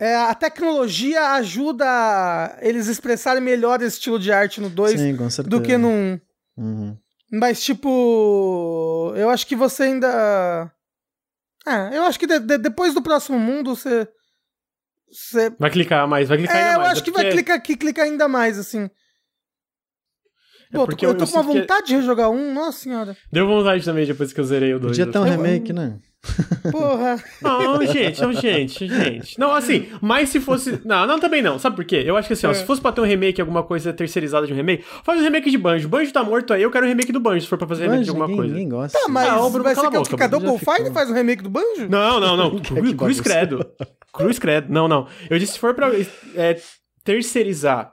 [0.00, 1.86] é, a tecnologia ajuda
[2.62, 5.48] eles expressarem melhor esse estilo de arte no 2 Sim, com certeza.
[5.50, 5.92] do que no 1.
[5.92, 6.20] Um.
[6.56, 6.98] Uhum.
[7.32, 10.72] Mas, tipo, eu acho que você ainda.
[11.66, 14.08] Ah, eu acho que de- de- depois do próximo mundo você.
[15.12, 15.50] você...
[15.58, 16.92] Vai clicar mais, vai clicar É, ainda eu mais.
[16.92, 18.90] acho é que vai porque- clicar aqui, clicar ainda mais, assim.
[20.72, 22.54] É Pô, porque eu eu- tô eu com uma sinto que- vontade de rejogar um,
[22.54, 23.16] nossa senhora.
[23.32, 24.96] Deu vontade também depois que eu zerei o 2.
[24.96, 25.98] Podia ter um remake, né?
[26.70, 27.16] Porra.
[27.40, 29.38] Não, gente, não, gente, gente.
[29.40, 30.80] Não, assim, mas se fosse.
[30.84, 31.58] Não, não, também não.
[31.58, 32.02] Sabe por quê?
[32.04, 32.54] Eu acho que assim, ó, É.
[32.54, 35.50] se fosse pra ter um remake, alguma coisa terceirizada de um remake, faz um remake
[35.50, 35.88] de Banjo.
[35.88, 38.04] Banjo tá morto aí, eu quero um remake do Banjo, se for pra fazer remake
[38.04, 38.54] de Banjo, alguma ninguém, coisa.
[38.54, 38.98] ninguém gosta.
[38.98, 39.90] Tá, mas Ah, Bruno, vai ser que,
[40.28, 40.74] Double já ficou.
[40.76, 41.88] Fine faz um remake do Banjo?
[41.88, 42.50] Não, não, não.
[42.60, 43.66] Que Cruz, cruz credo.
[44.12, 44.66] Cruz credo.
[44.70, 45.06] Não, não.
[45.30, 45.90] Eu disse se for pra
[46.36, 46.56] é,
[47.02, 47.92] terceirizar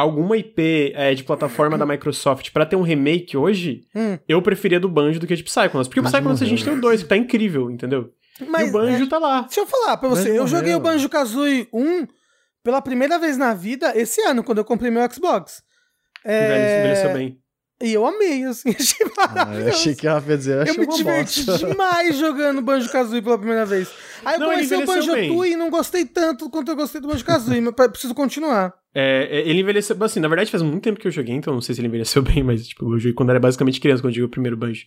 [0.00, 4.18] alguma IP é, de plataforma da Microsoft pra ter um remake hoje, Hum.
[4.28, 5.88] eu preferia do Banjo do que de Psychonauts.
[5.88, 8.10] Porque o Psychonauts a morreu, gente tem o 2, que tá incrível, entendeu?
[8.48, 9.42] Mas, e o Banjo é, tá lá.
[9.42, 10.92] deixa eu falar pra você, Banjo eu joguei o morreu.
[10.94, 12.06] Banjo Kazooie 1
[12.64, 15.62] pela primeira vez na vida esse ano, quando eu comprei meu Xbox.
[16.24, 17.38] O velho envelheceu bem.
[17.82, 19.68] E eu amei, assim, achei Ah, maravilhoso.
[19.68, 21.66] eu achei que ia dizer, eu me diverti bosta.
[21.68, 23.88] demais jogando Banjo Kazooie pela primeira vez.
[24.24, 25.12] Aí eu Não, conheci o Banjo.
[25.12, 28.72] Tooie e não gostei tanto quanto eu gostei do Banjo Kazooie, mas preciso continuar.
[28.94, 29.96] É, é, ele envelheceu.
[30.02, 32.22] Assim, na verdade faz muito tempo que eu joguei, então não sei se ele envelheceu
[32.24, 34.84] bem, mas tipo, eu joguei quando era basicamente criança, quando eu joguei o primeiro Banjo.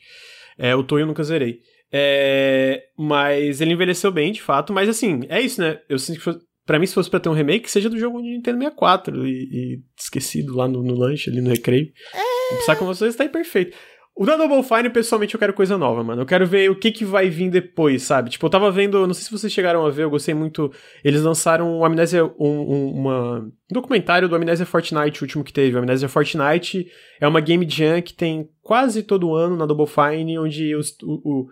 [0.58, 1.60] É, o Toy eu nunca zerei.
[1.92, 5.80] É, mas ele envelheceu bem, de fato, mas assim, é isso, né?
[5.90, 8.22] Eu sinto que fosse- pra mim, se fosse pra ter um remake, seja do jogo
[8.22, 11.90] de Nintendo 64 e, e esquecido lá no, no lanche, ali no recreio.
[12.14, 12.56] É...
[12.56, 13.76] O Psychonauts tá aí perfeito.
[14.20, 16.24] O da Double Fine, pessoalmente, eu quero coisa nova, mano.
[16.24, 18.32] Eu quero ver o que que vai vir depois, sabe?
[18.32, 20.72] Tipo, eu tava vendo, não sei se vocês chegaram a ver, eu gostei muito.
[21.04, 25.54] Eles lançaram o Amnésia, um, um, uma, um documentário do Amnésia Fortnite, o último que
[25.54, 25.76] teve.
[25.76, 26.88] O Amnésia Fortnite
[27.22, 31.22] é uma game jam que tem quase todo ano na Double Fine, onde os, o,
[31.24, 31.48] o-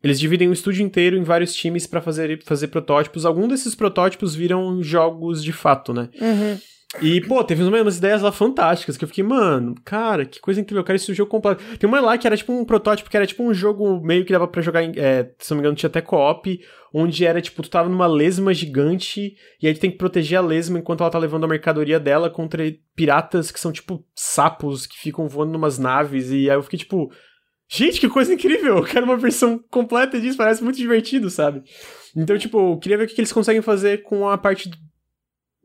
[0.00, 3.26] eles dividem o estúdio inteiro em vários times pra fazer, fazer protótipos.
[3.26, 6.08] Alguns desses protótipos viram jogos de fato, né?
[6.20, 6.56] Uhum.
[7.02, 10.80] E, pô, teve umas, ideias lá fantásticas que eu fiquei, mano, cara, que coisa incrível,
[10.80, 11.62] eu quero esse jogo completo.
[11.78, 14.32] Tem uma lá que era tipo um protótipo, que era tipo um jogo meio que
[14.32, 16.60] dava pra jogar, é, se não me engano, tinha até co-op,
[16.92, 20.42] onde era tipo, tu tava numa lesma gigante e aí tu tem que proteger a
[20.42, 22.62] lesma enquanto ela tá levando a mercadoria dela contra
[22.94, 26.30] piratas que são tipo sapos que ficam voando numas naves.
[26.30, 27.12] E aí eu fiquei tipo,
[27.68, 31.62] gente, que coisa incrível, eu quero uma versão completa disso, parece muito divertido, sabe?
[32.16, 34.70] Então, tipo, eu queria ver o que eles conseguem fazer com a parte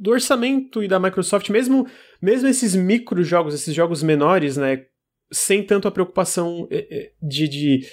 [0.01, 1.87] do orçamento e da Microsoft, mesmo,
[2.19, 4.85] mesmo esses micro jogos, esses jogos menores, né,
[5.31, 7.87] sem tanto a preocupação eh, eh, de, de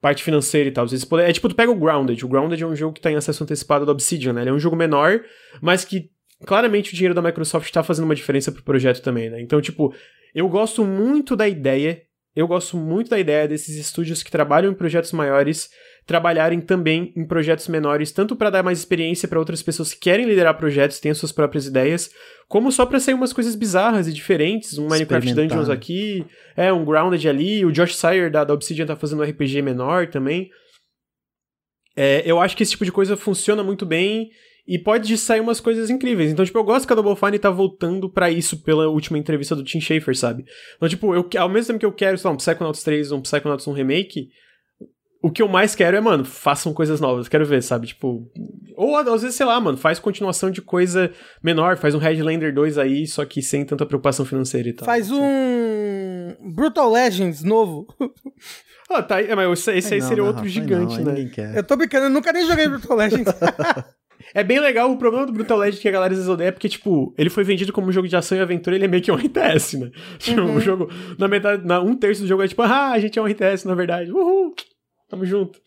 [0.00, 0.86] parte financeira e tal.
[1.08, 2.24] Podem- é tipo, tu pega o Grounded.
[2.24, 4.42] O Grounded é um jogo que tá em acesso antecipado da Obsidian, né?
[4.42, 5.20] Ele é um jogo menor,
[5.60, 6.10] mas que
[6.46, 9.40] claramente o dinheiro da Microsoft tá fazendo uma diferença pro projeto também, né?
[9.40, 9.92] Então, tipo,
[10.32, 12.02] eu gosto muito da ideia,
[12.36, 15.68] eu gosto muito da ideia desses estúdios que trabalham em projetos maiores
[16.08, 20.24] trabalharem também em projetos menores, tanto para dar mais experiência para outras pessoas que querem
[20.24, 22.10] liderar projetos, têm as suas próprias ideias,
[22.48, 25.34] como só para sair umas coisas bizarras e diferentes, um Minecraft.
[25.34, 26.24] Dungeons aqui,
[26.56, 30.06] é um Grounded ali, o Josh Sire da, da Obsidian tá fazendo um RPG menor
[30.06, 30.48] também.
[31.94, 34.30] É, eu acho que esse tipo de coisa funciona muito bem
[34.66, 36.32] e pode sair umas coisas incríveis.
[36.32, 39.54] Então, tipo, eu gosto que a Double Fine tá voltando pra isso pela última entrevista
[39.54, 40.46] do Tim Schafer, sabe?
[40.76, 43.18] Então, tipo, eu, ao mesmo tempo que eu quero, sei lá, um Psychonauts 3 ou
[43.18, 44.28] um Psychonauts 1 Remake,
[45.28, 47.28] o que eu mais quero é, mano, façam coisas novas.
[47.28, 47.86] Quero ver, sabe?
[47.86, 48.30] Tipo.
[48.76, 51.10] Ou às vezes, sei lá, mano, faz continuação de coisa
[51.42, 54.86] menor, faz um Headlander 2 aí, só que sem tanta preocupação financeira e tal.
[54.86, 57.86] Faz um Brutal Legends novo.
[58.90, 59.26] Ah, tá aí.
[59.26, 61.30] É, mas esse, esse aí Não, seria não, outro Rafa, gigante, não, né?
[61.54, 63.30] Eu tô brincando, eu nunca nem joguei Brutal Legends.
[64.34, 66.52] É bem legal, o problema do Brutal Legend que a galera às vezes odeia é
[66.52, 69.02] porque, tipo, ele foi vendido como um jogo de ação e aventura, ele é meio
[69.02, 69.90] que um RTS, né?
[70.18, 70.56] Tipo, Uhum.
[70.56, 73.22] o jogo, na metade, na um terço do jogo é tipo, ah, a gente é
[73.22, 74.54] um RTS, na verdade, uhul,
[75.08, 75.60] tamo junto.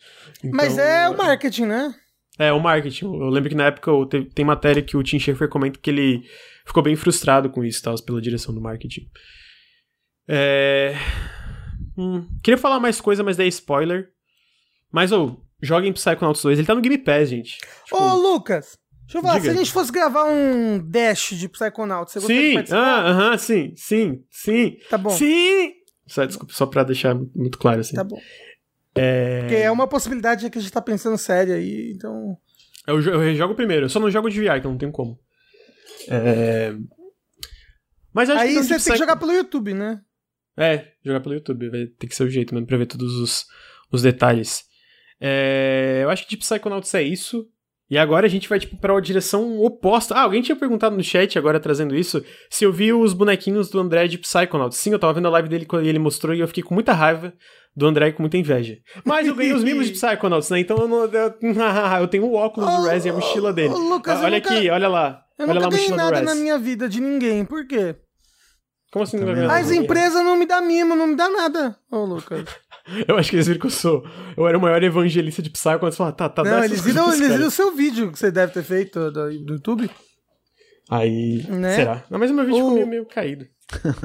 [0.52, 1.94] Mas Então, é o marketing, né?
[2.38, 3.04] É, o marketing.
[3.04, 6.22] Eu lembro que na época te- tem matéria que o Tim Schafer comenta que ele
[6.64, 9.08] ficou bem frustrado com isso, tal, pela direção do marketing.
[10.28, 10.94] É...
[11.96, 14.08] hum, queria falar mais coisa, mas daí é spoiler.
[14.90, 17.58] Mas, ô, joguem Psychonauts 2, ele tá no Game Pass, gente.
[17.84, 19.44] Tipo, Ô, Lucas, deixa eu falar, diga.
[19.52, 22.78] se a gente fosse gravar um dash de Psychonauts, você gostaria de sim, participar?
[22.80, 25.72] ah, aham, sim, sim, sim, Tá bom, sim!
[26.06, 27.96] Só, desculpa, só pra deixar muito claro, assim.
[27.96, 28.20] tá bom.
[28.94, 29.40] É...
[29.40, 32.36] Porque é uma possibilidade que a gente tá pensando séria aí, então...
[32.86, 35.18] Eu, eu jogo primeiro, eu só não jogo de VR, então não tem como.
[36.08, 36.74] É...
[38.12, 40.00] Mas acho Aí que você de tem que jogar pelo YouTube, né?
[40.56, 43.46] É, jogar pelo YouTube, vai ter que ser o jeito mesmo pra ver todos os,
[43.90, 44.64] os detalhes.
[45.18, 47.48] É, eu acho que de Psychonauts é isso.
[47.92, 50.14] E agora a gente vai, tipo, pra uma direção oposta.
[50.14, 53.78] Ah, alguém tinha perguntado no chat, agora trazendo isso, se eu vi os bonequinhos do
[53.78, 54.78] André de Psychonauts.
[54.78, 56.94] Sim, eu tava vendo a live dele quando ele mostrou e eu fiquei com muita
[56.94, 57.34] raiva
[57.76, 58.78] do André e com muita inveja.
[59.04, 60.60] Mas eu ganhei os mimos de Psychonauts, né?
[60.60, 61.34] Então eu, não, eu,
[62.00, 63.74] eu tenho o óculos do Ô, Rez e a mochila dele.
[63.74, 65.22] ô, Lucas, eu olha nunca- aqui, olha lá.
[65.38, 67.94] Eu olha lá nunca a ganhei do nada na minha vida de ninguém, por quê?
[68.92, 69.54] Como assim não Também vai não.
[69.54, 69.82] ver As nada?
[69.84, 72.44] empresas não me dão mimo, não me dá nada, ô Lucas.
[73.08, 74.04] Eu acho que eles viram que eu sou.
[74.36, 76.80] Eu era o maior evangelista de Psy quando eles falaram, tá, tá, dá Não, eles
[76.80, 79.88] viram, eles viram o seu vídeo que você deve ter feito do, do YouTube.
[80.90, 81.46] Aí.
[81.48, 81.76] Né?
[81.76, 82.04] Será?
[82.10, 83.46] Não, mas o meu vídeo O- ficou meio, meio caído.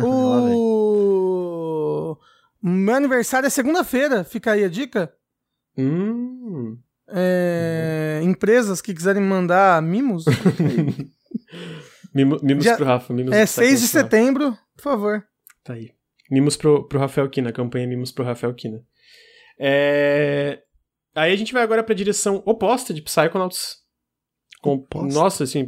[2.63, 5.11] O meu aniversário é segunda-feira, fica aí a dica.
[5.77, 6.77] Hum.
[7.09, 10.25] É, Empresas que quiserem mandar mimos,
[12.13, 13.13] Mimo- Mimos Já- pro Rafa.
[13.13, 15.23] Mimos é pro 6 de setembro, por favor.
[15.63, 15.91] Tá aí.
[16.31, 18.81] Mimos pro, pro Rafael Kina, campanha Mimos pro Rafael Kina.
[19.59, 20.61] É...
[21.15, 23.77] Aí a gente vai agora pra direção oposta de Psychonauts.
[24.61, 24.73] Com...
[24.73, 25.19] Oposta?
[25.19, 25.67] Nossa, assim.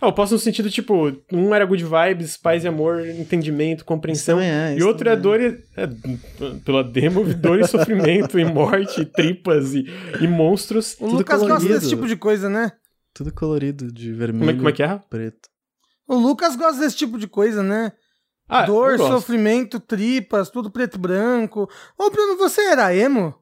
[0.00, 4.40] É, oposta no sentido, tipo, um era good vibes, paz e amor, entendimento, compreensão.
[4.40, 4.76] é.
[4.76, 9.04] E outro é também dor e, é, pela demo, dor e sofrimento, e morte, e
[9.06, 9.84] tripas, e,
[10.20, 10.94] e monstros.
[10.94, 11.74] O Tudo Lucas gosta colorido.
[11.74, 12.72] desse tipo de coisa, né?
[13.12, 14.46] Tudo colorido, de vermelho.
[14.46, 15.00] Como é, como é que é?
[15.08, 15.48] Preto.
[16.06, 17.92] O Lucas gosta desse tipo de coisa, né?
[18.48, 21.68] Ah, Dor, sofrimento, tripas, tudo preto e branco.
[21.98, 23.34] Ô, Bruno, você era emo?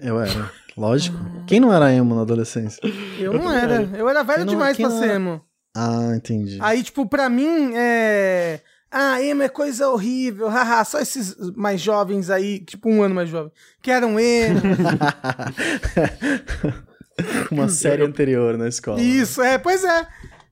[0.00, 0.50] Eu era.
[0.76, 1.16] Lógico.
[1.46, 2.80] Quem não era emo na adolescência?
[3.18, 3.74] Eu, não era.
[3.82, 3.96] era.
[3.96, 5.14] Eu era velho não- demais pra não ser era?
[5.14, 5.42] emo.
[5.76, 6.58] Ah, entendi.
[6.60, 8.60] Aí, tipo, pra mim, é.
[8.90, 13.28] Ah, emo é coisa horrível, haha, só esses mais jovens aí, tipo um ano mais
[13.28, 14.60] jovem, que eram emo.
[17.52, 19.00] Uma série anterior na escola.
[19.00, 20.06] Isso, é, pois é,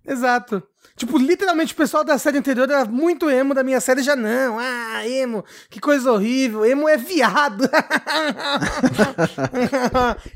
[0.07, 0.63] exato.
[0.99, 4.59] Tipo, literalmente o pessoal da série anterior era muito emo, da minha série já não.
[4.59, 7.65] Ah, emo, que coisa horrível, emo é viado.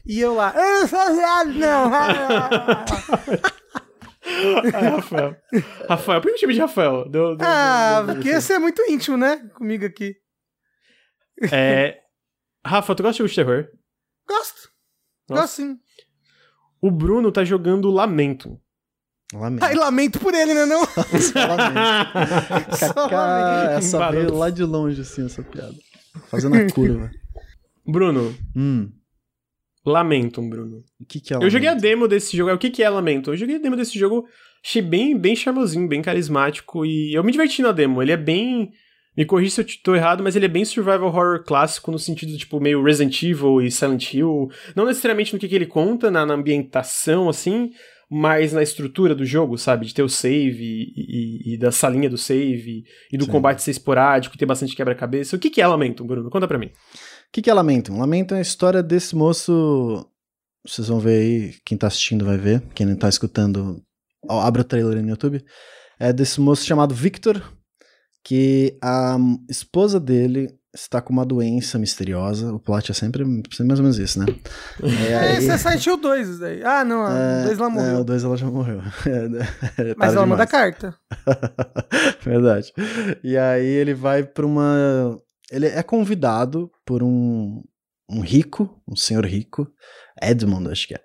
[0.07, 1.93] e eu lá, eu não sou viado, não.
[4.75, 5.37] Ai, Rafael.
[5.89, 7.09] Rafael, por que chamo de Rafael?
[7.11, 9.37] Deu- deu- ah, deu- deu- porque você é muito íntimo, né?
[9.55, 10.15] Comigo aqui.
[11.51, 11.99] É.
[12.65, 13.69] Rafa, tu gosta de jogo de terror?
[14.29, 14.69] Gosto.
[15.29, 15.43] Nossa.
[15.43, 15.77] Gosto sim.
[16.81, 18.61] O Bruno tá jogando Lamento.
[19.33, 19.65] Lamento.
[19.65, 20.67] Ai, lamento por ele, né?
[20.67, 20.81] Não?
[21.35, 22.77] Lamento.
[22.77, 25.75] Só Cacá, essa veio lá de longe, assim, essa piada.
[26.29, 27.11] Fazendo a curva.
[27.87, 28.91] Bruno, hum.
[29.85, 30.85] Lamento, Bruno.
[31.01, 31.83] O que que é Eu joguei a Lamento?
[31.83, 32.53] demo desse jogo.
[32.53, 33.31] O que, que é Lamento?
[33.31, 34.27] Eu joguei a demo desse jogo,
[34.65, 38.03] achei bem, bem charmosinho, bem carismático e eu me diverti na demo.
[38.03, 38.71] Ele é bem.
[39.15, 42.35] Me corrija se eu tô errado, mas ele é bem survival horror clássico no sentido,
[42.39, 44.49] tipo, meio Resident Evil e Silent Hill.
[44.75, 47.73] Não necessariamente no que, que ele conta, na, na ambientação, assim,
[48.15, 49.87] mas na estrutura do jogo, sabe?
[49.87, 50.93] De ter o save e,
[51.51, 53.31] e- e da salinha do save e do Sim.
[53.31, 55.35] combate ser esporádico e ter bastante quebra-cabeça.
[55.35, 56.29] O que, que é Lamento, Bruno?
[56.29, 56.67] Conta pra mim.
[56.67, 56.71] O
[57.33, 57.91] que, que é Lamento?
[57.97, 60.07] Lamento é a história desse moço.
[60.67, 63.83] Vocês vão ver aí, quem tá assistindo vai ver, quem não tá escutando,
[64.29, 65.43] ó, abre o trailer aí no YouTube.
[65.99, 67.43] É desse moço chamado Victor,
[68.23, 69.17] que a
[69.49, 72.53] esposa dele está com uma doença misteriosa.
[72.53, 74.27] O plot é sempre, sempre mais ou menos isso, né?
[74.83, 76.63] É, É, aí- esse é Silent Hill 2, isso daí.
[76.65, 77.99] Ah, não, é, o 2 ela É, morreu.
[78.01, 78.81] o 2 ela já morreu.
[79.07, 80.51] É, Mas tarde ela manda demais.
[80.51, 80.95] carta.
[82.25, 82.73] Verdade.
[83.23, 85.19] E aí ele vai pra uma.
[85.51, 87.63] Ele é convidado por um,
[88.11, 89.69] um rico, um senhor rico,
[90.21, 91.01] Edmund, acho que é.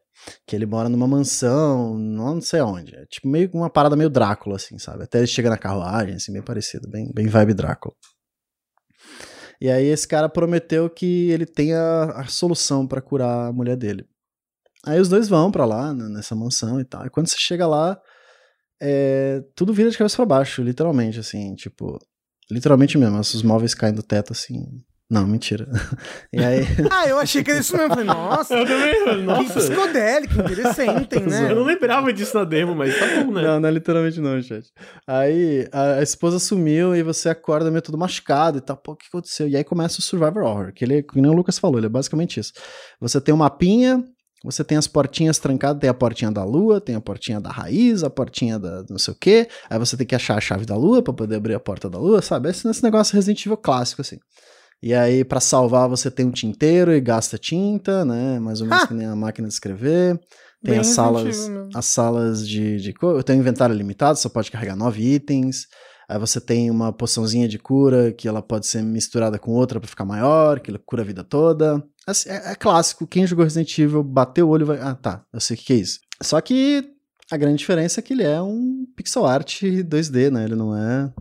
[0.45, 2.95] Que ele mora numa mansão, não sei aonde.
[2.95, 5.03] É tipo meio uma parada meio Drácula, assim, sabe?
[5.03, 7.93] Até ele chega na carruagem, assim, bem parecido, bem, bem vibe Drácula.
[9.59, 13.75] E aí esse cara prometeu que ele tem a, a solução pra curar a mulher
[13.75, 14.05] dele.
[14.85, 17.05] Aí os dois vão pra lá, nessa mansão e tal.
[17.05, 17.99] E quando você chega lá,
[18.81, 21.97] é, tudo vira de cabeça pra baixo, literalmente, assim, tipo.
[22.49, 24.65] Literalmente mesmo, os móveis caem do teto, assim.
[25.09, 25.67] Não, mentira.
[26.33, 26.65] E aí.
[26.91, 27.89] Ah, eu achei que era isso mesmo.
[27.89, 29.53] Falei, nossa, Eu também, que nossa.
[29.53, 31.51] psicodélico, interessante, né?
[31.51, 33.41] Eu não lembrava disso na demo, mas tá bom, né?
[33.41, 34.67] Não, não é literalmente não, chat.
[35.07, 38.75] Aí a, esposa sumiu e você acorda meio todo machucado e tal.
[38.75, 39.47] Pô, o que aconteceu?
[39.47, 41.89] E aí começa o Survivor Horror, que ele, que nem o Lucas falou, ele é
[41.89, 42.51] basicamente isso.
[42.99, 44.03] Você tem um mapinha,
[44.43, 48.03] você tem as portinhas trancadas, tem a portinha da lua, tem a portinha da raiz,
[48.03, 49.47] a portinha da não sei o quê.
[49.69, 51.97] Aí você tem que achar a chave da lua pra poder abrir a porta da
[51.97, 52.49] lua, sabe?
[52.49, 54.17] Esse, esse negócio Resident Evil clássico, assim.
[54.81, 58.39] E aí, pra salvar, você tem um tinteiro e gasta tinta, né?
[58.39, 58.87] Mais ou menos Ah!
[58.87, 60.17] que nem a máquina de escrever.
[60.63, 61.69] Tem Bem as salas, mesmo.
[61.73, 65.65] as salas de, de co- tem um inventário limitado, só pode carregar nove itens.
[66.09, 69.89] Aí você tem uma poçãozinha de cura que ela pode ser misturada com outra pra
[69.89, 71.83] ficar maior, que ela cura a vida toda.
[72.27, 75.39] É, é clássico, quem jogou Resident Evil bateu o olho e vai, ah, tá, eu
[75.41, 75.99] sei o que que é isso.
[76.23, 76.83] Só que
[77.29, 80.45] a grande diferença é que ele é um pixel art 2D, né?
[80.45, 81.11] Ele não é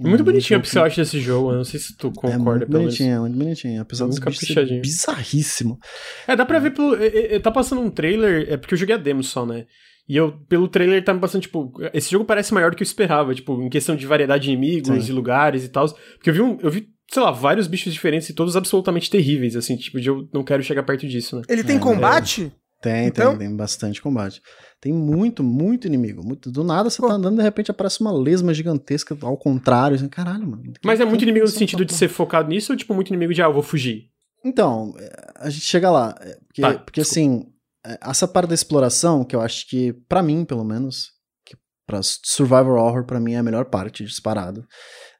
[0.00, 2.38] Muito um bonitinho a pixel art desse jogo, eu não sei se tu é concorda,
[2.38, 2.94] muito pelo menos.
[2.98, 3.80] bonitinho, é muito bonitinho.
[3.80, 5.78] Apesar É dos muito bichos ser bizarríssimo.
[6.26, 6.94] É, dá pra ver pelo.
[6.96, 9.64] é, é, tá passando um trailer, é porque eu joguei a demo só, né?
[10.08, 12.86] E eu, pelo trailer, tá me passando, tipo, esse jogo parece maior do que eu
[12.86, 14.98] esperava, tipo, em questão de variedade de inimigos, Sim.
[15.00, 15.88] de lugares e tal.
[16.14, 19.56] Porque eu vi, um, eu vi, sei lá, vários bichos diferentes e todos absolutamente terríveis,
[19.56, 21.42] assim, tipo, de eu não quero chegar perto disso, né?
[21.48, 22.52] Ele tem É, combate?
[22.80, 24.40] Tem, Então- tem, tem bastante combate.
[24.80, 26.22] Tem muito, muito inimigo.
[26.22, 29.96] Muito, do nada você tá andando e de repente aparece uma lesma gigantesca ao contrário.
[29.96, 30.62] assim, Caralho, mano.
[30.84, 33.40] Mas é muito inimigo no sentido de ser focado nisso ou, tipo, muito inimigo de,
[33.42, 34.10] ah, eu vou fugir?
[34.44, 36.14] Então, é, a gente chega lá.
[36.20, 37.30] é, Porque, Tá, porque desculpa.
[37.40, 37.52] assim,
[37.86, 41.08] é, essa parte da exploração, que eu acho que, pra mim, pelo menos,
[41.44, 44.64] que pra Survivor Horror, pra mim, é a melhor parte, disparado.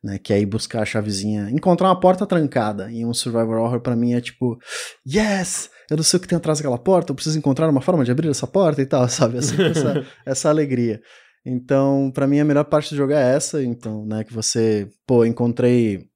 [0.02, 1.50] Né, que é ir buscar a chavezinha.
[1.50, 4.58] Encontrar uma porta trancada em um Survivor Horror, pra mim, é tipo,
[5.06, 5.70] yes!
[5.90, 8.10] Eu não sei o que tem atrás daquela porta, eu preciso encontrar uma forma de
[8.10, 9.38] abrir essa porta e tal, sabe?
[9.38, 11.00] É sempre essa, essa alegria.
[11.44, 13.62] Então, pra mim, a melhor parte do jogo é essa.
[13.62, 16.08] Então, né, que você, pô, encontrei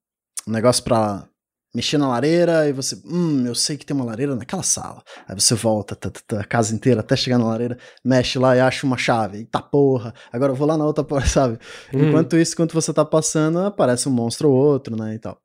[0.47, 1.30] um negócio pra
[1.74, 5.02] mexer na lareira e você, hum, eu sei que tem uma lareira naquela sala.
[5.28, 8.56] Aí você volta tá, tá, tá, a casa inteira até chegar na lareira, mexe lá
[8.56, 9.38] e acha uma chave.
[9.38, 11.59] Eita porra, agora eu vou lá na outra porta, sabe?
[11.94, 12.09] Hum.
[12.09, 15.38] Enquanto isso, enquanto você tá passando, aparece um monstro ou outro, né, e tal.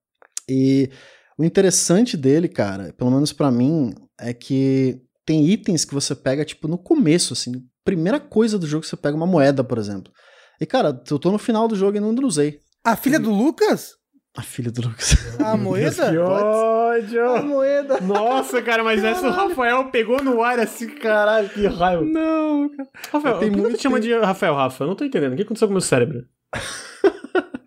[0.49, 0.89] E
[1.37, 6.45] o interessante dele, cara, pelo menos pra mim, é que tem itens que você pega,
[6.45, 7.53] tipo, no começo, assim,
[7.83, 10.11] primeira coisa do jogo você pega uma moeda, por exemplo.
[10.59, 12.59] E, cara, eu tô no final do jogo e não usei.
[12.83, 13.95] A filha do Lucas?
[14.37, 15.15] A filha do Lucas.
[15.39, 16.11] A moeda?
[16.11, 17.43] Que A ódio!
[17.45, 18.01] moeda.
[18.01, 22.03] Nossa, cara, mas essa o Rafael pegou no ar assim, caralho, que raiva.
[22.03, 22.89] Não, cara.
[23.13, 24.83] Rafael, Tem por que muito tu chama de Rafael Rafa?
[24.83, 25.33] Eu não tô entendendo.
[25.33, 26.25] O que aconteceu com o meu cérebro?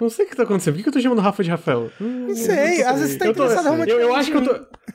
[0.00, 0.74] não sei o que tá acontecendo.
[0.74, 1.90] Por que que eu tô chamando o Rafa de Rafael?
[2.00, 4.30] Hum, Não sei, às vezes você tá eu tô- interessado realmente eu, eu em acho
[4.30, 4.66] que eu tô.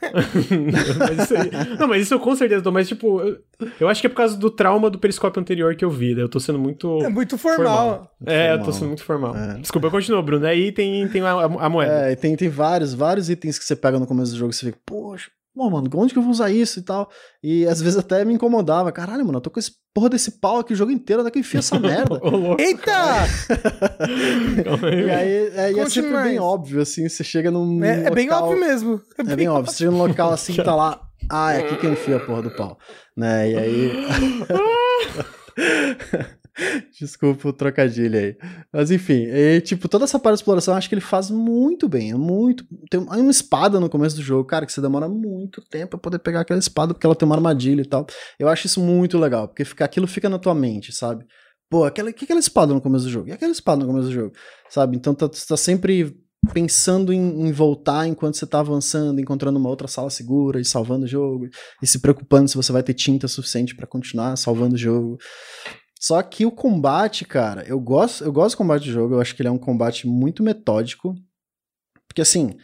[0.98, 2.70] Mas isso aí- Não, mas isso eu com certeza tô.
[2.72, 3.38] Mas, tipo, eu,
[3.80, 6.14] eu acho que é por causa do trauma do periscópio anterior que eu vi.
[6.14, 6.22] né?
[6.22, 7.02] Eu tô sendo muito.
[7.02, 8.10] É muito formal.
[8.24, 8.72] É, eu tô Formal.
[8.72, 9.36] sendo muito formal.
[9.36, 9.54] É.
[9.58, 10.46] Desculpa, eu continuo, Bruno.
[10.46, 12.08] Aí tem, tem a, a moeda.
[12.08, 14.54] É, e tem, tem vários, vários itens que você pega no começo do jogo e
[14.54, 17.10] você fica, poxa, pô, mano, onde que eu vou usar isso e tal?
[17.42, 18.90] E às vezes até me incomodava.
[18.90, 21.30] Caralho, mano, eu tô com esse porra desse pau aqui o jogo inteiro, onde é
[21.30, 22.18] que eu enfio essa merda?
[22.58, 22.88] Eita!
[25.06, 26.28] E aí é, e é sempre mais.
[26.30, 27.84] bem óbvio, assim, você chega num.
[27.84, 29.02] É, é bem local- óbvio mesmo.
[29.18, 29.70] É bem óbvio.
[29.70, 30.98] Você chega num local assim que tá lá.
[31.28, 32.78] Ah, é aqui que eu enfio a porra do pau.
[33.14, 33.50] Né?
[33.50, 33.92] E aí.
[36.98, 38.36] Desculpa o trocadilho aí.
[38.72, 42.12] Mas enfim, e, tipo, toda essa parte de exploração acho que ele faz muito bem.
[42.12, 42.64] É muito.
[42.90, 46.18] Tem uma espada no começo do jogo, cara, que você demora muito tempo pra poder
[46.18, 48.06] pegar aquela espada, porque ela tem uma armadilha e tal.
[48.38, 51.24] Eu acho isso muito legal, porque fica, aquilo fica na tua mente, sabe?
[51.70, 53.28] Pô, aquela, que aquela espada no começo do jogo?
[53.28, 54.32] E aquela espada no começo do jogo?
[54.68, 54.96] Sabe?
[54.96, 56.16] Então tá, tá sempre
[56.52, 61.04] pensando em, em voltar enquanto você tá avançando, encontrando uma outra sala segura e salvando
[61.04, 61.48] o jogo,
[61.82, 65.18] e se preocupando se você vai ter tinta suficiente pra continuar salvando o jogo.
[66.00, 69.36] Só que o combate, cara, eu gosto, eu gosto do combate do jogo, eu acho
[69.36, 71.14] que ele é um combate muito metódico.
[72.08, 72.56] Porque assim,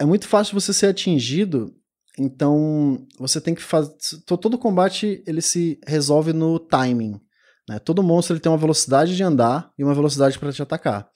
[0.00, 1.72] é muito fácil você ser atingido,
[2.18, 3.94] então você tem que fazer.
[4.26, 7.20] Todo combate ele se resolve no timing.
[7.68, 7.78] Né?
[7.78, 11.08] Todo monstro ele tem uma velocidade de andar e uma velocidade para te atacar.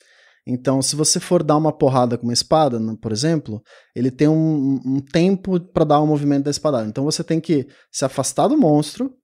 [0.46, 3.62] Então, se você for dar uma porrada com uma espada, por exemplo,
[3.94, 6.88] ele tem um, um tempo para dar o movimento da espadada.
[6.88, 9.14] Então, você tem que se afastar do monstro,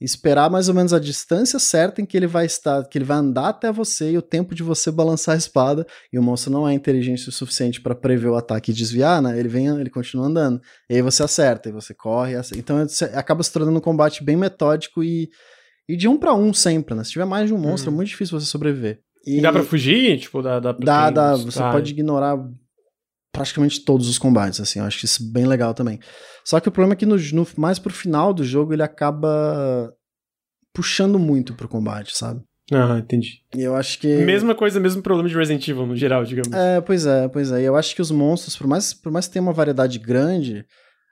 [0.00, 3.16] esperar mais ou menos a distância certa em que ele vai estar, que ele vai
[3.18, 5.86] andar até você e o tempo de você balançar a espada.
[6.12, 9.38] E o monstro não é inteligente o suficiente para prever o ataque e desviar, né?
[9.38, 10.60] Ele vem, ele continua andando.
[10.88, 12.36] E aí você acerta, e você corre.
[12.36, 12.58] acerta.
[12.58, 12.76] Então,
[13.14, 15.28] acaba se tornando um combate bem metódico e
[15.90, 17.02] e de um para um sempre, né?
[17.02, 17.94] Se tiver mais de um monstro, Uhum.
[17.94, 19.00] é muito difícil você sobreviver.
[19.26, 20.18] E E dá pra fugir?
[20.20, 21.34] Tipo, dá, dá pra Dá, dá.
[21.36, 22.36] Você Ah, pode ignorar
[23.38, 26.00] praticamente todos os combates, assim, eu acho isso bem legal também.
[26.44, 29.94] Só que o problema é que no, no, mais pro final do jogo ele acaba
[30.74, 32.40] puxando muito pro combate, sabe?
[32.72, 33.42] Ah, entendi.
[33.54, 34.08] E eu acho que.
[34.24, 36.52] Mesma coisa, mesmo problema de Resident Evil no geral, digamos.
[36.52, 37.62] É, pois é, pois é.
[37.62, 40.66] E eu acho que os monstros, por mais, por mais que tenha uma variedade grande,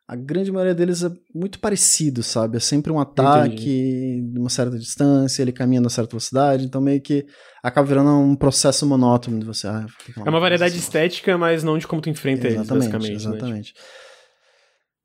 [0.08, 2.58] a grande maioria deles é muito parecido, sabe?
[2.58, 7.00] É sempre um ataque de uma certa distância, ele caminha a certa velocidade, então meio
[7.00, 7.26] que
[7.60, 9.66] acaba virando um processo monótono de você.
[9.66, 9.84] Ah,
[10.24, 13.10] é uma variedade estética, mas não de como tu enfrenta exatamente, eles, basicamente.
[13.10, 13.36] Né?
[13.36, 13.74] Exatamente.
[13.74, 13.80] Né?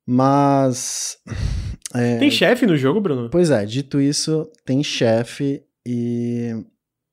[0.06, 1.18] Mas.
[1.94, 2.16] É...
[2.16, 3.28] Tem chefe no jogo, Bruno?
[3.28, 6.64] Pois é, dito isso, tem chefe e.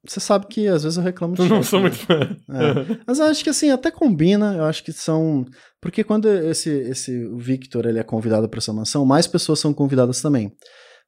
[0.08, 1.54] Você sabe que às vezes eu reclamo de chefe.
[1.54, 1.90] Não sou né?
[1.90, 2.22] muito fã.
[2.22, 2.98] É.
[3.06, 5.46] Mas eu acho que assim, até combina, eu acho que são.
[5.82, 9.74] Porque quando esse, esse o Victor ele é convidado para essa mansão, mais pessoas são
[9.74, 10.52] convidadas também.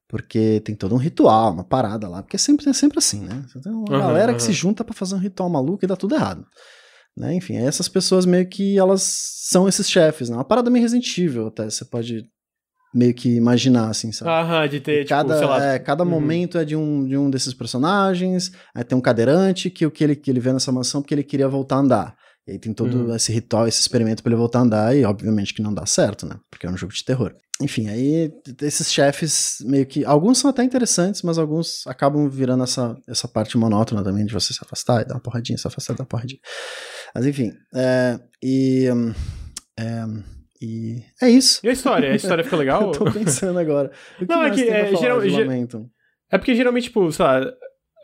[0.08, 2.22] Porque tem todo um ritual, uma parada lá.
[2.22, 3.46] Porque é sempre, é sempre assim, né?
[3.62, 4.38] Tem uma uhum, galera uhum.
[4.38, 6.46] que se junta para fazer um ritual maluco e dá tudo errado.
[7.16, 7.34] Né?
[7.36, 9.04] Enfim, essas pessoas meio que elas
[9.50, 10.36] são esses chefes, né?
[10.36, 12.26] Uma parada meio resentível até, você pode
[12.94, 14.32] meio que imaginar, assim, sabe?
[14.32, 15.66] Aham, de ter, cada, tipo, sei lá...
[15.66, 16.10] É, cada uhum.
[16.10, 20.04] momento é de um, de um desses personagens, aí tem um cadeirante que o que
[20.04, 22.18] ele, que ele vê nessa mansão porque ele queria voltar a andar.
[22.48, 23.16] E aí tem todo uhum.
[23.16, 26.26] esse ritual, esse experimento para ele voltar a andar, e obviamente que não dá certo,
[26.26, 26.40] né?
[26.50, 27.36] Porque é um jogo de terror.
[27.62, 28.32] Enfim, aí
[28.62, 30.04] esses chefes meio que.
[30.04, 34.54] Alguns são até interessantes, mas alguns acabam virando essa, essa parte monótona também de você
[34.54, 36.40] se afastar e dar uma porradinha, se afastar e dar uma porradinha.
[37.14, 37.52] Mas enfim.
[37.76, 38.88] É, e.
[39.80, 40.06] É,
[40.62, 41.60] e é isso.
[41.64, 42.12] E a história?
[42.12, 42.88] A história fica legal?
[42.90, 43.92] Eu tô pensando agora.
[44.20, 45.22] O que não, é que é, geral,
[46.32, 47.42] é porque geralmente, tipo, sei lá,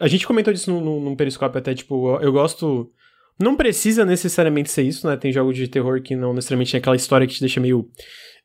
[0.01, 2.91] a gente comentou disso num, num periscópio até, tipo, eu gosto.
[3.39, 5.15] Não precisa necessariamente ser isso, né?
[5.15, 7.87] Tem jogos de terror que não necessariamente tem aquela história que te deixa meio.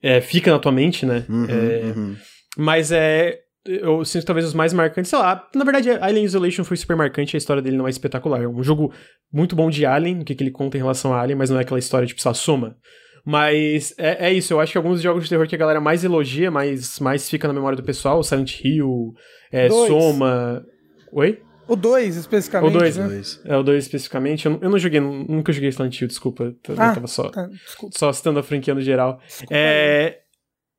[0.03, 1.25] É, fica na tua mente, né?
[1.29, 2.17] Uhum, é, uhum.
[2.57, 3.39] Mas é.
[3.65, 5.49] Eu sinto talvez os mais marcantes, sei lá.
[5.55, 8.43] Na verdade, Alien Isolation foi super marcante, a história dele não é espetacular.
[8.43, 8.93] É um jogo
[9.33, 11.59] muito bom de Alien, o que, que ele conta em relação a Alien, mas não
[11.59, 12.77] é aquela história, tipo, só soma.
[13.25, 16.03] Mas é, é, isso, eu acho que alguns jogos de terror que a galera mais
[16.03, 19.15] elogia, mais, mais fica na memória do pessoal, Silent Hill,
[19.53, 20.65] é, Soma.
[21.13, 21.39] Oi?
[21.67, 22.77] O 2, especificamente.
[22.77, 23.23] O 2, né?
[23.45, 24.47] É, o 2 especificamente.
[24.47, 26.55] Eu, eu, não joguei, nunca joguei Silent Hill, desculpa.
[26.69, 27.49] Eu ah, tava só, tá,
[27.93, 29.21] só citando a franquia no geral.
[29.27, 30.21] Desculpa, é,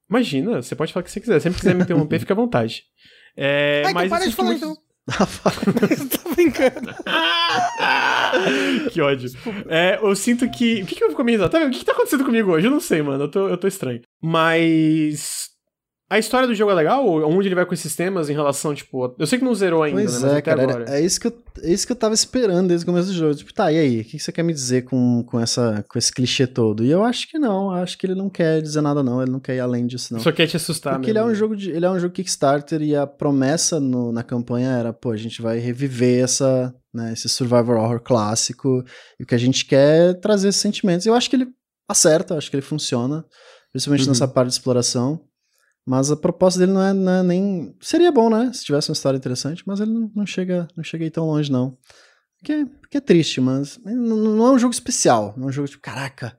[0.10, 1.40] imagina, você pode falar o que você quiser.
[1.40, 2.84] Sempre quiser me interromper, fica à vontade.
[3.36, 4.66] É, ah, mas então para de falar, muito...
[4.66, 4.78] então.
[6.24, 6.94] tô brincando.
[8.92, 9.30] que ódio.
[9.70, 10.82] É, eu sinto que.
[10.82, 11.52] O que, que eu fico me risado?
[11.52, 12.68] Tá o que, que tá acontecendo comigo hoje?
[12.68, 13.26] Eu não sei, mano.
[13.26, 14.02] Eu tô, eu tô estranho.
[14.22, 15.53] Mas.
[16.14, 17.04] A história do jogo é legal?
[17.28, 19.16] Onde ele vai com esses temas em relação, tipo.
[19.18, 20.38] Eu sei que não zerou ainda, pois né?
[20.38, 20.62] é, cara.
[20.62, 20.86] Agora.
[20.88, 23.34] É isso, que eu, é isso que eu tava esperando desde o começo do jogo.
[23.34, 24.02] Tipo, tá, e aí?
[24.02, 26.84] O que você quer me dizer com, com, essa, com esse clichê todo?
[26.84, 27.72] E eu acho que não.
[27.72, 29.24] Acho que ele não quer dizer nada, não.
[29.24, 30.20] Ele não quer ir além disso, não.
[30.20, 31.20] Só quer te assustar, Porque mesmo.
[31.20, 34.22] ele é um jogo de, ele é um jogo Kickstarter e a promessa no, na
[34.22, 38.84] campanha era, pô, a gente vai reviver essa, né, esse survival horror clássico.
[39.20, 41.08] E o que a gente quer é trazer esses sentimentos.
[41.08, 41.48] Eu acho que ele
[41.90, 43.26] acerta, acho que ele funciona.
[43.72, 44.10] Principalmente uhum.
[44.10, 45.20] nessa parte de exploração.
[45.86, 47.76] Mas a proposta dele não é, não é, nem.
[47.82, 48.52] Seria bom, né?
[48.54, 51.52] Se tivesse uma história interessante, mas ele não, não chega, não chega aí tão longe,
[51.52, 51.78] não.
[52.40, 55.34] Porque, porque é triste, mas não, não, é um jogo especial.
[55.36, 56.38] Não é um jogo tipo, caraca,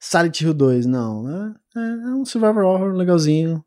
[0.00, 1.28] Silent Hill 2, não.
[1.28, 3.64] É, é, é um survival horror legalzinho.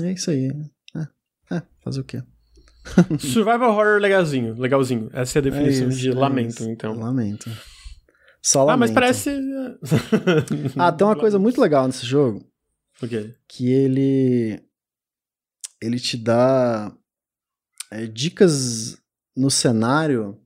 [0.00, 0.50] É isso aí.
[0.96, 2.22] É, é fazer o quê?
[3.20, 5.10] survival horror legalzinho, legalzinho.
[5.12, 6.70] Essa é a definição é isso, de é lamento, isso.
[6.70, 6.94] então.
[6.98, 7.50] Lamento.
[8.42, 8.74] Só lamento.
[8.74, 9.30] Ah, mas parece.
[10.78, 12.46] ah, tem uma coisa muito legal nesse jogo
[13.02, 13.34] Okay.
[13.48, 14.62] Que ele
[15.80, 16.92] ele te dá
[17.90, 18.96] é, dicas
[19.36, 20.40] no cenário,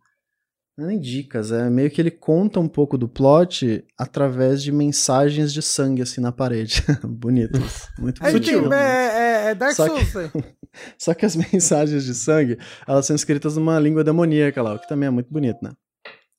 [0.76, 4.72] não é nem dicas, é meio que ele conta um pouco do plot através de
[4.72, 6.82] mensagens de sangue assim na parede.
[7.04, 7.88] Bonitas.
[7.98, 8.72] Muito é, bonito.
[8.72, 10.32] É, é, é Dark só Souls.
[10.32, 10.44] Que,
[10.98, 14.88] só que as mensagens de sangue, elas são escritas numa língua demoníaca lá, o que
[14.88, 15.72] também é muito bonito, né?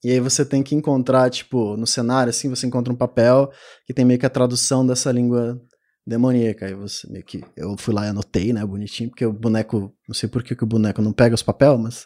[0.04, 3.52] E aí você tem que encontrar, tipo, no cenário, assim, você encontra um papel
[3.86, 5.62] que tem meio que a tradução dessa língua
[6.10, 6.66] demoníaca.
[6.66, 7.42] Aí você meio que.
[7.56, 8.66] Eu fui lá e anotei, né?
[8.66, 9.94] Bonitinho, porque o boneco.
[10.08, 12.06] Não sei por que, o boneco não pega os papel, mas.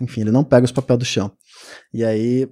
[0.00, 1.32] Enfim, ele não pega os papel do chão.
[1.92, 2.48] E aí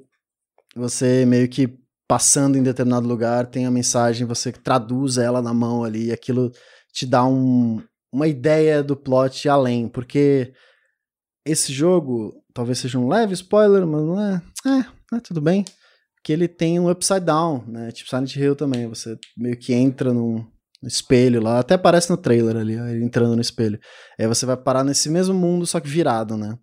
[0.77, 1.77] você meio que
[2.07, 6.53] passando em determinado lugar, tem a mensagem, você traduz ela na mão ali, e aquilo
[6.93, 10.53] te dá um, uma ideia do plot além, porque
[11.45, 15.65] esse jogo, talvez seja um leve spoiler, mas não é, é, é tudo bem,
[16.23, 20.13] que ele tem um upside down, né, tipo Silent Hill também, você meio que entra
[20.13, 20.47] num,
[20.83, 23.79] no espelho lá, até aparece no trailer ali, ele entrando no espelho.
[24.19, 26.59] Aí você vai parar nesse mesmo mundo, só que virado, né?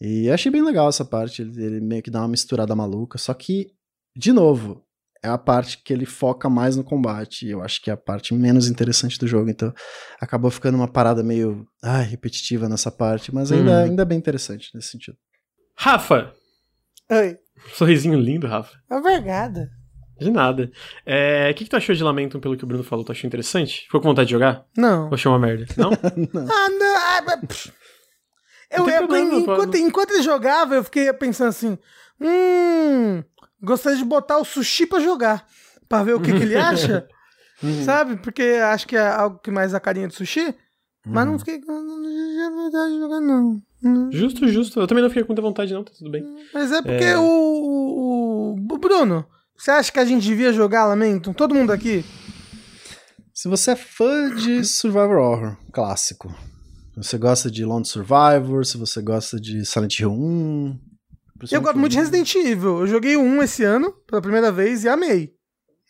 [0.00, 3.18] E eu achei bem legal essa parte, ele, ele meio que dá uma misturada maluca,
[3.18, 3.72] só que,
[4.16, 4.84] de novo,
[5.22, 7.96] é a parte que ele foca mais no combate, e eu acho que é a
[7.96, 9.74] parte menos interessante do jogo, então
[10.20, 13.84] acabou ficando uma parada meio ai, repetitiva nessa parte, mas ainda, hum.
[13.84, 15.16] ainda é bem interessante nesse sentido.
[15.76, 16.32] Rafa!
[17.10, 17.36] Oi.
[17.74, 18.76] Sorrisinho lindo, Rafa.
[18.90, 19.68] Obrigada.
[20.18, 20.70] De nada.
[21.06, 23.04] É, O que, que tu achou de Lamentum pelo que o Bruno falou?
[23.04, 23.82] Tu achou interessante?
[23.84, 24.64] Ficou com vontade de jogar?
[24.76, 25.06] Não.
[25.08, 25.66] Ou achou uma merda?
[25.76, 25.90] Não?
[26.50, 26.96] Ah, não.
[26.96, 27.72] ah, mas, pff.
[28.70, 29.76] Eu, eu- problema, enquanto, Pablo.
[29.78, 31.78] enquanto ele jogava, eu fiquei pensando assim:
[32.20, 33.22] hum,
[33.62, 35.46] gostaria de botar o sushi pra jogar.
[35.88, 37.06] Pra ver o que, que ele acha.
[37.60, 37.82] Uhum.
[37.82, 38.16] Sabe?
[38.18, 40.54] Porque acho que é algo que mais a carinha de sushi.
[41.04, 41.32] Mas Uhum.
[41.32, 41.72] não fiquei com
[42.54, 43.60] vontade de jogar, não.
[44.12, 44.78] Justo, justo.
[44.78, 46.24] Eu também não fiquei com muita vontade, não, tá tudo bem.
[46.54, 47.18] Mas é porque É.
[47.18, 49.26] o, o Bruno,
[49.58, 51.34] você acha que a gente devia jogar Lamento?
[51.34, 52.04] Todo mundo aqui?
[53.34, 56.32] Se você é fã de Survivor Horror clássico,
[56.94, 60.80] se você gosta de Lone Survivor, se você gosta de Silent Hill 1.
[61.50, 62.80] Eu gosto muito de Resident Evil.
[62.80, 65.32] Eu joguei o 1 esse ano, pela primeira vez, e amei.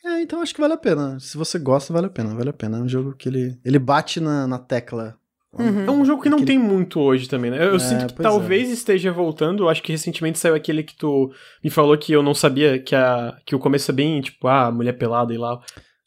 [0.04, 1.18] É, então acho que vale a pena.
[1.20, 2.78] Se você gosta, vale a pena, vale a pena.
[2.78, 5.18] É um jogo que ele, ele bate na, na tecla.
[5.52, 5.84] Uhum.
[5.86, 7.56] É um jogo que não Aquele- tem muito hoje também, né?
[7.64, 9.62] Eu, É, sinto que pois talvez esteja voltando.
[9.64, 11.30] Eu acho que recentemente saiu aquele que tu
[11.64, 14.70] me falou que eu não sabia que, a, que o começo é bem, tipo, ah,
[14.70, 15.58] mulher pelada e lá.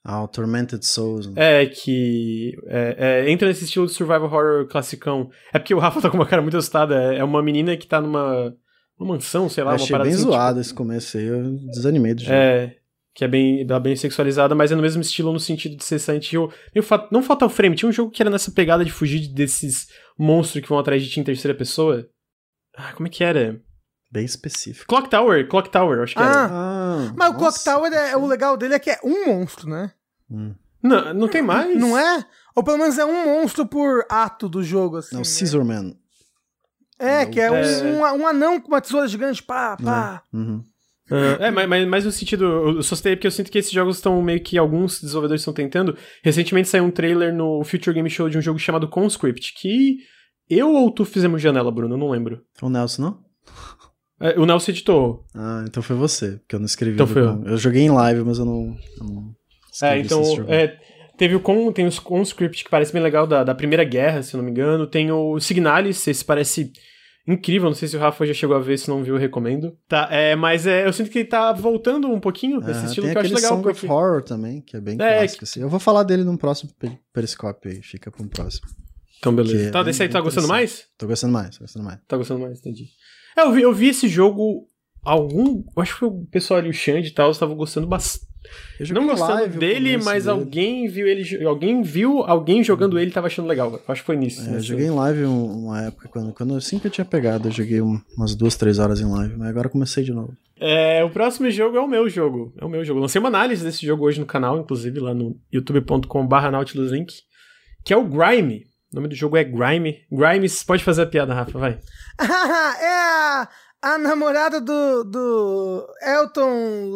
[0.04, 1.32] Ah, o Tormented Souls.
[1.36, 2.96] É, que é,
[3.26, 5.30] é, entra nesse estilo de survival horror classicão.
[5.54, 6.96] É porque o Rafa tá com uma cara muito assustada.
[7.14, 8.54] É é uma menina que tá numa,
[9.00, 11.56] numa mansão, sei lá, Eu uma achei parada bem assim, zoado esse começo aí, eu
[11.72, 12.42] desanimei do tipo, jogo.
[12.42, 12.76] É,
[13.14, 16.00] que é bem, é bem sexualizada, mas é no mesmo estilo no sentido de ser
[16.00, 16.52] Silent Hill.
[16.74, 19.88] Meio fa- não Fatal Frame, tinha um jogo que era nessa pegada de fugir desses
[20.18, 22.08] monstros que vão atrás de ti em terceira pessoa.
[22.76, 23.62] Ah, como é que era?
[24.10, 24.88] Bem específico.
[24.88, 26.32] Clock Tower, Clock Tower, acho que era.
[26.32, 26.50] Ah,
[27.10, 27.64] Ah, mas o Clock nossa.
[27.72, 29.92] Tower, é, o legal dele é que é um monstro, né?
[30.30, 30.54] Hum.
[30.84, 31.78] Não, não tem mais?
[31.80, 32.26] Não é?
[32.56, 35.14] Ou pelo menos é um monstro por ato do jogo, assim.
[35.16, 35.26] Não, né?
[35.26, 35.94] Scissor Man.
[36.98, 37.84] É, que é, É.
[37.84, 40.24] Um, um, um anão com uma tesoura gigante, pá, pá.
[40.34, 40.64] Uhum.
[41.12, 43.72] Ah, é, mas, mas, mas no sentido, eu só citei porque eu sinto que esses
[43.72, 45.96] jogos estão meio que alguns desenvolvedores estão tentando.
[46.24, 49.98] Recentemente saiu um trailer no Future Game Show de um jogo chamado Conscript, que
[50.50, 52.42] eu ou tu fizemos janela, Bruno, eu não lembro.
[52.62, 53.20] O Nelson, não?
[54.22, 55.26] É, o Nelson editou.
[55.36, 56.94] Ah, então foi você, porque eu não escrevi.
[56.94, 57.44] Então foi eu.
[57.46, 58.78] eu joguei em live, mas eu não.
[59.00, 59.36] eu não
[59.82, 60.78] É, então, é,
[61.18, 64.34] teve o Con, tem os Conscript que parece bem legal da, da Primeira Guerra, se
[64.34, 64.88] eu não me engano.
[64.88, 66.72] Tem o Signalis, esse parece
[67.28, 69.78] incrível, não sei se o Rafa já chegou a ver, se não viu, eu recomendo.
[69.88, 73.06] Tá, é, mas é, eu sinto que ele tá voltando um pouquinho Ah, nesse estilo
[73.08, 73.50] tem que eu acho legal.
[73.52, 75.44] Song of porque- Horror também, que é bem É, clássico.
[75.44, 75.62] assim.
[75.62, 78.68] Eu vou falar dele num próximo pe- periscópio aí, fica pra um próximo.
[79.20, 79.66] Então, beleza.
[79.66, 80.86] que Tá, é desse aí tu tá gostando mais?
[80.98, 82.00] Tô gostando mais, tô gostando mais.
[82.08, 82.86] Tá gostando mais, entendi.
[83.38, 84.68] É, eu vi, eu vi esse jogo.
[85.04, 85.64] Algum.
[85.76, 88.31] Eu acho que foi o pessoal ali, o Xande e tal, estavam gostando bastante.
[88.80, 90.30] Eu Não gostando dele, mas dele.
[90.40, 91.46] alguém viu ele.
[91.46, 93.72] Alguém viu alguém jogando ele e tava achando legal.
[93.74, 94.42] Eu acho que foi nisso.
[94.42, 97.48] É, eu nesse- joguei em live um- uma época, quando, quando que eu tinha pegado,
[97.48, 100.36] eu joguei um- umas duas, três horas em live, mas agora eu comecei de novo.
[100.60, 102.54] É, o próximo jogo é o meu jogo.
[102.60, 103.00] É o meu jogo.
[103.00, 107.14] Lancei uma análise desse jogo hoje no canal, inclusive, lá no youtube.com.br nautiluslink,
[107.86, 108.66] que é o Grime.
[108.92, 110.00] O nome do jogo é Grime.
[110.12, 111.80] Grimes, pode fazer a piada, Rafa, vai.
[112.20, 113.48] é
[113.82, 116.94] a, namorada do, do Elton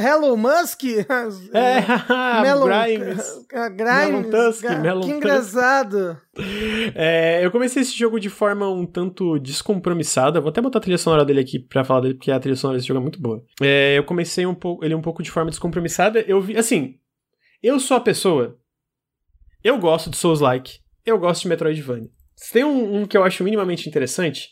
[0.00, 0.82] Hello Musk.
[1.52, 1.80] É,
[2.42, 3.46] Melon, Grimes.
[3.52, 4.08] a Grimes.
[4.08, 6.20] Melon Tusk, Ga- Melon que engraçado.
[6.94, 10.40] É, eu comecei esse jogo de forma um tanto descompromissada.
[10.40, 12.78] Vou até botar a trilha sonora dele aqui pra falar dele, porque a trilha sonora
[12.78, 13.42] desse jogo é muito boa.
[13.62, 16.20] É, eu comecei um pouco, ele um pouco de forma descompromissada.
[16.26, 16.96] Eu vi, assim,
[17.62, 18.58] eu sou a pessoa.
[19.62, 20.78] Eu gosto de Souls-like.
[21.04, 22.10] Eu gosto de Metroidvania.
[22.34, 24.50] Se tem um, um que eu acho minimamente interessante,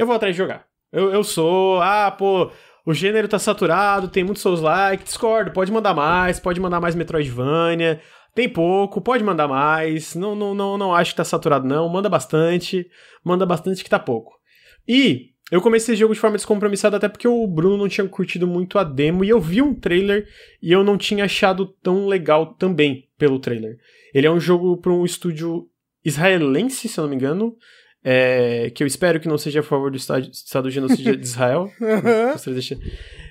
[0.00, 0.64] eu vou atrás de jogar.
[0.92, 2.50] Eu, eu sou, ah, pô,
[2.84, 8.00] o gênero tá saturado, tem muito Souls-like, discordo, pode mandar mais, pode mandar mais Metroidvania.
[8.34, 10.14] Tem pouco, pode mandar mais.
[10.14, 11.88] Não, não, não, não acho que tá saturado, não.
[11.88, 12.88] Manda bastante.
[13.24, 14.38] Manda bastante que tá pouco.
[14.86, 18.46] E eu comecei esse jogo de forma descompromissada, até porque o Bruno não tinha curtido
[18.46, 19.24] muito a demo.
[19.24, 20.28] E eu vi um trailer
[20.62, 23.78] e eu não tinha achado tão legal também pelo trailer.
[24.14, 25.68] Ele é um jogo para um estúdio
[26.04, 27.56] israelense, se eu não me engano.
[28.02, 31.22] É, que eu espero que não seja a favor do Estado, estado do genocídio de
[31.26, 31.70] Israel.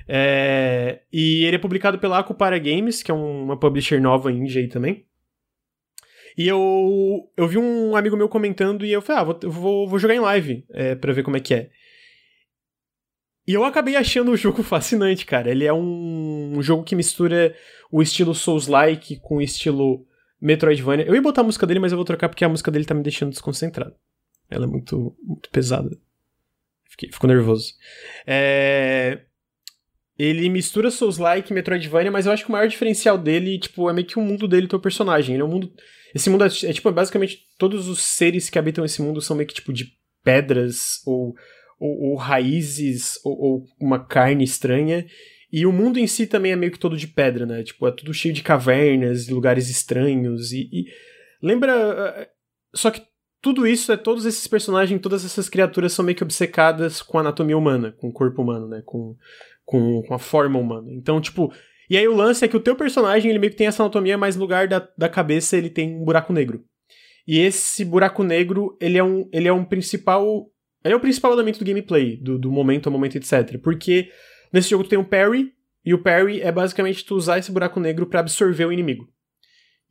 [0.08, 4.60] É, e ele é publicado pela Akupara Games, que é um- uma publisher nova indie
[4.60, 5.06] aí também.
[6.38, 10.00] E eu, eu vi um amigo meu comentando e eu falei, ah, vou, vou, vou
[10.00, 11.70] jogar em live é, pra ver como é que é.
[13.48, 15.50] E eu acabei achando o jogo fascinante, cara.
[15.52, 17.56] Ele é um, um jogo que mistura
[17.91, 20.06] o estilo Souls-like com o estilo
[20.40, 21.06] Metroidvania.
[21.06, 22.94] Eu ia botar a música dele, mas eu vou trocar porque a música dele tá
[22.94, 23.96] me deixando desconcentrado.
[24.50, 25.96] Ela é muito, muito pesada.
[26.90, 27.74] Fiquei, fico nervoso.
[28.26, 29.22] É...
[30.18, 33.94] Ele mistura Souls-like e Metroidvania, mas eu acho que o maior diferencial dele, tipo, é
[33.94, 35.36] meio que o mundo dele, teu personagem.
[35.36, 35.72] Ele é um mundo...
[36.14, 39.48] Esse mundo é, é, tipo, basicamente, todos os seres que habitam esse mundo são meio
[39.48, 39.94] que, tipo, de
[40.24, 41.36] pedras ou,
[41.80, 45.06] ou, ou raízes ou, ou uma carne estranha.
[45.52, 47.64] E o mundo em si também é meio que todo de pedra, né?
[47.64, 50.70] Tipo, é tudo cheio de cavernas, lugares estranhos e...
[50.72, 50.86] e...
[51.42, 51.72] Lembra...
[52.18, 52.30] eh,
[52.74, 53.02] Só que
[53.41, 57.22] tudo isso é todos esses personagens, todas essas criaturas são meio que obcecadas com a
[57.22, 58.82] anatomia humana, com o corpo humano, né?
[58.86, 59.16] Com,
[59.66, 60.91] com, com a forma humana.
[60.91, 61.53] Então, tipo.
[61.90, 64.18] E aí o lance é que o teu personagem, ele meio que tem essa anatomia,
[64.18, 66.64] mas no lugar da, da cabeça ele tem um buraco negro.
[67.28, 70.52] E esse buraco negro, ele é um, ele é um principal.
[70.84, 73.60] Ele é o principal elemento do gameplay, do, do momento a momento, etc.
[73.61, 74.10] Porque
[74.53, 75.52] nesse jogo tu tem um parry,
[75.86, 79.07] e o parry é basicamente tu usar esse buraco negro para absorver o inimigo.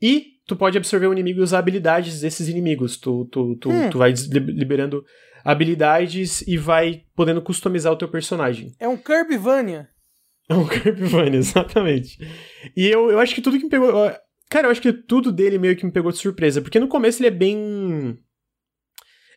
[0.01, 2.97] E tu pode absorver o inimigo e usar habilidades desses inimigos.
[2.97, 3.91] Tu, tu, tu, hum.
[3.91, 5.05] tu vai liberando
[5.45, 8.75] habilidades e vai podendo customizar o teu personagem.
[8.81, 9.89] É um Kirbyvania.
[10.49, 12.19] É um Kirbyvania, exatamente.
[12.75, 13.93] E eu, eu acho que tudo que me pegou.
[14.49, 17.21] Cara, eu acho que tudo dele meio que me pegou de surpresa, porque no começo
[17.21, 18.19] ele é bem.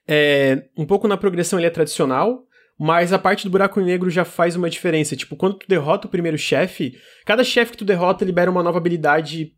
[0.08, 2.46] É, um pouco na progressão ele é tradicional,
[2.80, 5.18] mas a parte do buraco negro já faz uma diferença.
[5.18, 8.78] Tipo, quando tu derrota o primeiro chefe, cada chefe que tu derrota libera uma nova
[8.78, 9.54] habilidade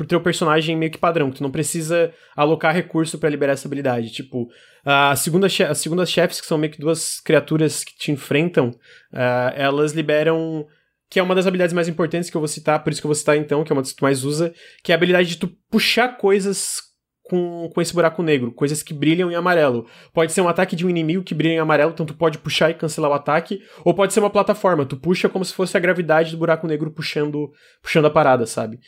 [0.00, 3.68] pro teu personagem meio que padrão, que tu não precisa alocar recurso para liberar essa
[3.68, 4.10] habilidade.
[4.10, 4.48] Tipo,
[4.82, 8.68] a segunda as segundas chefes, que são meio que duas criaturas que te enfrentam,
[9.12, 10.66] uh, elas liberam
[11.10, 13.10] que é uma das habilidades mais importantes que eu vou citar, por isso que eu
[13.10, 15.28] vou citar então, que é uma das que tu mais usa, que é a habilidade
[15.28, 16.78] de tu puxar coisas
[17.24, 19.86] com, com esse buraco negro, coisas que brilham em amarelo.
[20.14, 22.70] Pode ser um ataque de um inimigo que brilha em amarelo, então tu pode puxar
[22.70, 25.80] e cancelar o ataque, ou pode ser uma plataforma, tu puxa como se fosse a
[25.80, 27.52] gravidade do buraco negro puxando,
[27.82, 28.78] puxando a parada, sabe?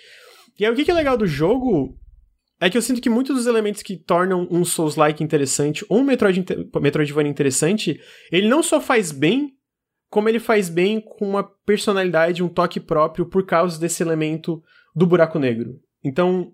[0.63, 1.99] E aí o que é legal do jogo
[2.61, 6.05] é que eu sinto que muitos dos elementos que tornam um Souls-like interessante ou um
[6.05, 6.45] Metroid,
[6.81, 9.57] Metroidvania interessante, ele não só faz bem
[10.09, 14.63] como ele faz bem com uma personalidade, um toque próprio por causa desse elemento
[14.95, 15.81] do buraco negro.
[16.05, 16.53] Então,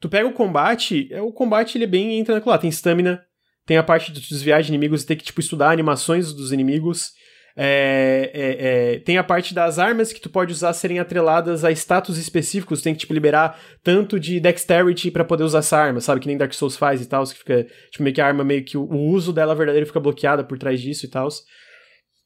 [0.00, 3.24] tu pega o combate, é, o combate ele é bem entra naquilo lá, tem stamina,
[3.64, 7.12] tem a parte de desviar de inimigos e ter que tipo estudar animações dos inimigos.
[7.56, 11.70] É, é, é, tem a parte das armas que tu pode usar serem atreladas a
[11.70, 16.20] status específicos, tem que tipo liberar tanto de dexterity para poder usar essa arma, sabe?
[16.20, 18.64] Que nem Dark Souls faz e tal, que fica tipo meio que a arma meio
[18.64, 21.28] que o, o uso dela verdadeiro fica bloqueada por trás disso e tal.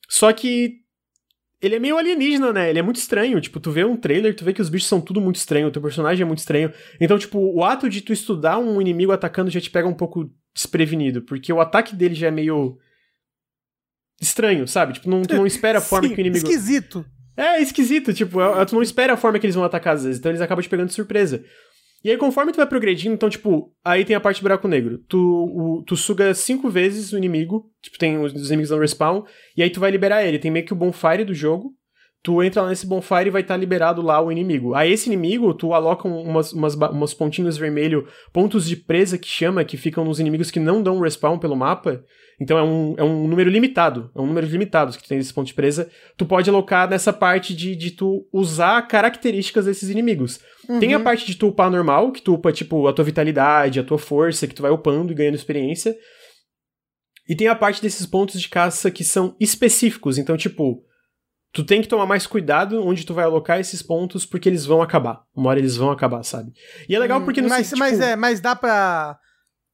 [0.09, 0.77] Só que
[1.61, 2.71] ele é meio alienígena, né?
[2.71, 3.41] Ele é muito estranho.
[3.41, 5.71] Tipo, tu vê um trailer, tu vê que os bichos são tudo muito estranho, o
[5.71, 6.73] teu personagem é muito estranho.
[7.01, 10.31] Então, tipo, o ato de tu estudar um inimigo atacando já te pega um pouco
[10.55, 12.79] desprevenido, porque o ataque dele já é meio
[14.21, 14.95] estranho, sabe?
[14.95, 16.47] Tipo, não, tu não espera a forma Sim, que o inimigo.
[16.47, 17.05] Esquisito.
[17.37, 20.19] É, esquisito, tipo, é, tu não espera a forma que eles vão atacar às vezes,
[20.19, 21.45] então eles acabam te pegando de surpresa.
[22.03, 24.99] E aí, conforme tu vai progredindo, então, tipo, aí tem a parte do buraco negro.
[25.09, 29.25] Tu, o, tu suga cinco vezes o inimigo, tipo, tem os, os inimigos no respawn,
[29.57, 30.39] e aí tu vai liberar ele.
[30.39, 31.75] Tem meio que o bonfire do jogo.
[32.23, 34.75] Tu entra lá nesse bonfire e vai estar tá liberado lá o inimigo.
[34.75, 39.65] A esse inimigo, tu aloca umas, umas, umas pontinhos vermelho, pontos de presa que chama,
[39.65, 42.05] que ficam nos inimigos que não dão respawn pelo mapa.
[42.41, 45.49] Então é um, é um número limitado, é um número limitado que tem esse ponto
[45.49, 45.91] de presa.
[46.17, 50.39] Tu pode alocar nessa parte de, de tu usar características desses inimigos.
[50.69, 50.79] Uhum.
[50.79, 53.85] Tem a parte de tu upar normal, que tu upa, tipo, a tua vitalidade, a
[53.85, 55.97] tua força, que tu vai upando e ganhando experiência.
[57.29, 60.17] E tem a parte desses pontos de caça que são específicos.
[60.17, 60.85] Então, tipo,
[61.53, 64.81] tu tem que tomar mais cuidado onde tu vai alocar esses pontos, porque eles vão
[64.81, 65.23] acabar.
[65.35, 66.53] Uma hora eles vão acabar, sabe?
[66.89, 67.41] E é legal hum, porque...
[67.41, 69.19] Hum, mas, tipo, mas, é, mas dá pra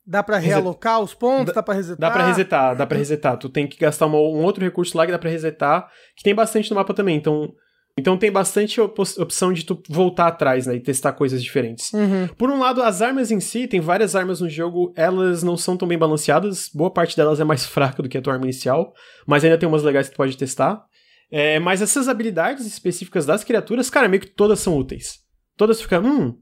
[0.07, 1.47] Dá pra realocar os pontos?
[1.47, 1.99] Dá, dá pra resetar?
[1.99, 3.39] Dá pra resetar, dá pra resetar.
[3.39, 6.35] Tu tem que gastar uma, um outro recurso lá que dá pra resetar, que tem
[6.35, 7.17] bastante no mapa também.
[7.17, 7.51] Então,
[7.97, 10.77] então tem bastante op opção de tu voltar atrás, né?
[10.77, 11.93] E testar coisas diferentes.
[11.93, 12.29] Uhum.
[12.37, 15.77] Por um lado, as armas em si, tem várias armas no jogo, elas não são
[15.77, 16.69] tão bem balanceadas.
[16.75, 18.93] Boa parte delas é mais fraca do que a tua arma inicial,
[19.27, 20.85] mas ainda tem umas legais que tu pode testar.
[21.31, 25.21] É, mas essas habilidades específicas das criaturas, cara, meio que todas são úteis.
[25.57, 26.39] Todas ficam, hum,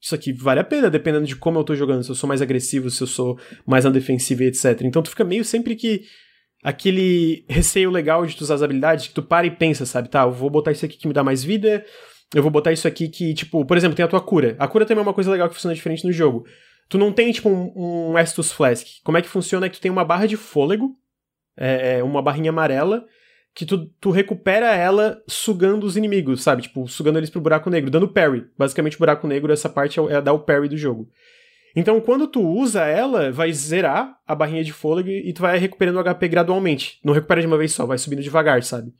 [0.00, 2.42] isso aqui vale a pena, dependendo de como eu tô jogando, se eu sou mais
[2.42, 4.82] agressivo, se eu sou mais na defensiva e etc.
[4.82, 6.02] Então tu fica meio sempre que
[6.62, 10.08] aquele receio legal de tu usar as habilidades, que tu para e pensa, sabe?
[10.08, 11.84] Tá, eu vou botar isso aqui que me dá mais vida,
[12.34, 14.56] eu vou botar isso aqui que, tipo, por exemplo, tem a tua cura.
[14.58, 16.44] A cura também é uma coisa legal que funciona diferente no jogo.
[16.88, 18.86] Tu não tem, tipo, um, um Estus Flask.
[19.04, 20.96] Como é que funciona é que tu tem uma barra de fôlego,
[21.56, 23.04] é, é uma barrinha amarela,
[23.56, 26.60] que tu, tu recupera ela sugando os inimigos, sabe?
[26.60, 28.46] Tipo, sugando eles pro buraco negro, dando parry.
[28.56, 31.08] Basicamente, o buraco negro, essa parte é, é dar o parry do jogo.
[31.74, 35.96] Então, quando tu usa ela, vai zerar a barrinha de fôlego e tu vai recuperando
[35.96, 37.00] o HP gradualmente.
[37.02, 38.92] Não recupera de uma vez só, vai subindo devagar, sabe?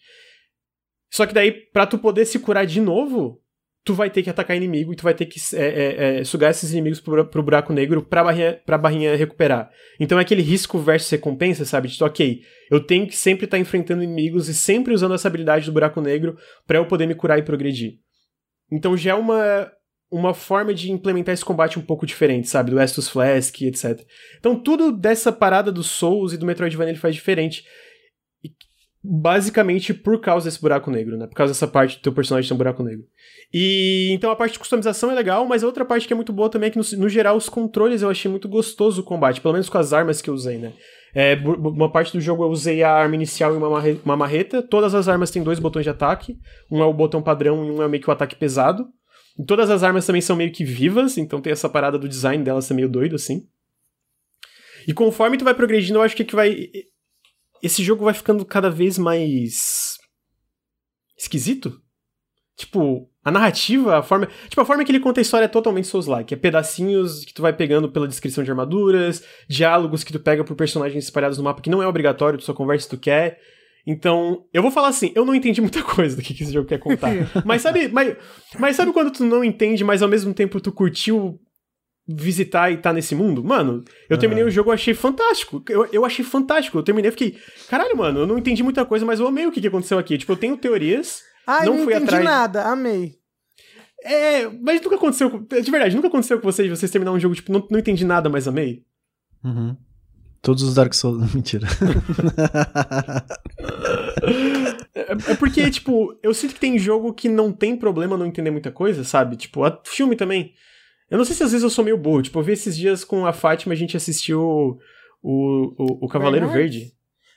[1.11, 3.43] Só que daí, pra tu poder se curar de novo,
[3.87, 6.51] tu vai ter que atacar inimigo e tu vai ter que é, é, é, sugar
[6.51, 9.71] esses inimigos pro, pro buraco negro pra barrinha, pra barrinha recuperar.
[10.01, 11.87] Então é aquele risco versus recompensa, sabe?
[11.87, 15.67] De, ok, eu tenho que sempre estar tá enfrentando inimigos e sempre usando essa habilidade
[15.67, 16.37] do buraco negro
[16.67, 18.01] para eu poder me curar e progredir.
[18.73, 19.71] Então já é uma,
[20.11, 22.73] uma forma de implementar esse combate um pouco diferente, sabe?
[22.73, 24.05] Do Estus Flask, etc.
[24.41, 27.65] Então tudo dessa parada do Souls e do Metroidvania ele faz diferente
[29.09, 31.27] basicamente por causa desse buraco negro, né?
[31.27, 33.05] Por causa dessa parte do teu personagem ter um buraco negro.
[33.53, 36.33] E então a parte de customização é legal, mas a outra parte que é muito
[36.33, 39.41] boa também é que, no, no geral, os controles eu achei muito gostoso o combate,
[39.41, 40.73] pelo menos com as armas que eu usei, né?
[41.15, 43.69] É, uma parte do jogo eu usei a arma inicial e uma,
[44.05, 44.61] uma marreta.
[44.61, 46.37] Todas as armas têm dois botões de ataque.
[46.71, 48.87] Um é o botão padrão e um é meio que o ataque pesado.
[49.39, 52.45] E todas as armas também são meio que vivas, então tem essa parada do design
[52.45, 53.47] delas ser meio doido, assim.
[54.87, 56.69] E conforme tu vai progredindo, eu acho que, que vai.
[57.63, 59.99] Esse jogo vai ficando cada vez mais.
[61.19, 61.81] esquisito.
[62.57, 64.29] Tipo, a narrativa, a forma.
[64.49, 66.33] Tipo, a forma que ele conta a história é totalmente Souls-like.
[66.33, 70.57] É pedacinhos que tu vai pegando pela descrição de armaduras, diálogos que tu pega por
[70.57, 73.39] personagens espalhados no mapa que não é obrigatório, tu só conversa se tu quer.
[73.87, 76.79] Então, eu vou falar assim, eu não entendi muita coisa do que, esse jogo quer
[76.79, 77.13] contar.
[77.45, 78.17] mas sabe, mas,
[78.59, 81.39] mas sabe quando tu não entende, mas ao mesmo tempo tu curtiu
[82.09, 83.43] visitar e tá nesse mundo?
[83.43, 85.63] Mano, eu terminei o jogo, eu achei fantástico.
[85.69, 86.79] Eu, eu achei fantástico.
[86.79, 87.37] Eu terminei e fiquei,
[87.69, 90.17] caralho, mano, eu não entendi muita coisa, mas eu amei o que, que aconteceu aqui.
[90.19, 91.23] Tipo, eu tenho teorias.
[91.47, 93.15] Ai, Não não, fui entendi atrás- nada, amei.
[94.05, 95.47] É, mas nunca aconteceu.
[95.51, 98.29] De verdade, nunca aconteceu com vocês, vocês terminaram um jogo, tipo, não, não entendi nada,
[98.29, 98.85] mas amei.
[99.45, 99.77] Uhum.
[100.43, 101.19] Todos os Dark Souls.
[101.35, 101.67] Mentira.
[104.95, 108.51] É, é porque, tipo, eu sinto que tem jogo que não tem problema não entender
[108.51, 109.37] muita coisa, sabe?
[109.37, 110.53] Tipo, filme também.
[111.11, 112.23] Eu não sei se às vezes eu sou meio burro.
[112.23, 114.79] Tipo, eu vi esses dias com a Fátima, a gente assistiu o,
[115.23, 116.81] o, o Cavaleiro Bernardes?
[116.81, 116.93] Verde.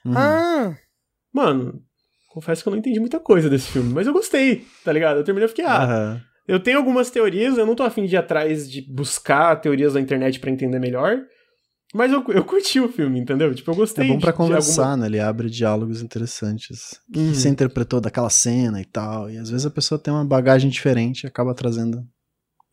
[0.05, 0.13] Uhum.
[0.17, 0.75] Ah,
[1.33, 1.81] Mano,
[2.29, 5.17] confesso que eu não entendi muita coisa desse filme, mas eu gostei, tá ligado?
[5.17, 6.21] Eu terminei e fiquei, ah, Aham.
[6.47, 10.01] eu tenho algumas teorias, eu não tô afim de ir atrás de buscar teorias na
[10.01, 11.19] internet pra entender melhor,
[11.93, 13.53] mas eu, eu curti o filme, entendeu?
[13.53, 14.07] Tipo, eu É gostei.
[14.07, 15.05] bom pra de- de alguma- conversar, né?
[15.07, 16.93] Ele abre diálogos interessantes.
[17.09, 17.33] O que Uhum.
[17.33, 19.29] você interpretou daquela cena e tal.
[19.29, 22.03] E às vezes a pessoa tem uma bagagem diferente e acaba trazendo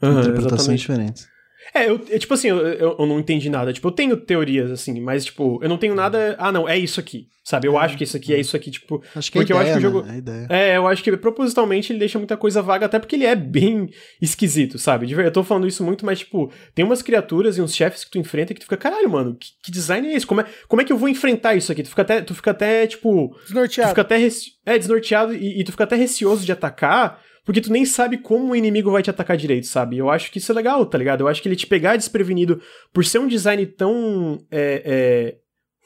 [0.02, 0.80] Aham, interpretações exatamente.
[0.80, 1.28] diferentes.
[1.74, 3.72] É, eu, eu, tipo assim, eu, eu, eu não entendi nada.
[3.72, 6.36] Tipo, eu tenho teorias, assim, mas, tipo, eu não tenho nada.
[6.38, 7.26] Ah, não, é isso aqui.
[7.42, 7.66] Sabe?
[7.68, 9.02] Eu acho que isso aqui é isso aqui, tipo.
[9.14, 10.14] Acho que Porque é eu a acho ideia, que o jogo- né?
[10.14, 10.46] É ideia.
[10.50, 13.88] É, eu acho que propositalmente ele deixa muita coisa vaga, até porque ele é bem
[14.20, 15.06] esquisito, sabe?
[15.06, 18.04] De ver- Eu tô falando isso muito, mas, tipo, tem umas criaturas e uns chefes
[18.04, 20.26] que tu enfrenta que tu fica, caralho, mano, que, que design é esse?
[20.26, 21.82] Como é, como é que eu vou enfrentar isso aqui?
[21.82, 23.28] Tu fica até, tu fica até tipo.
[23.38, 23.88] Tu desnorteado.
[23.90, 24.28] fica até
[24.66, 28.52] é, desnorteado e, e tu fica até receoso de atacar, porque tu nem sabe como
[28.52, 29.96] o inimigo vai te atacar direito, sabe?
[29.96, 31.20] Eu acho que isso é legal, tá ligado?
[31.20, 32.60] Eu acho que ele te pegar desprevenido
[32.92, 35.36] por ser um design tão é, é,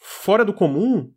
[0.01, 1.13] fora do comum.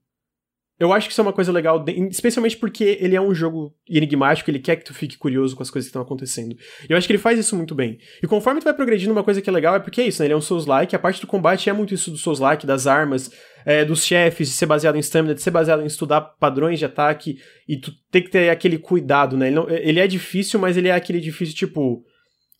[0.78, 4.50] Eu acho que isso é uma coisa legal, especialmente porque ele é um jogo enigmático,
[4.50, 6.58] ele quer que tu fique curioso com as coisas que estão acontecendo.
[6.90, 7.98] E eu acho que ele faz isso muito bem.
[8.22, 10.26] E conforme tu vai progredindo, uma coisa que é legal é porque é isso, né?
[10.26, 13.32] Ele é um Souls-like, a parte do combate é muito isso do Souls-like, das armas,
[13.66, 16.86] é, dos chefes, de ser baseado em stamina, de ser baseado em estudar padrões de
[16.86, 17.38] ataque,
[17.68, 19.48] e tu tem que ter aquele cuidado, né?
[19.48, 22.04] Ele, não- ele é difícil, mas ele é aquele difícil, tipo...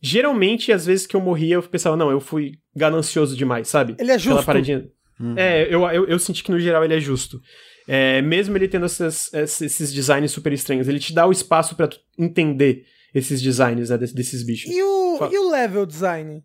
[0.02, 3.94] Geralmente, às vezes que eu morria, eu pensava, não, eu fui ganancioso demais, sabe?
[3.98, 4.46] Ele é Aquela justo.
[4.46, 4.86] paradinha.
[5.20, 5.36] Uhum.
[5.38, 7.40] É, eu, eu, eu senti que no geral ele é justo.
[7.88, 11.88] É, mesmo ele tendo essas- esses, designs super estranhos, ele te dá o espaço pra
[11.88, 12.84] tu entender
[13.16, 14.70] esses designs né, desses, desses bichos.
[14.72, 15.34] E o, Fala.
[15.34, 16.42] e o level design?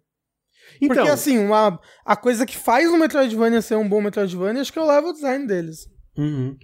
[0.81, 4.73] Então, Porque assim, uma, a coisa que faz o Metroidvania ser um bom Metroidvania, acho
[4.73, 5.87] que é o level design deles.
[6.17, 6.57] uhum.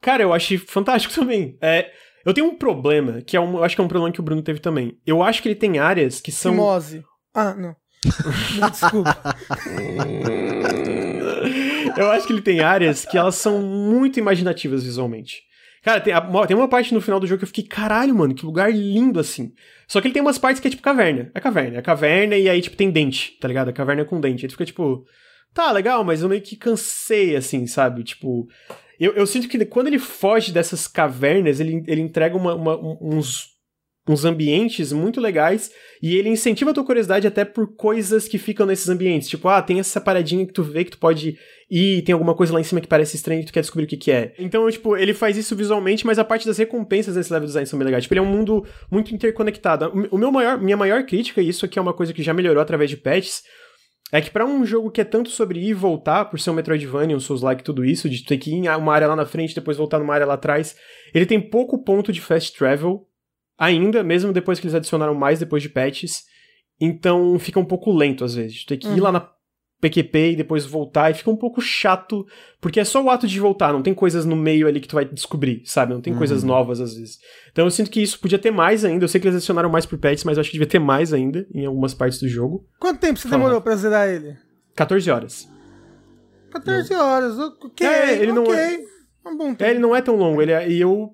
[0.00, 1.56] cara, eu achei fantástico também.
[1.60, 1.90] É,
[2.24, 4.22] eu tenho um problema, que é um, eu acho que é um problema que o
[4.22, 4.98] Bruno teve também.
[5.06, 6.52] Eu acho que ele tem áreas que são.
[6.52, 7.02] Fimose.
[7.34, 7.74] Ah, não.
[8.58, 9.36] Não, Desculpa.
[11.96, 15.40] eu acho que ele tem áreas que elas são muito imaginativas visualmente.
[15.82, 18.34] Cara, tem, a- tem uma parte no final do jogo que eu fiquei, caralho, mano,
[18.34, 19.52] que lugar lindo assim.
[19.88, 21.30] Só que ele tem umas partes que é tipo caverna.
[21.34, 23.68] É caverna, é caverna e aí, tipo, tem dente, tá ligado?
[23.68, 24.44] A caverna é com dente.
[24.44, 25.04] Aí tu fica tipo,
[25.52, 28.04] tá, legal, mas eu meio que cansei, assim, sabe?
[28.04, 28.46] Tipo.
[29.00, 32.98] Eu, eu sinto que quando ele foge dessas cavernas, ele, ele entrega uma- uma- um-
[33.00, 33.48] uns,
[34.08, 35.70] uns ambientes muito legais
[36.02, 39.28] e ele incentiva a tua curiosidade até por coisas que ficam nesses ambientes.
[39.28, 41.38] Tipo, ah, tem essa paradinha que tu vê que tu pode
[41.70, 43.88] ir, tem alguma coisa lá em cima que parece estranha e tu quer descobrir o
[43.88, 44.34] que, que é.
[44.38, 47.78] Então, tipo, ele faz isso visualmente, mas a parte das recompensas desse level design são
[47.78, 48.02] bem legais.
[48.02, 49.92] Tipo, ele é um mundo muito interconectado.
[50.10, 52.60] O meu maior, minha maior crítica, e isso aqui é uma coisa que já melhorou
[52.60, 53.42] através de patches,
[54.10, 56.54] é que pra um jogo que é tanto sobre ir e voltar, por ser um
[56.54, 59.54] Metroidvania, um Souls-like, tudo isso, de ter que ir em uma área lá na frente,
[59.54, 60.76] depois voltar numa área lá atrás,
[61.14, 63.06] ele tem pouco ponto de fast travel,
[63.64, 66.24] ainda, mesmo depois que eles adicionaram mais depois de patches.
[66.80, 68.64] Então fica um pouco lento às vezes.
[68.64, 69.02] Tem que ir Uhum.
[69.02, 69.28] lá na
[69.80, 72.24] PQP e depois voltar, e fica um pouco chato,
[72.60, 74.94] porque é só o ato de voltar, não tem coisas no meio ali que tu
[74.94, 75.92] vai descobrir, sabe?
[75.92, 76.48] Não tem coisas Uhum.
[76.50, 77.18] novas às vezes.
[77.50, 79.04] Então eu sinto que isso podia ter mais ainda.
[79.04, 81.12] Eu sei que eles adicionaram mais por patches, mas eu acho que devia ter mais
[81.12, 82.64] ainda em algumas partes do jogo.
[82.78, 83.38] Quanto tempo você Fala.
[83.40, 84.36] demorou pra zerar ele?
[84.76, 85.48] 14 horas.
[86.52, 87.84] 14 horas, ok.
[87.86, 88.54] É, ele não ok.
[88.54, 88.78] é-
[89.26, 89.64] Um bom tempo.
[89.64, 91.10] É, ele não é tão longo, ele é, e eu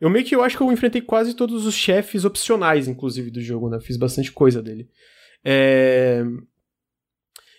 [0.00, 3.40] eu meio que eu acho que eu enfrentei quase todos os chefes opcionais, inclusive, do
[3.40, 3.78] jogo, né?
[3.80, 4.88] Fiz bastante coisa dele.
[5.44, 6.22] É...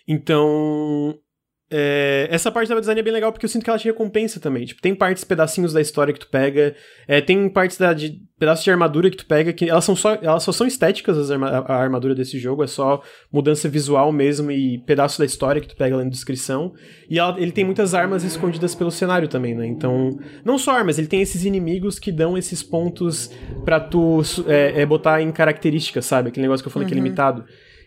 [0.06, 1.18] Então,
[1.74, 4.38] é, essa parte da design é bem legal porque eu sinto que ela te recompensa
[4.38, 4.66] também.
[4.66, 6.74] Tipo, tem partes, pedacinhos da história que tu pega,
[7.08, 10.18] é, tem partes da, de pedaços de armadura que tu pega que elas são só,
[10.20, 14.50] elas só são estéticas as arma, a armadura desse jogo, é só mudança visual mesmo
[14.50, 16.74] e pedaço da história que tu pega lá na descrição.
[17.08, 19.66] E ela, ele tem muitas armas escondidas pelo cenário também, né?
[19.66, 20.10] Então,
[20.44, 23.30] não só armas, ele tem esses inimigos que dão esses pontos
[23.64, 26.28] para tu é, é, botar em características, sabe?
[26.28, 26.88] Aquele negócio que eu falei uhum.
[26.90, 27.44] que é limitado.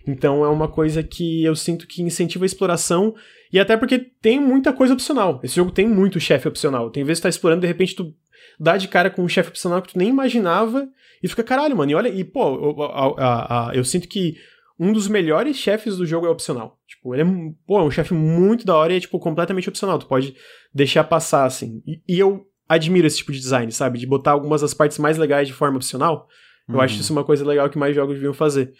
[0.07, 3.15] Então é uma coisa que eu sinto que incentiva a exploração
[3.55, 5.39] e até porque tem muita coisa opcional.
[5.41, 6.89] Esse jogo tem muito chefe opcional.
[6.89, 8.13] Tem vezes que tá explorando, de repente tu
[8.59, 10.85] dá de cara com um chefe opcional que tu nem imaginava
[11.23, 11.89] e fica, caralho, mano.
[11.89, 14.35] E olha, e pô, eu, eu, eu sinto que
[14.77, 16.77] um dos melhores chefes do jogo é opcional.
[16.85, 17.25] Tipo, ele é,
[17.65, 19.97] pô, é um chefe muito da hora e é, tipo, completamente opcional.
[19.99, 20.35] Tu pode
[20.73, 21.81] deixar passar, assim.
[21.87, 23.97] E, e, eu admiro esse tipo de design, sabe?
[23.97, 26.27] De botar algumas das partes mais legais de forma opcional.
[26.67, 26.99] Eu acho uhum.
[26.99, 28.73] isso uma coisa legal que mais jogos deviam fazer.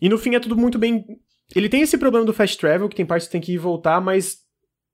[0.00, 1.04] E no fim é tudo muito bem
[1.54, 3.58] ele tem esse problema do fast travel, que tem partes que tem que ir e
[3.58, 4.38] voltar, mas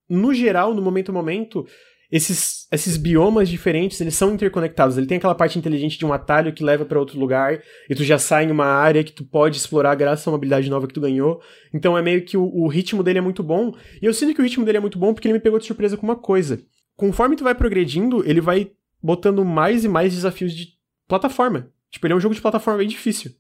[0.09, 1.67] no geral, no momento a momento,
[2.11, 4.97] esses, esses biomas diferentes, eles são interconectados.
[4.97, 7.61] Ele tem aquela parte inteligente de um atalho que leva para outro lugar,
[7.91, 10.71] e tu já sai em uma área que tu pode explorar graças a uma habilidade
[10.71, 11.41] nova que tu ganhou.
[11.73, 13.75] Então é meio que o, o ritmo dele é muito bom.
[14.01, 15.67] E eu sinto que o ritmo dele é muito bom porque ele me pegou de
[15.67, 16.63] surpresa com uma coisa.
[16.97, 18.71] Conforme tu vai progredindo, ele vai
[19.03, 20.69] botando mais e mais desafios de
[21.09, 21.69] plataforma.
[21.91, 23.33] Tipo, ele é um jogo de plataforma bem difícil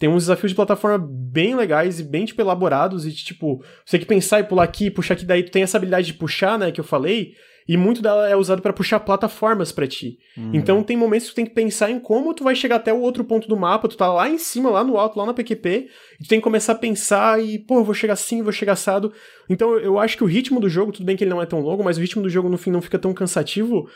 [0.00, 4.00] tem uns desafios de plataforma bem legais e bem, tipo, elaborados, e, tipo, você tem
[4.00, 6.72] que pensar e pular aqui, puxar aqui, daí tu tem essa habilidade de puxar, né,
[6.72, 7.34] que eu falei,
[7.68, 10.16] e muito dela é usado para puxar plataformas para ti.
[10.38, 10.52] Uhum.
[10.54, 12.98] Então tem momentos que tu tem que pensar em como tu vai chegar até o
[12.98, 15.88] outro ponto do mapa, tu tá lá em cima, lá no alto, lá na PQP,
[16.18, 19.12] e tu tem que começar a pensar e, pô, vou chegar assim, vou chegar assado.
[19.50, 21.60] Então eu acho que o ritmo do jogo, tudo bem que ele não é tão
[21.60, 23.86] longo, mas o ritmo do jogo no fim não fica tão cansativo,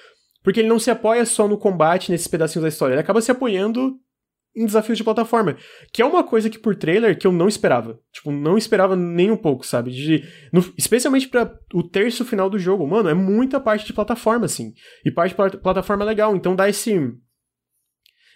[0.42, 3.30] porque ele não se apoia só no combate, nesses pedacinhos da história, ele acaba se
[3.30, 3.98] apoiando
[4.56, 5.56] em desafios de plataforma.
[5.92, 7.98] Que é uma coisa que por trailer que eu não esperava.
[8.12, 9.90] Tipo, não esperava nem um pouco, sabe?
[9.90, 12.86] De, no, especialmente para o terço final do jogo.
[12.86, 14.72] Mano, é muita parte de plataforma, assim.
[15.04, 16.36] E parte de plataforma é legal.
[16.36, 17.12] Então dá esse.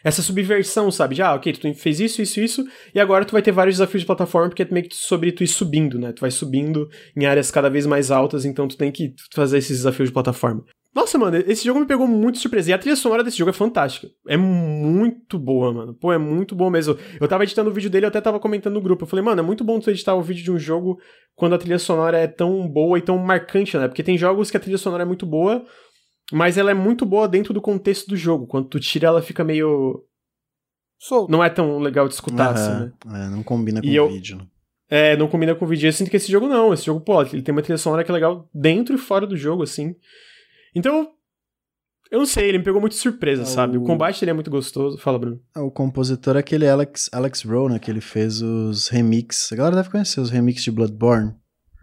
[0.05, 1.17] Essa subversão, sabe?
[1.17, 2.65] Já, ah, ok, tu fez isso, isso, isso,
[2.95, 5.43] e agora tu vai ter vários desafios de plataforma, porque é meio que sobre tu
[5.43, 6.13] ir subindo, né?
[6.13, 9.79] Tu vai subindo em áreas cada vez mais altas, então tu tem que fazer esses
[9.79, 10.65] desafios de plataforma.
[10.99, 12.71] Nossa, mano, esse jogo me pegou muito surpresa.
[12.71, 14.09] E a trilha sonora desse jogo é fantástica.
[14.27, 15.95] É muito boa, mano.
[15.95, 16.99] Pô, é muito bom mesmo.
[17.21, 19.05] Eu tava editando o vídeo dele, eu até tava comentando no grupo.
[19.05, 20.99] Eu falei, mano, é muito bom tu editar o vídeo de um jogo
[21.37, 23.87] quando a trilha sonora é tão boa e tão marcante, né?
[23.87, 25.65] Porque tem jogos que a trilha sonora é muito boa,
[26.33, 28.49] mas ela é muito boa dentro do contexto do jogo.
[28.49, 30.05] Quando tu tira, ela fica meio.
[30.99, 31.31] Solto.
[31.31, 32.55] Não é tão legal de escutar, uhum.
[32.55, 32.93] assim, né?
[33.07, 34.09] É, não combina com e o eu...
[34.09, 34.39] vídeo.
[34.39, 34.47] Né?
[34.91, 35.87] É, não combina com o vídeo.
[35.87, 36.75] Eu sinto que esse jogo não.
[36.75, 39.37] Esse jogo, pô, ele tem uma trilha sonora que é legal dentro e fora do
[39.37, 39.95] jogo, assim.
[40.75, 41.13] Então,
[42.11, 43.77] eu não sei, ele me pegou muito de surpresa, é sabe?
[43.77, 43.83] O...
[43.83, 44.97] combate dele é muito gostoso.
[44.99, 45.41] Fala, Bruno.
[45.55, 47.79] É, o compositor é aquele Alex, Alex Rowe, né?
[47.79, 49.53] Que ele fez os remixes.
[49.53, 51.35] A galera deve conhecer os remixes de Bloodborne.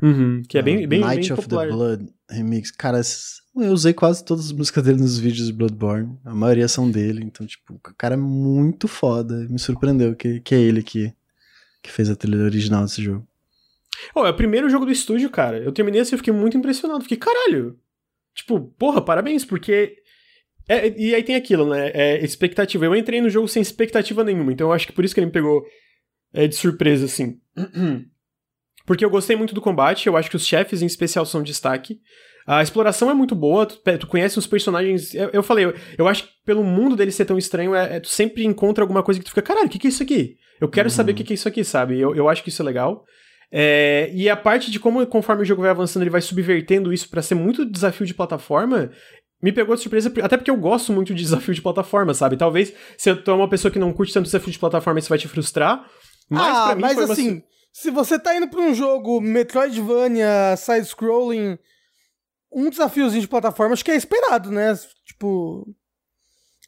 [0.01, 1.67] Uhum, que é bem, uh, bem, Night bem of popular.
[1.67, 2.71] the Blood remix.
[2.71, 3.01] Cara,
[3.55, 6.17] eu usei quase todas as músicas dele nos vídeos de Bloodborne.
[6.25, 7.23] A maioria são dele.
[7.23, 9.47] Então, tipo, o cara é muito foda.
[9.49, 11.13] Me surpreendeu que, que é ele que,
[11.83, 13.25] que fez a trilha original desse jogo.
[14.13, 15.59] Oh, é o primeiro jogo do estúdio, cara.
[15.59, 17.03] Eu terminei assim, eu fiquei muito impressionado.
[17.03, 17.79] Fiquei, caralho,
[18.35, 19.95] Tipo, porra, parabéns, porque.
[20.67, 21.91] É, e aí tem aquilo, né?
[21.93, 22.85] É expectativa.
[22.85, 25.27] Eu entrei no jogo sem expectativa nenhuma, então eu acho que por isso que ele
[25.27, 25.63] me pegou
[26.33, 27.39] é, de surpresa, assim.
[28.85, 31.99] Porque eu gostei muito do combate, eu acho que os chefes em especial são destaque.
[32.45, 35.15] A exploração é muito boa, tu, tu conhece os personagens.
[35.15, 37.99] Eu, eu falei, eu, eu, acho que pelo mundo dele ser tão estranho, é, é,
[37.99, 40.37] tu sempre encontra alguma coisa que tu fica, caralho, o que, que é isso aqui?
[40.61, 40.93] Eu quero uhum.
[40.93, 41.99] saber o que, que é isso aqui, sabe?
[41.99, 43.03] Eu, eu acho que isso é legal.
[43.51, 47.09] É, e a parte de como, conforme o jogo vai avançando, ele vai subvertendo isso
[47.09, 48.91] para ser muito desafio de plataforma,
[49.41, 52.37] me pegou de surpresa, até porque eu gosto muito de desafio de plataforma, sabe?
[52.37, 55.17] Talvez se tu é uma pessoa que não curte tanto desafio de plataforma, isso vai
[55.17, 55.85] te frustrar.
[56.29, 57.43] Mas ah, pra mim mas foi assim, uma...
[57.71, 61.57] se você tá indo pra um jogo Metroidvania, side-scrolling,
[62.51, 64.73] um desafiozinho de plataforma, acho que é esperado, né?
[65.05, 65.67] Tipo.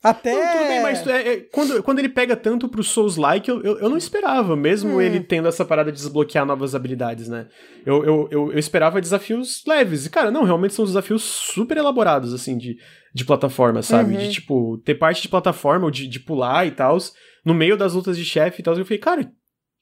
[0.03, 0.31] Até.
[0.31, 3.79] Não, tudo bem, mas é, é, quando, quando ele pega tanto pro Souls-like, eu, eu,
[3.79, 5.01] eu, não esperava, mesmo hum.
[5.01, 7.47] ele tendo essa parada de desbloquear novas habilidades, né?
[7.85, 10.05] Eu, eu, eu, eu, esperava desafios leves.
[10.05, 12.77] E, cara, não, realmente são desafios super elaborados, assim, de,
[13.13, 14.13] de plataforma, sabe?
[14.13, 14.19] Uhum.
[14.19, 16.97] De, tipo, ter parte de plataforma, ou de, de pular e tal,
[17.43, 18.75] no meio das lutas de chefe e tal.
[18.75, 19.31] Eu falei, cara,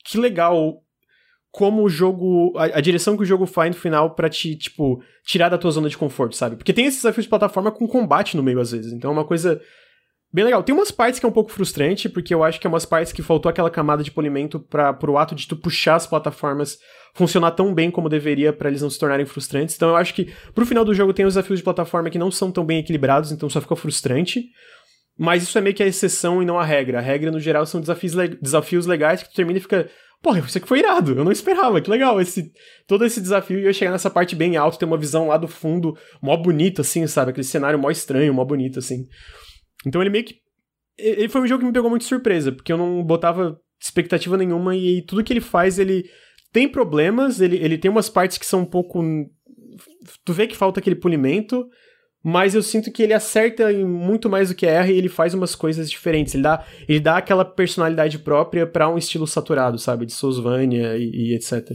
[0.06, 0.82] que legal
[1.52, 2.54] como o jogo.
[2.58, 5.72] A, a, direção que o jogo faz no final para te, tipo, tirar da tua
[5.72, 6.56] zona de conforto, sabe?
[6.56, 8.94] Porque tem esses desafios de plataforma com combate no meio, às vezes.
[8.94, 9.62] Então é uma coisa
[10.34, 10.64] bem legal.
[10.64, 13.14] Tem umas partes que é um pouco frustrante, porque eu acho que é umas partes
[13.14, 16.78] que faltou aquela camada de polimento para pro ato de tu puxar as plataformas
[17.16, 19.76] funcionar tão bem como deveria para eles não se tornarem frustrantes.
[19.76, 22.30] Então eu acho que pro final do jogo tem os desafios de plataforma que não
[22.30, 24.44] são tão bem equilibrados, então só fica frustrante.
[25.18, 27.00] Mas isso é meio que a exceção e não a regra.
[27.00, 29.90] A regra, no geral, são desafios, le desafios legais que tu termina e fica.
[30.22, 32.52] porra, isso aqui foi irado, eu não esperava, que legal, esse,
[32.86, 35.96] todo esse desafio ia chegar nessa parte bem alta, ter uma visão lá do fundo,
[36.22, 39.08] mó bonito, assim, sabe, aquele cenário mó estranho, mó bonito, assim.
[39.86, 40.36] Então ele meio que,
[40.98, 44.38] ele foi um jogo que me pegou muito de surpresa, porque eu não botava expectativa
[44.38, 46.10] nenhuma e tudo que ele faz, ele
[46.52, 49.04] tem problemas, ele, ele tem umas partes que são um pouco,
[50.24, 51.68] tu vê que falta aquele polimento,
[52.28, 55.36] mas eu sinto que ele acerta em muito mais do que erra e ele faz
[55.36, 56.34] umas coisas diferentes.
[56.34, 60.08] Ele dá, ele dá aquela personalidade própria para um estilo saturado, sabe?
[60.08, 61.04] De Soulsvania e,
[61.34, 61.70] e, etc.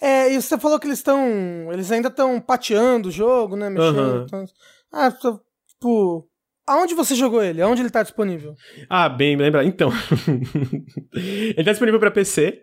[0.00, 1.70] É, e você falou que eles estão.
[1.70, 3.68] Eles ainda estão pateando o jogo, né?
[3.68, 3.98] Mexendo.
[3.98, 4.24] Aham.
[4.26, 4.44] então-
[4.90, 5.12] Ah,
[5.68, 6.26] tipo.
[6.66, 7.60] Aonde você jogou ele?
[7.60, 8.54] Aonde ele tá disponível?
[8.88, 9.66] Ah, bem lembrado.
[9.66, 9.90] Então,
[11.12, 12.60] ele tá disponível para PC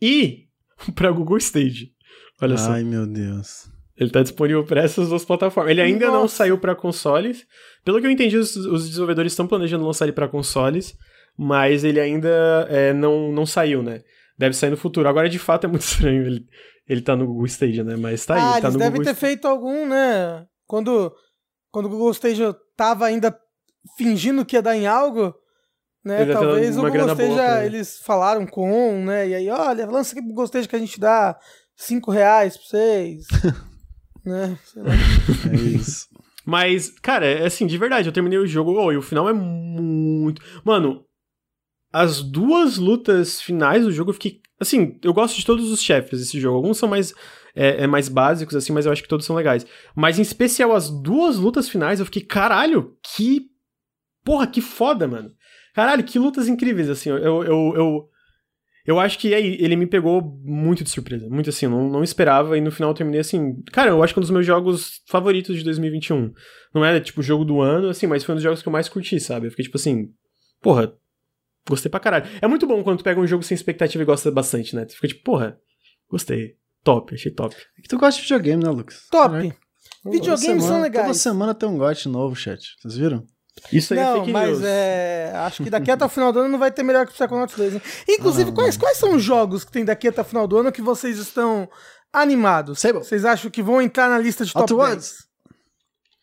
[0.00, 0.48] e
[0.94, 1.92] para Google Stage.
[2.40, 2.72] Olha só.
[2.72, 3.70] Ai, meu Deus.
[3.96, 5.72] Ele tá disponível para essas duas plataformas.
[5.72, 6.36] Ele ainda não Nossa.
[6.36, 7.44] saiu para consoles.
[7.84, 10.96] Pelo que eu entendi, os, os desenvolvedores estão planejando lançar ele para consoles,
[11.36, 14.02] mas ele ainda é, não, não saiu, né?
[14.38, 15.08] Deve sair no futuro.
[15.08, 16.46] Agora, de fato, é muito estranho ele,
[16.88, 17.96] ele tá no Google Stage, né?
[17.96, 20.46] Mas tá aí, ah, ele tá eles devem ter feito algum, né?
[20.64, 21.12] Quando,
[21.72, 22.42] quando o Google Stage
[22.78, 23.36] tava ainda
[23.96, 25.34] fingindo que ia dar em algo,
[26.04, 26.22] né?
[26.22, 27.76] Ele Talvez o Google ele.
[27.76, 29.28] eles falaram com, né?
[29.28, 31.36] E aí, olha, lança aqui pro Google que a gente dá
[31.76, 33.26] 5 reais pra vocês.
[34.24, 34.56] né?
[34.64, 34.90] Sei lá.
[35.52, 36.06] É isso.
[36.46, 39.32] Mas, cara, é assim, de verdade, eu terminei o jogo, oh, e o final é
[39.32, 40.40] muito.
[40.64, 41.04] Mano,
[41.92, 44.40] as duas lutas finais do jogo eu fiquei.
[44.60, 46.56] Assim, eu gosto de todos os chefes desse jogo.
[46.56, 47.12] Alguns são mais,
[47.58, 49.66] é, é mais básicos, assim, mas eu acho que todos são legais.
[49.96, 53.48] Mas em especial as duas lutas finais, eu fiquei, caralho, que.
[54.24, 55.32] Porra, que foda, mano.
[55.74, 57.10] Caralho, que lutas incríveis, assim.
[57.10, 57.42] Eu, eu,
[57.74, 58.08] eu,
[58.86, 61.28] eu, acho que aí, ele me pegou muito de surpresa.
[61.28, 62.56] Muito assim, não, não esperava.
[62.56, 63.60] E no final eu terminei assim.
[63.72, 66.32] Cara, eu acho que é um dos meus jogos favoritos de 2021.
[66.72, 68.88] Não é, tipo, jogo do ano, assim, mas foi um dos jogos que eu mais
[68.88, 69.48] curti, sabe?
[69.48, 70.12] Eu fiquei tipo assim.
[70.62, 70.94] Porra,
[71.68, 72.26] gostei pra caralho.
[72.40, 74.84] É muito bom quando tu pega um jogo sem expectativa e gosta bastante, né?
[74.84, 75.58] Tu fica tipo, porra,
[76.08, 76.56] gostei.
[76.88, 77.54] Top, achei top.
[77.78, 79.02] É que tu gosta de videogame, né, Lucas?
[79.10, 79.28] Top.
[79.34, 79.56] Toda
[80.10, 81.06] Videogames semana- são legais.
[81.06, 82.60] Toda semana tem um GOT novo, chat.
[82.80, 83.24] Vocês viram?
[83.72, 84.62] Isso aí é Não, fake mas news.
[84.64, 85.32] é.
[85.34, 87.56] Acho que daqui até o final do ano não vai ter melhor que o Psychonauts
[87.56, 87.74] 2.
[87.74, 87.82] Né?
[88.08, 90.70] Inclusive, Ah, quais, quais são os jogos que tem daqui até o final do ano
[90.72, 91.68] que vocês estão
[92.12, 92.78] animados?
[92.78, 93.00] Sable.
[93.04, 95.14] Vocês acham que vão entrar na lista de top Outer 10?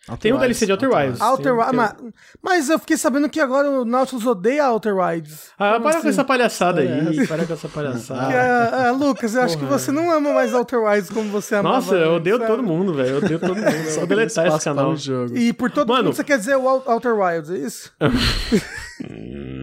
[0.08, 0.22] Wilds.
[0.22, 1.22] Tem o DLC de Outer Wilds.
[1.22, 1.96] Outer Tem- Wi- tem- ma-
[2.42, 5.50] Mas eu fiquei sabendo que agora o Nautilus odeia Outer Wilds.
[5.58, 6.08] Ah, Como para com assim?
[6.10, 7.28] essa palhaçada É aí.
[7.28, 8.22] Para com essa palhaçada.
[8.22, 11.76] Ah, ah, Lucas, eu acho que você não ama mais Outer Wilds como você amava.
[11.78, 12.48] Nossa, eu odeio sabe?
[12.50, 13.10] todo mundo, velho.
[13.10, 13.68] Eu odeio todo mundo.
[13.68, 14.92] Eu Só vou deletar esse canal.
[14.92, 15.38] o jogo.
[15.38, 17.92] E por todo Mano- mundo você quer dizer o Out- Outer Wilds, é isso?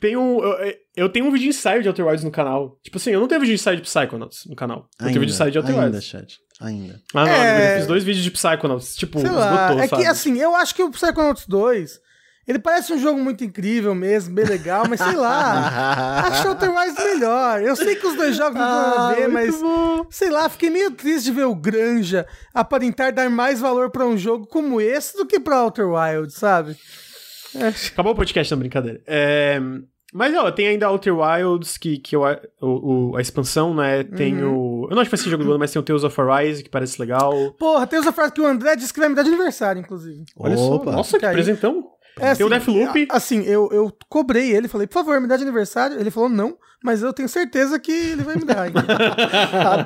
[0.00, 0.42] Tem um.
[0.42, 2.78] Eu, eu tenho um vídeo de ensaio de Outer Wilds no canal.
[2.82, 4.88] Tipo assim, eu não tenho vídeo de ensaio de Psychonauts no canal.
[5.00, 6.04] Eu tenho vídeo de ensaio de Outer ainda, Wilds.
[6.04, 6.38] chat.
[6.60, 7.00] Ainda.
[7.14, 7.72] Ah, não, É.
[7.74, 8.96] eu fiz dois vídeos de Psychonauts.
[8.96, 9.54] Tipo, Sei lá.
[9.66, 10.02] esgotou, É sabe?
[10.02, 12.00] que assim, eu acho que o Psychonauts 2.
[12.48, 16.22] Ele parece um jogo muito incrível mesmo, bem legal, mas sei lá.
[16.30, 17.60] Acho Outer Wilds melhor.
[17.60, 19.56] Eu sei que os dois jogos não tem nada a Ah, ver, mas.
[20.10, 22.24] Sei lá, fiquei meio triste de ver o Granja
[22.54, 26.76] aparentar dar mais valor pra um jogo como esse do que pra Outer Wilds, sabe?
[27.56, 29.00] É, Acabou o podcast, não, brincadeira.
[29.08, 29.60] É,
[30.16, 32.22] Mas, ó, tem ainda Outer Wilds, que, que eu,
[32.62, 34.02] o, o- a expansão, né?
[34.02, 34.84] Tem Uhum.
[34.84, 34.88] o.
[34.88, 36.62] Eu não acho que vai ser jogo do ano, mas tem o Tales of Arise,
[36.64, 37.32] que parece legal.
[37.58, 40.24] Porra, tem os ofertas que o André disse que vai me dar de aniversário, inclusive.
[40.38, 40.76] Olha só.
[40.76, 40.92] Opa.
[40.92, 41.90] Nossa, que presentão.
[42.18, 43.08] É, Tem o Deathloop.
[43.10, 46.00] Assim, eu, eu cobrei ele, falei, por favor, me dá de aniversário.
[46.00, 48.68] Ele falou, não, mas eu tenho certeza que ele vai me dar.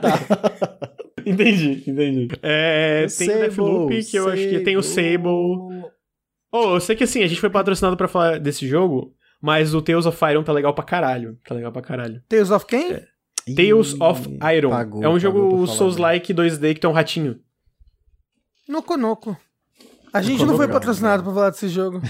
[1.27, 2.29] entendi, entendi.
[2.43, 5.29] É, tem o Sable, Deathloop, que eu acho que tem o Sable.
[6.53, 9.81] Oh, eu sei que assim, a gente foi patrocinado pra falar desse jogo, mas o
[9.83, 11.39] Tales of Iron tá legal pra caralho.
[11.47, 12.23] Tá legal pra caralho.
[12.29, 13.01] Tales of quem?
[13.57, 14.71] Tales Ih, of Iron.
[14.71, 17.39] pagou, é um jogo Souls-like 2D que tem um ratinho.
[18.69, 19.37] Noco Noco.
[20.13, 20.79] A gente Noco não foi Noco.
[20.79, 22.01] patrocinado pra falar desse jogo.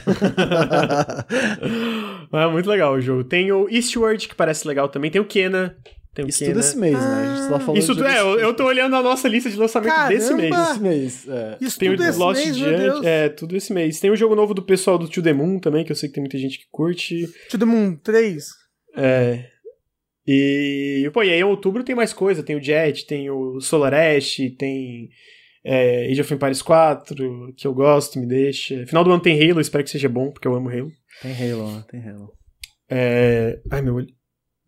[2.33, 3.25] é muito legal o jogo.
[3.25, 5.11] Tem o Eastward, que parece legal também.
[5.11, 5.77] Tem o Kena.
[6.13, 6.51] Tem Isso Kena.
[6.53, 7.01] tudo esse mês, né?
[7.01, 9.49] A gente só falou Isso de tudo, é, eu, eu tô olhando a nossa lista
[9.49, 10.43] de lançamento desse Caramba!
[10.57, 10.71] mês.
[10.71, 11.57] Esse mês, é.
[11.61, 13.07] Isso Tem tudo o esse Lost mês, meu Giant, Deus.
[13.07, 14.01] é, tudo esse mês.
[14.01, 16.15] Tem o jogo novo do pessoal do To The Moon também, que eu sei que
[16.17, 17.29] tem muita gente que curte.
[17.51, 18.45] To the Moon 3.
[18.97, 19.45] É.
[20.27, 22.43] E, pô, e aí em outubro tem mais coisa.
[22.43, 25.09] Tem o Jet, tem o Solar Ash, tem
[25.65, 28.85] é, Age of Empires 4, que eu gosto, me deixa.
[28.87, 30.91] Final do ano tem Halo, espero que seja bom, porque eu amo Halo.
[31.23, 31.85] Tem Halo, né?
[31.89, 32.33] Tem Halo.
[32.89, 33.61] É...
[33.71, 34.09] Ai, meu olho.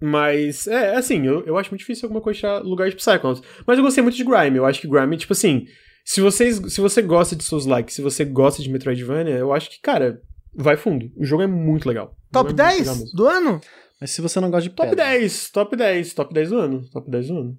[0.02, 3.42] Mas, é, assim, eu, eu acho muito difícil alguma coisa achar lugar de Psychonauts.
[3.66, 4.56] Mas eu gostei muito de Grime.
[4.56, 5.66] Eu acho que Grime, tipo assim,
[6.04, 9.80] se, vocês, se você gosta de Souls-like, se você gosta de Metroidvania, eu acho que,
[9.80, 10.20] cara,
[10.54, 11.10] vai fundo.
[11.16, 12.16] O jogo é muito legal.
[12.32, 13.16] Top é muito legal 10 mesmo.
[13.16, 13.60] do ano?
[14.00, 16.84] Mas se você não gosta de Top pedra, 10, top 10, top 10 do ano.
[16.92, 17.58] Top 10 do ano.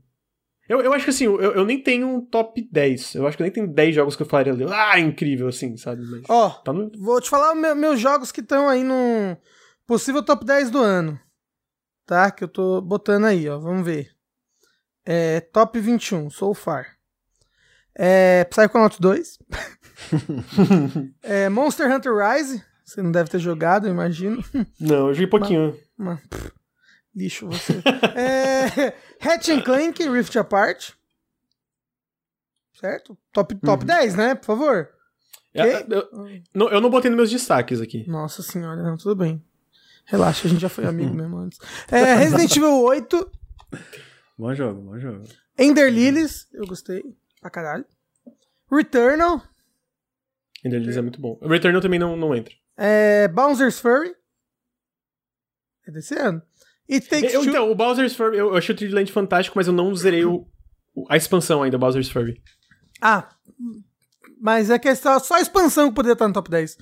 [0.68, 3.16] Eu, eu acho que assim, eu, eu nem tenho um top 10.
[3.16, 4.66] Eu acho que eu nem tenho 10 jogos que eu falaria ali.
[4.70, 6.02] Ah, incrível, assim, sabe?
[6.28, 6.90] Ó, tá no.
[7.00, 9.38] vou te falar me- meus jogos que estão aí no
[9.88, 11.20] possível top 10 do ano.
[12.06, 12.32] Tá?
[12.32, 13.58] Que eu tô botando aí, ó.
[13.60, 14.12] Vamos ver.
[15.06, 16.98] É, top 21, so far.
[17.96, 19.40] É, Psychonauts 2.
[21.22, 22.64] é, Monster Hunter Rise.
[22.86, 24.44] Você não deve ter jogado, eu imagino.
[24.80, 25.78] Não, eu joguei pouquinho.
[25.98, 26.52] Mas, pff,
[27.16, 27.82] lixo você.
[28.16, 30.92] é, Hatch and Clank Rift Apart.
[32.74, 33.18] Certo?
[33.32, 34.36] Top, top 10, né?
[34.36, 34.90] Por favor.
[35.54, 35.86] É, Ok.
[35.90, 38.06] eu, não, eu não botei nos meus destaques aqui.
[38.10, 39.42] Nossa senhora, não, tudo bem.
[40.06, 41.58] Relaxa, a gente já foi amigo mesmo antes.
[41.92, 43.32] É, Resident Evil 8,
[44.38, 45.24] Bom jogo, bom jogo.
[45.58, 47.04] Ender Lilies, eu gostei
[47.42, 47.86] pra caralho.
[48.72, 49.42] Returnal,
[50.66, 51.38] Ainda eles é muito bom.
[51.42, 52.54] O Returnal também não, não entra.
[52.78, 54.16] é, Bowser's Fury.
[55.88, 56.42] É desse ano.
[56.88, 59.74] E Takes Eu, então, o Bowser's Fury, eu, eu achei o Triland fantástico, mas eu
[59.74, 60.48] não zerei o,
[60.96, 62.42] o- a expansão ainda, Bowser's Fury.
[63.02, 63.30] Ah,
[64.40, 66.78] mas é que é só, só a expansão que poderia estar no top 10.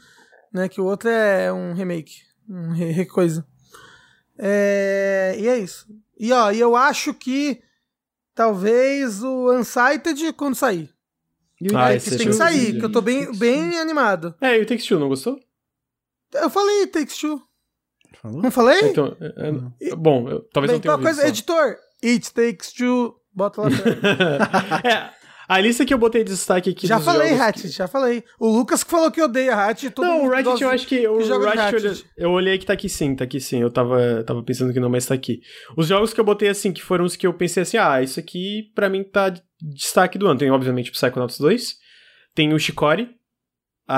[0.53, 0.69] Né?
[0.69, 2.21] Que o outro é um remake.
[2.53, 3.45] Um coisa.
[4.37, 5.87] É, e é isso.
[6.19, 7.61] E ó, e eu acho que
[8.35, 10.89] talvez o Unsighted quando sair.
[11.59, 14.35] E o Ah, que é tem que sair, de- que eu tô bem, bem animado.
[14.41, 15.39] É, e o Takes Two, não gostou?
[16.33, 17.41] Eu falei Takes Two.
[18.21, 18.41] Falou?
[18.41, 18.79] Não falei?
[18.89, 21.27] Então, é- é- bom, eu, talvez Bem, não tenha ouvido coisa, só.
[21.27, 23.67] editor, It Takes Two, bota lá
[24.83, 25.13] é,
[25.51, 28.23] a lista que eu botei de destaque aqui já falei, jogos Hatchet, já falei.
[28.39, 29.93] O Lucas que falou que odeia Hatchet.
[29.93, 31.05] todo Não, o Ratchet eu acho que.
[31.05, 32.05] O de Ratchet, eu, Ratchet.
[32.17, 33.61] eu olhei que tá aqui sim, tá aqui sim.
[33.61, 35.41] Eu tava, tava pensando que não, mas tá aqui.
[35.75, 38.17] Os jogos que eu botei assim, que foram os que eu pensei assim, ah, isso
[38.17, 40.39] aqui pra mim tá de destaque do ano.
[40.39, 41.75] Tem, obviamente, o Psychonauts 2,
[42.33, 43.09] tem o Shikori,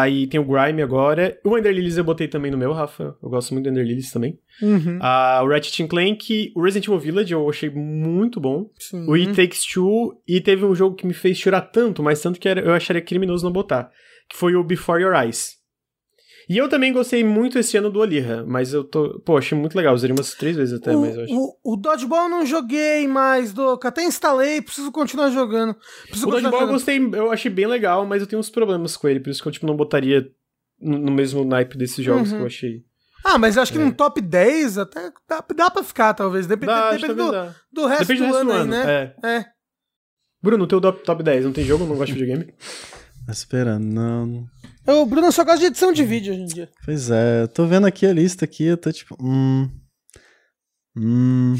[0.01, 1.37] aí tem o Grime agora.
[1.43, 3.15] O Ender eu botei também no meu, Rafa.
[3.21, 4.37] Eu gosto muito do Ender também.
[4.61, 8.69] Uhum, Ah, o Ratchet Clank, o Resident Evil Village eu achei muito bom.
[8.79, 9.05] sim.
[9.07, 12.39] O It Takes Two, e teve um jogo que me fez chorar tanto, mas tanto
[12.39, 13.89] que eu acharia criminoso não botar,
[14.29, 15.62] que foi o Before Your Eyes.
[16.49, 19.19] E eu também gostei muito esse ano do Olirra, mas eu tô.
[19.21, 19.93] Pô, achei muito legal.
[19.93, 21.33] Usei umas três vezes até, o, mas eu acho.
[21.33, 23.87] o, o Dodgeball eu não joguei mais, Doca.
[23.87, 25.75] Até instalei, preciso continuar jogando.
[26.03, 27.09] Preciso O continuar Dodgeball eu jogando.
[27.09, 29.47] gostei, eu achei bem legal, mas eu tenho uns problemas com ele, por isso que
[29.47, 30.27] eu tipo, não botaria
[30.79, 32.37] no, no mesmo naipe desses jogos Uhum.
[32.37, 32.83] que eu achei.
[33.25, 33.81] Ah, mas eu acho que É.
[33.81, 36.45] num top 10 até dá, dá pra ficar, talvez.
[36.45, 37.55] Dep Dá, depende do, dá.
[37.71, 39.13] do resto Depende do, do resto ano do aí, ano, né?
[39.23, 39.27] é.
[39.37, 39.45] É.
[40.41, 41.85] Bruno, teu top, top 10, não tem jogo?
[41.85, 42.53] Não gosta de videogame?
[43.25, 44.45] Tá esperando, não.
[44.85, 46.69] O Bruno só gosta de edição de vídeo hoje em dia.
[46.83, 49.15] Pois é, eu tô vendo aqui a lista aqui, eu tô tipo.
[49.21, 49.69] Hum.
[50.95, 51.55] Hum.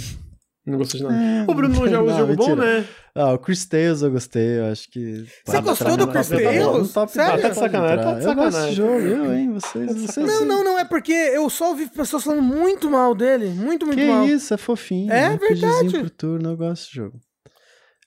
[0.65, 1.21] Não gostou de nada.
[1.21, 2.85] É, O Bruno um não, jogo bom, né?
[3.15, 5.25] Ah, o Chris Tales eu gostei, eu acho que.
[5.45, 6.93] Você gostou do Chris Tales?
[6.93, 7.41] Top Sério?
[7.41, 8.17] 10 Tá de sacanagem, tá de.
[8.19, 8.69] Eu sacanagem.
[8.69, 9.53] de jogo, eu, hein?
[9.53, 13.49] Vocês, vocês Não, não, não, é porque eu só ouvi pessoas falando muito mal dele.
[13.49, 14.25] Muito, muito Que mal.
[14.25, 15.11] isso, é fofinho.
[15.11, 15.99] É um verdade.
[15.99, 17.19] por turno, eu gosto de jogo.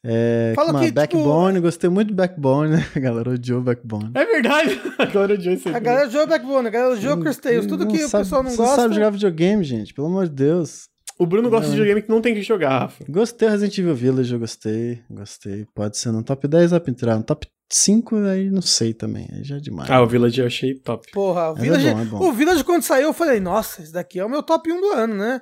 [0.05, 0.87] É, Fala que mais?
[0.87, 2.87] que, tipo- Backbone, gostei muito do Backbone, né?
[2.95, 4.11] A galera odiou Backbone.
[4.15, 4.81] É verdade!
[4.99, 5.81] Agora eu odiei isso A aqui.
[5.81, 7.67] galera jogou Backbone, a galera jogou Chris Tales.
[7.67, 8.77] Tudo que sabe, o pessoal não você gosta.
[8.83, 10.89] sabe jogar videogame, gente, pelo amor de Deus.
[11.19, 13.05] O Bruno gosta de videogame que não tem que jogar, Rafa.
[13.09, 15.67] Gostei do Resident Evil Village, eu gostei, gostei.
[15.75, 17.17] Pode ser no top 10 dá pra entrar.
[17.17, 19.91] No top 5, aí não sei também, aí já é demais.
[19.91, 21.11] Ah, o Village eu achei top.
[21.13, 22.29] Porra, o Mas é Village, bom, é bom.
[22.29, 24.93] o Village quando saiu eu falei, nossa, esse daqui é o meu top 1 do
[24.93, 25.41] ano, né?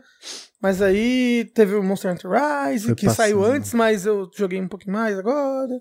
[0.65, 3.55] Mas aí teve o Monster Hunter Rise, Foi que saiu passando.
[3.55, 5.75] antes, mas eu joguei um pouquinho mais agora.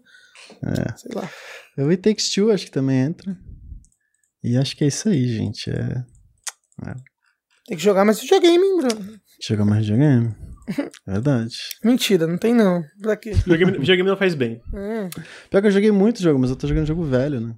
[0.61, 0.97] É.
[0.97, 1.30] Sei lá.
[1.77, 3.34] Eu It Takes Two, acho que também entra.
[4.43, 5.69] E acho que é isso aí, gente.
[5.69, 6.03] É
[7.65, 9.19] Tem que jogar mais videogame, hein, Bruno?
[9.41, 10.35] jogar mais videogame.
[11.07, 11.55] Verdade.
[11.81, 12.84] Mentira, não tem não.
[13.01, 13.31] Pra quê?
[13.31, 14.61] Videogame, videogame não faz bem.
[14.73, 15.10] Hum.
[15.49, 17.55] Pior que eu joguei muito jogo, mas eu tô jogando jogo velho, né?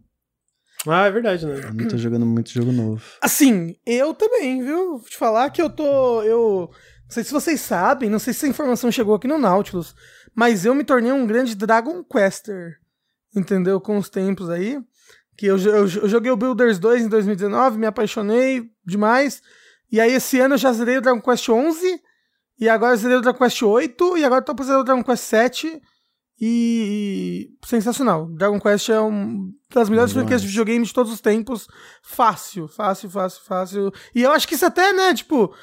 [0.88, 1.60] Ah, é verdade, né?
[1.64, 3.02] Eu não tô jogando muito jogo novo.
[3.20, 5.00] Assim, eu também, viu?
[5.00, 6.22] Vou te falar que eu tô.
[6.22, 6.70] Eu.
[7.16, 9.96] Não sei se vocês sabem, não sei se essa informação chegou aqui no Nautilus,
[10.36, 12.78] mas eu me tornei um grande Dragon Quester.
[13.34, 13.80] Entendeu?
[13.80, 14.78] Com os tempos aí.
[15.38, 19.42] Que eu, eu, eu joguei o Builders 2 em 2019, me apaixonei demais.
[19.90, 22.02] E aí esse ano eu já zerei o Dragon Quest 11.
[22.60, 24.18] E agora eu zerei o Dragon Quest 8.
[24.18, 25.82] E agora eu tô pra zerar o Dragon Quest 7.
[26.42, 28.26] E, e sensacional.
[28.26, 30.26] Dragon Quest é uma das melhores Demais.
[30.26, 31.66] franquias de videogame de todos os tempos.
[32.04, 33.94] Fácil, fácil, fácil, fácil.
[34.14, 35.54] E eu acho que isso até, né, tipo,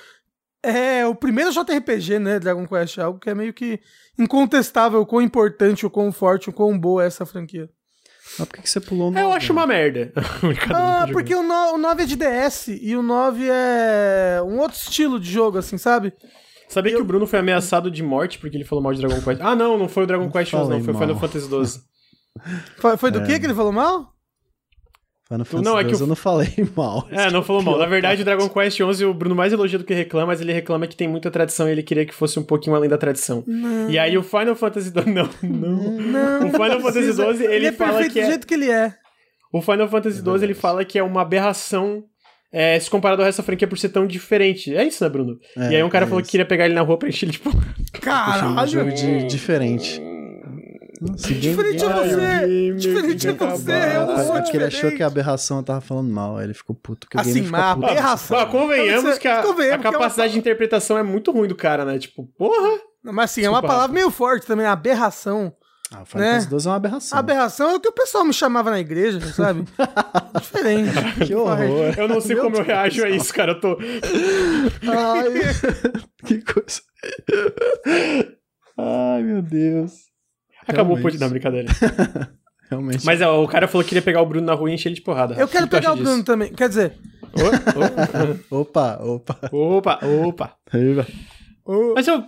[0.62, 3.80] é o primeiro JRPG, né, Dragon Quest, algo que é meio que
[4.18, 7.68] incontestável o quão importante, o quão forte, o quão boa é essa franquia.
[8.38, 10.12] Mas por que, que você pulou no É, eu acho uma merda.
[10.40, 14.58] Brincadeira, Ah, porque o, no, o 9 é de DS e o 9 é um
[14.58, 16.12] outro estilo de jogo, assim, sabe?
[16.68, 19.40] Sabia que o Bruno foi ameaçado de morte porque ele falou mal de Dragon Quest?
[19.42, 21.18] Ah, não, não foi o Dragon Quest 11, não, foi o Final.
[21.18, 21.80] Fantasy 12.
[22.78, 24.14] Foi, foi do que que ele falou mal?
[25.32, 27.06] Final Fantasy não, é que o- eu não falei mal.
[27.10, 27.78] É, não falou mal.
[27.78, 30.52] Na verdade, o Dragon Quest 11, o Bruno mais elogia do que reclama, mas ele
[30.52, 33.44] reclama que tem muita tradição e ele queria que fosse um pouquinho além da tradição.
[33.88, 35.08] E aí o Final Fantasy 12.
[35.12, 36.00] Não, não.
[36.00, 37.24] Não, O Final Fantasy precisa.
[37.24, 38.94] 12, ele é fala perfeito que do é- jeito que ele é.
[39.52, 42.04] O Final Fantasy 12 ele fala que é uma aberração
[42.52, 44.74] é, se comparado ao resto da franquia por ser tão diferente.
[44.74, 45.38] É isso, né, Bruno?
[45.56, 46.26] É, e aí um cara é falou isso.
[46.28, 47.50] que queria pegar ele na rua pra encher ele, tipo...
[47.50, 48.92] Puxa, um jogo Caralho!
[48.94, 50.00] de, diferente.
[51.04, 52.74] Nossa, game- Diferente é Ai, você!
[52.74, 53.72] Diferente é que você!
[53.96, 56.54] Eu não sou É porque ele achou que a aberração tava falando mal, aí ele
[56.54, 57.08] ficou puto.
[57.08, 57.86] Que o Assim, mas puto.
[57.86, 61.32] a aberração- Ah, convenhamos que a, convenhamos a é uma- capacidade de interpretação é muito
[61.32, 61.98] ruim do cara, né?
[61.98, 62.78] Tipo, porra!
[63.02, 65.52] Mas assim, é uma palavra meio forte também, aberração.
[65.94, 66.30] Ah, o Final né?
[66.34, 67.18] Fantasy 12 é uma aberração.
[67.18, 69.64] Aberração é o que o pessoal me chamava na igreja, sabe?
[70.40, 70.90] Diferente.
[71.26, 71.58] Que horror.
[71.98, 73.52] Eu não sei Meu como eu Deus reajo a isso, cara.
[73.52, 73.76] Eu tô.
[74.88, 75.24] Ai,
[76.24, 76.80] que coisa.
[78.78, 80.11] Ai, meu Deus.
[80.66, 81.20] Acabou o podcast.
[81.20, 81.68] Não, brincadeira.
[82.70, 83.04] Realmente.
[83.04, 84.94] Mas ó, o cara falou que queria pegar o Bruno na rua e encher ele
[84.94, 85.34] de porrada.
[85.34, 86.04] Eu quero pegar o disso?
[86.04, 86.52] Bruno também.
[86.52, 86.94] Quer dizer,
[88.50, 89.38] Opa, opa.
[89.50, 90.56] Opa, opa.
[91.94, 92.24] Mas eu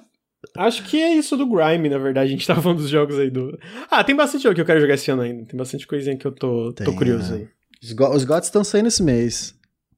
[0.57, 2.29] acho que é isso do Grime, na verdade.
[2.29, 3.59] A gente tava falando dos jogos aí do.
[3.91, 5.45] Ah, tem bastante jogo que eu quero jogar esse ano ainda.
[5.45, 7.41] Tem bastante coisinha que eu tô, tô Tem, curioso né?
[7.41, 7.49] aí.
[7.83, 9.55] Os, go os GOTs estão saindo esse mês.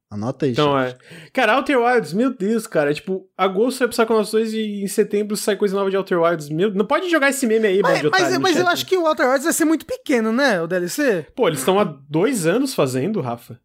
[0.09, 0.95] Anota aí, Então chat.
[0.95, 1.29] é.
[1.31, 2.93] Cara, Outer Wilds, meu Deus, cara.
[2.93, 6.49] Tipo, agosto vai pro Psychonauts 2 e em setembro sai coisa nova de Outer Wilds.
[6.49, 8.97] Meu, não pode jogar esse meme aí, mas, de mas, otário mas eu acho que
[8.97, 10.61] o Walter Wilds vai ser muito pequeno, né?
[10.61, 11.27] O DLC.
[11.35, 13.59] Pô, eles estão há dois anos fazendo, Rafa.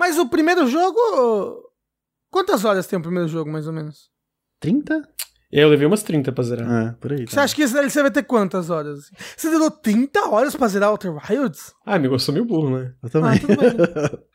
[0.00, 0.98] Mas o primeiro jogo.
[2.30, 4.10] Quantas horas tem o primeiro jogo, mais ou menos?
[4.60, 5.06] 30?
[5.52, 6.86] Eu levei umas 30 pra zerar.
[6.86, 7.26] É, por aí.
[7.26, 9.10] Você acha que esse DLC vai ter quantas horas?
[9.36, 11.74] Você demorou 30 horas pra zerar Outer Wilds?
[11.84, 12.92] Ah, amigo, eu sou meio burro, né?
[13.02, 13.32] Eu também.
[13.32, 14.18] Ah, tudo bem.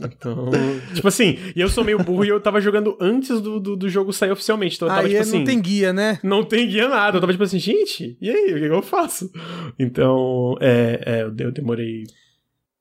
[0.00, 0.50] Então.
[0.94, 3.88] tipo assim, e eu sou meio burro e eu tava jogando antes do, do, do
[3.88, 4.76] jogo sair oficialmente.
[4.76, 5.38] Então eu tava Aí tipo assim.
[5.38, 6.20] não tem guia, né?
[6.22, 7.16] Não tem guia nada.
[7.16, 9.28] Eu tava tipo assim, gente, e aí, o que eu faço?
[9.76, 12.04] Então, é, é eu demorei.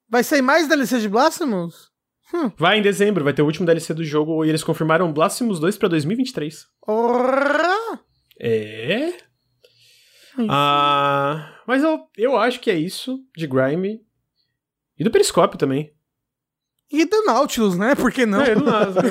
[0.07, 1.89] Vai sair mais DLC de Blasphemous?
[2.57, 5.77] Vai em dezembro, vai ter o último DLC do jogo e eles confirmaram Blasphemous 2
[5.77, 6.67] pra 2023.
[6.85, 7.99] Ora!
[8.39, 9.13] É.
[10.49, 14.01] Ah, mas eu, eu acho que é isso de Grime.
[14.99, 15.93] E do Periscópio também.
[16.91, 17.95] E do Nautilus, né?
[17.95, 18.41] Por que não?
[18.41, 19.01] É, do nada.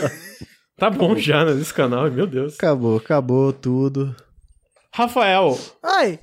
[0.76, 2.54] tá bom já né, nesse canal, meu Deus.
[2.54, 4.14] Acabou, acabou tudo.
[4.92, 6.18] Rafael, Ai,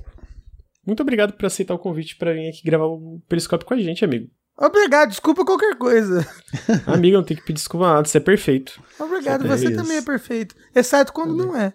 [0.86, 4.04] muito obrigado por aceitar o convite pra vir aqui gravar o Periscópio com a gente,
[4.04, 4.28] amigo.
[4.58, 6.26] Obrigado, desculpa qualquer coisa.
[6.86, 8.80] Amigo, não tem que pedir desculpa nada, você é perfeito.
[8.98, 9.76] Obrigado, É você isso.
[9.76, 10.54] também é perfeito.
[10.74, 11.72] Exceto quando não é.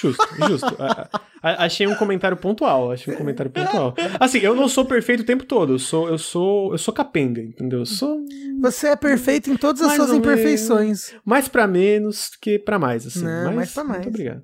[0.00, 0.76] Justo, justo.
[0.78, 1.08] A-
[1.42, 3.94] a- achei um comentário pontual, achei um comentário pontual.
[4.18, 7.42] Assim, eu não sou perfeito o tempo todo, eu sou, eu sou, eu sou capenga,
[7.42, 7.80] entendeu?
[7.80, 8.18] Eu sou
[8.62, 11.14] Você é perfeito em todas as Mais suas imperfeições.
[11.24, 13.24] mais pra menos que pra mais, assim.
[13.24, 13.96] Não, mas, mais pra mais.
[13.98, 14.42] Muito obrigado.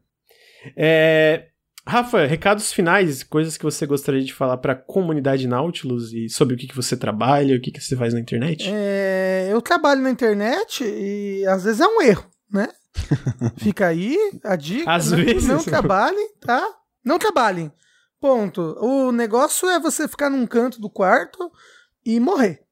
[0.76, 1.46] É,
[1.88, 6.58] Rafa, recados finais, coisas que você gostaria de falar pra comunidade Nautilus e sobre o
[6.58, 8.68] que, que você trabalha, o que, que você faz na internet?
[8.68, 12.68] É, eu trabalho na internet e às vezes é um erro, né?
[13.58, 14.90] Fica aí a dica.
[14.90, 15.46] Às não, vezes.
[15.46, 16.66] Não trabalhem, tá?
[17.04, 17.70] Não trabalhem.
[18.20, 18.76] Ponto.
[18.80, 21.52] O negócio é você ficar num canto do quarto
[22.04, 22.65] e morrer.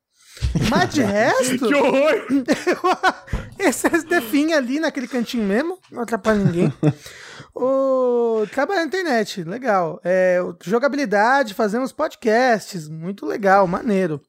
[0.69, 2.27] Mas de resto, Que horror!
[3.59, 6.73] esse define ali naquele cantinho mesmo, não atrapalha ninguém.
[7.55, 10.01] O trabalho na internet, legal.
[10.05, 14.21] É, jogabilidade, fazemos podcasts, muito legal, maneiro.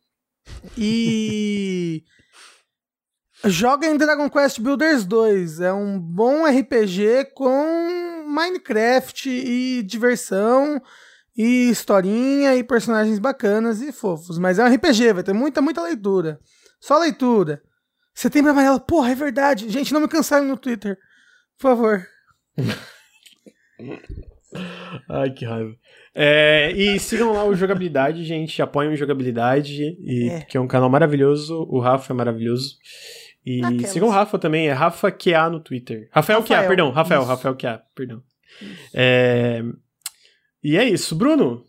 [0.78, 2.04] E
[3.46, 10.82] joga em Dragon Quest Builders 2, é um bom RPG com Minecraft e diversão
[11.38, 15.82] e historinha e personagens bacanas e fofos, mas é um RPG, vai ter muita muita
[15.84, 16.40] leitura.
[16.80, 17.62] Só leitura.
[18.14, 19.70] Setembro Amarelo, porra, é verdade.
[19.70, 20.98] Gente, não me cancelem no Twitter.
[21.60, 22.08] Por favor.
[25.10, 25.76] Ai, que raiva.
[26.14, 28.62] É, e sigam lá o Jogabilidade, gente.
[28.62, 30.42] Apoiem o Jogabilidade, e, É.
[30.42, 31.66] que é um canal maravilhoso.
[31.70, 32.78] O Rafa é maravilhoso.
[33.46, 33.90] E Aquelas.
[33.90, 36.08] sigam o Rafa também, é Rafa QA no Twitter.
[36.12, 36.90] Rafael, QA, perdão.
[36.92, 37.30] Rafael, isso.
[37.30, 38.24] Rafael QA, perdão.
[38.94, 39.62] É,
[40.66, 41.16] E é isso.
[41.16, 41.64] Bruno,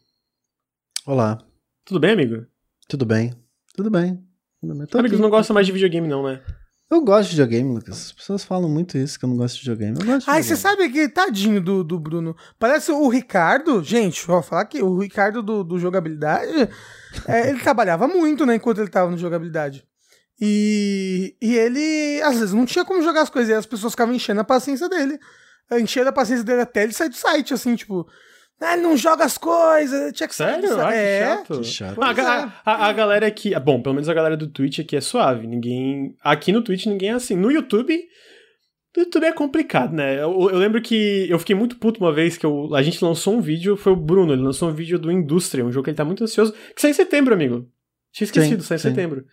[1.04, 1.36] Olá,
[1.84, 2.46] tudo bem, amigo?
[2.88, 3.30] tudo bem?
[3.74, 4.26] Tudo bem.
[4.58, 4.86] Tudo bem.
[4.90, 5.22] Amigos aqui.
[5.22, 6.42] não gostam mais de videogame, não, né?
[6.90, 8.06] Eu gosto de videogame, Lucas.
[8.06, 9.98] As pessoas falam muito isso, que eu não gosto de videogame.
[10.00, 12.34] Eu gosto de Ai, você sabe que tadinho do, do Bruno.
[12.58, 13.84] Parece o Ricardo.
[13.84, 16.50] Gente, vou falar que o Ricardo do, do jogabilidade.
[17.28, 18.54] é, ele trabalhava muito, né?
[18.54, 19.84] Enquanto ele tava no jogabilidade.
[20.40, 23.50] E, e ele, às vezes, não tinha como jogar as coisas.
[23.50, 25.18] E as pessoas ficavam enchendo a paciência dele.
[25.70, 28.08] Enchendo a paciência dele até ele sair do site, assim, tipo.
[28.60, 30.12] Ah, ele não joga as coisas.
[30.14, 30.72] Tinha que Sério?
[30.80, 30.92] Ah, site.
[30.92, 31.20] que é.
[31.26, 31.60] chato.
[31.60, 31.98] Que chato.
[32.02, 32.52] Ah, a, é.
[32.64, 33.54] a- a galera aqui.
[33.54, 35.46] ah, Bom, pelo menos a galera do Twitch aqui é suave.
[35.46, 36.14] Ninguém.
[36.22, 37.36] Aqui no Twitch ninguém é assim.
[37.36, 37.98] No YouTube.
[38.96, 40.14] No YouTube é complicado, né?
[40.16, 43.34] Eu, eu lembro que eu fiquei muito puto uma vez que eu- a gente lançou
[43.34, 45.96] um vídeo, foi o Bruno, ele lançou um vídeo do Indústria, um jogo que ele
[45.98, 47.68] tá muito ansioso, que sai em setembro, amigo.
[48.10, 48.88] Tinha esquecido, Sim, sai em sim.
[48.88, 49.26] setembro.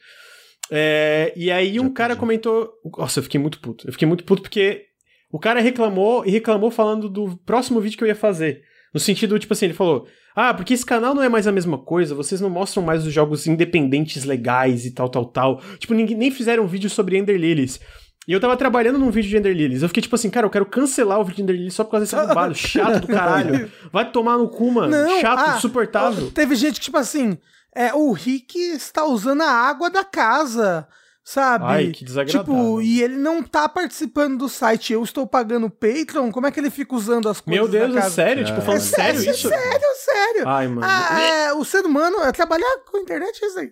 [0.70, 2.20] É, e aí Já um cara pedi.
[2.20, 2.74] comentou.
[2.98, 3.88] Nossa, eu fiquei muito puto.
[3.88, 4.84] Eu fiquei muito puto porque
[5.32, 8.62] o cara reclamou e reclamou falando do próximo vídeo que eu ia fazer.
[8.94, 11.78] No sentido, tipo assim, ele falou: Ah, porque esse canal não é mais a mesma
[11.78, 15.62] coisa, vocês não mostram mais os jogos independentes legais e tal, tal, tal.
[15.80, 17.80] Tipo, ninguém, nem fizeram um vídeo sobre Ender Lilies.
[18.26, 19.82] E eu tava trabalhando num vídeo de Ender Lilies.
[19.82, 21.92] Eu fiquei tipo assim, cara, eu quero cancelar o vídeo de Ender Lilies só por
[21.92, 22.56] causa desse roubado.
[22.56, 23.70] Chato do caralho.
[23.92, 24.90] Vai tomar no cu, mano.
[24.90, 26.32] Não, Chato, ah, insuportável.
[26.32, 27.38] Teve gente que, tipo assim,
[27.76, 30.88] é, o Rick está usando a água da casa,
[31.24, 31.66] sabe?
[31.66, 32.54] Ai, que desagradável.
[32.54, 36.52] Tipo, e ele não tá participando do site, eu estou pagando o Patreon, como é
[36.52, 38.46] que ele fica usando as coisas Meu Deus, é sério?
[38.46, 39.48] Tipo, falando É sério, sério, isso?
[39.50, 40.48] sério, sério.
[40.48, 40.82] Ai, mano.
[40.84, 43.72] Ah, é, o ser humano, é, trabalhar com a internet é isso aí.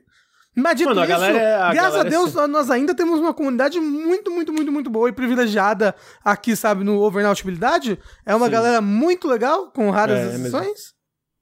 [0.54, 3.22] Mas dito Mano, a isso, galera é- a graças galera a Deus, nós ainda temos
[3.22, 5.96] uma comunidade muito, muito, muito, muito boa e privilegiada
[6.26, 7.98] aqui, sabe, no Overnautibilidade.
[8.26, 8.52] É uma Sim.
[8.52, 10.80] galera muito legal, com raras É, é exceções.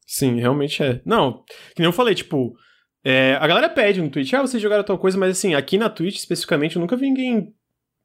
[0.06, 1.02] Sim, realmente é.
[1.06, 1.44] Não,
[1.76, 2.53] que nem eu falei, tipo,
[3.03, 5.89] é, a galera pede no Twitch, ah, vocês jogaram tal coisa, mas assim, aqui na
[5.89, 7.53] Twitch especificamente, eu nunca vi ninguém,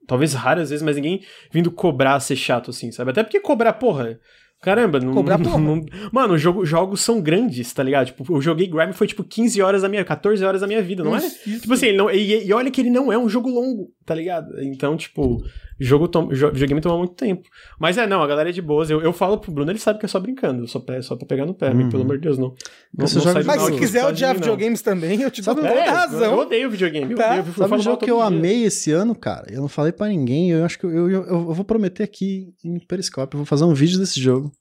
[0.06, 3.10] talvez raras vezes, mas ninguém vindo cobrar ser chato, assim, sabe?
[3.10, 4.18] Até porque cobrar, porra.
[4.62, 5.12] Caramba, não.
[5.12, 5.58] Cobrar, porra.
[5.58, 8.06] não- mano, jogo, jogos são grandes, tá ligado?
[8.06, 11.04] Tipo, eu joguei Grime foi tipo 15 horas da minha, 14 horas da minha vida,
[11.04, 11.18] não é?
[11.18, 11.60] Isso.
[11.60, 14.58] Tipo assim, não, e, e olha que ele não é um jogo longo, tá ligado?
[14.62, 15.44] Então, tipo,
[15.80, 17.42] jogo tom, videogame toma muito tempo.
[17.80, 18.88] Mas é, não, a galera é de boas.
[18.90, 21.26] Eu, eu falo pro Bruno, ele sabe que é só brincando, só pra, só pra
[21.26, 21.88] pegar no pé, Uhum.
[21.88, 22.54] pelo amor de Deus, não.
[22.96, 24.40] não, Você não joga Mas se aqui, quiser não odiar não.
[24.40, 26.32] videogames também, eu te dou toda É, a razão.
[26.32, 27.10] Eu odeio videogame.
[27.12, 27.26] Eu Tá.
[27.32, 28.24] odeio, eu Sabe um jogo que eu dia.
[28.26, 29.46] amei esse ano, cara?
[29.52, 32.54] Eu não falei pra ninguém, eu acho que eu, eu, eu, eu vou prometer aqui
[32.64, 34.52] em Periscope, eu vou fazer um vídeo desse jogo,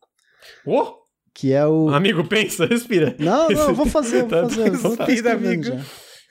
[0.66, 0.94] Ô,
[1.34, 1.90] que é o...
[1.90, 3.16] amigo, pensa, respira.
[3.20, 4.68] Não, não, eu vou fazer, eu vou Tá- fazer.
[4.68, 5.64] eu vou Respira, amigo.
[5.64, 5.80] já.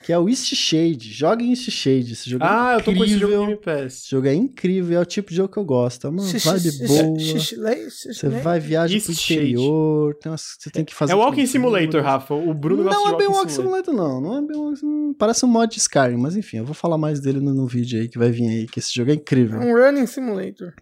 [0.03, 1.11] Que é o East Shade.
[1.13, 2.11] Joga em East Shade.
[2.11, 3.47] Esse jogo Ah, é eu tô com esse jogo no incrível.
[3.47, 4.07] Game Esse Pass.
[4.09, 6.07] jogo é incrível, é o tipo de jogo que eu gosto.
[6.07, 7.19] É uma vibe boa.
[7.19, 11.13] Você vai viajar pro interior, tem umas, você tem que fazer...
[11.13, 11.45] É o Walking.
[11.45, 12.33] Simulator, Rafa.
[12.33, 13.93] O Bruno Não é bem Walking Walking Simulator.
[13.93, 14.21] Simulator, não.
[14.21, 15.15] Não é bem Walking Simulator.
[15.17, 17.99] Parece um mod de Skyrim, mas enfim, eu vou falar mais dele no, no vídeo
[17.99, 19.59] aí que vai vir aí, que esse jogo é incrível.
[19.59, 20.73] Um running simulator.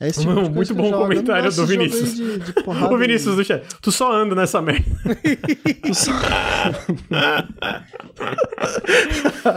[0.00, 2.14] É esse tipo de coisa Muito bom comentário do Vinícius.
[2.16, 4.84] De, de Ô, Vinícius do chat, tu só anda nessa merda.
[5.82, 6.10] Tu só-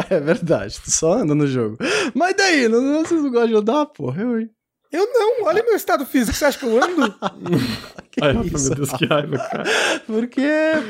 [0.10, 1.78] é verdade, tu só anda no jogo.
[2.14, 4.22] Mas daí, não, não, vocês não gostam de andar, porra?
[4.22, 4.50] Eu, hein?
[4.92, 7.14] Eu não, olha meu estado físico, você acha que eu ando?
[8.22, 9.64] Ai, é meu isso, Deus, que raiva, cara.
[10.06, 10.42] Por quê?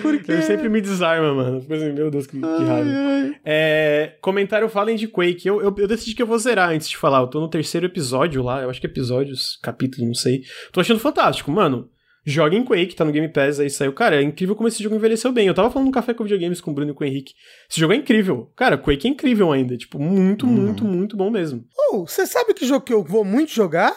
[0.02, 0.32] Por quê?
[0.32, 1.58] Ele sempre me desarma, mano.
[1.70, 2.90] Assim, meu Deus, que, que Ai, raiva.
[2.92, 3.36] ai.
[3.46, 5.48] É, comentário falem de Quake.
[5.48, 7.20] Eu, eu, eu decidi que eu vou zerar antes de falar.
[7.20, 8.62] Eu tô no terceiro episódio lá.
[8.62, 10.42] Eu acho que episódios, capítulo, não sei.
[10.72, 11.90] Tô achando fantástico, mano.
[12.26, 13.92] Joga em Quake, tá no Game Pass, aí saiu.
[13.92, 15.48] Cara, é incrível como esse jogo envelheceu bem.
[15.48, 17.34] Eu tava falando no Café com Videogames com o Bruno e com o Henrique.
[17.70, 18.50] Esse jogo é incrível.
[18.56, 19.76] Cara, Quake é incrível ainda.
[19.76, 20.52] Tipo, muito, Uhum.
[20.54, 21.66] muito, muito bom mesmo.
[21.92, 23.94] Oh, você sabe que jogo que eu vou muito jogar?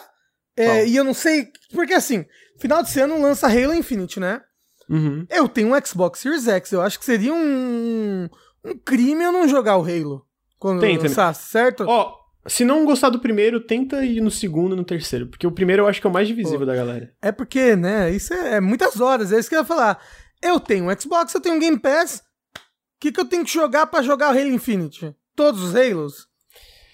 [0.57, 1.45] É, e eu não sei.
[1.71, 2.25] Porque assim,
[2.57, 4.41] final de ano lança Halo Infinite, né?
[4.89, 5.25] Uhum.
[5.29, 6.71] Eu tenho um Xbox Series X.
[6.71, 8.29] Eu acho que seria um,
[8.63, 10.25] um crime eu não jogar o Halo.
[10.59, 11.85] Quando lançasse, certo?
[11.87, 12.15] Ó,
[12.47, 15.27] se não gostar do primeiro, tenta ir no segundo e no terceiro.
[15.27, 16.65] Porque o primeiro eu acho que é o mais divisível Pô.
[16.65, 17.13] da galera.
[17.21, 18.09] É porque, né?
[18.11, 19.31] Isso é, é muitas horas.
[19.31, 20.01] É isso que eu ia falar.
[20.41, 22.23] Eu tenho um Xbox, eu tenho um Game Pass.
[22.55, 25.15] O que, que eu tenho que jogar pra jogar o Halo Infinite?
[25.35, 26.27] Todos os Halos?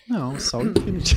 [0.08, 1.16] Não, só o Infinity.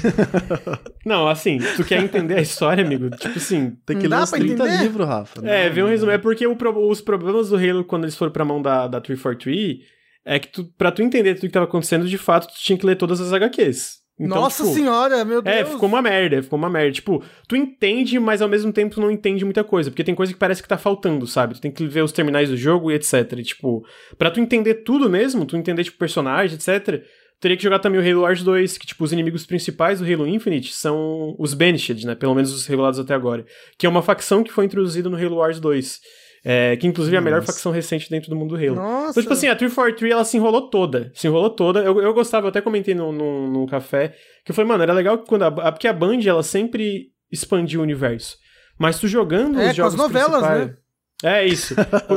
[1.05, 3.11] Não, assim, tu quer entender a história, amigo?
[3.11, 3.77] Tipo assim.
[3.85, 4.83] Tem que ler os pra 30 entender?
[4.83, 5.41] livros, Rafa.
[5.47, 5.91] É, Não, vê um não.
[5.91, 6.13] resumo.
[6.13, 6.57] É porque o
[6.89, 9.79] os problemas do Halo, quando eles foram pra mão da, da 343,
[10.25, 12.87] é que tu, pra tu entender tudo que tava acontecendo, de fato, tu tinha que
[12.87, 14.07] ler todas as HQs.
[14.19, 15.55] Então, Nossa tipo, senhora, meu Deus.
[15.55, 16.91] É, ficou uma merda, ficou uma merda.
[16.93, 19.91] Tipo, tu entende, mas ao mesmo tempo tu não entende muita coisa.
[19.91, 21.55] Porque tem coisa que parece que tá faltando, sabe?
[21.55, 23.31] Tu tem que ver os terminais do jogo e etc.
[23.37, 23.85] E, tipo,
[24.17, 27.05] pra tu entender tudo mesmo, tu entender, tipo, personagem, etc.,
[27.41, 30.27] teria que jogar também o Halo Wars 2, que, tipo, os inimigos principais do Halo
[30.27, 32.15] Infinite são os Banished, né?
[32.15, 33.45] Pelo menos os revelados até agora.
[33.79, 36.01] Que é uma facção que foi introduzida no Halo Wars 2.
[36.49, 37.53] É, que inclusive é a melhor Nossa.
[37.53, 38.77] facção recente dentro do mundo do Halo.
[38.77, 39.11] Nossa.
[39.11, 41.11] Então, tipo assim, a 343 ela se enrolou toda.
[41.13, 41.81] Se enrolou toda.
[41.81, 44.15] Eu, eu gostava, eu até comentei no, no, no café,
[44.45, 47.09] que eu falei, mano, era legal que quando a, a- porque a Band ela sempre
[47.33, 48.37] expandiu o universo.
[48.79, 50.77] Mas tu jogando É, os com jogos as novelas, né?
[51.25, 51.75] É isso.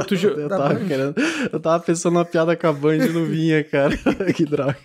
[0.08, 1.16] tu jo- Eu tava querendo.
[1.54, 3.96] Eu tava pensando na piada com a Band e não vinha, cara.
[4.36, 4.78] que droga.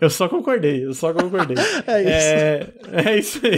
[0.00, 1.56] Eu só concordei, eu só concordei.
[1.86, 2.10] É isso.
[2.10, 2.72] É,
[3.10, 3.56] é isso aí.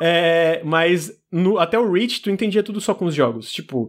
[0.00, 3.50] É, mas no- até o Reach, tu entendia tudo só com os jogos.
[3.52, 3.88] Tipo.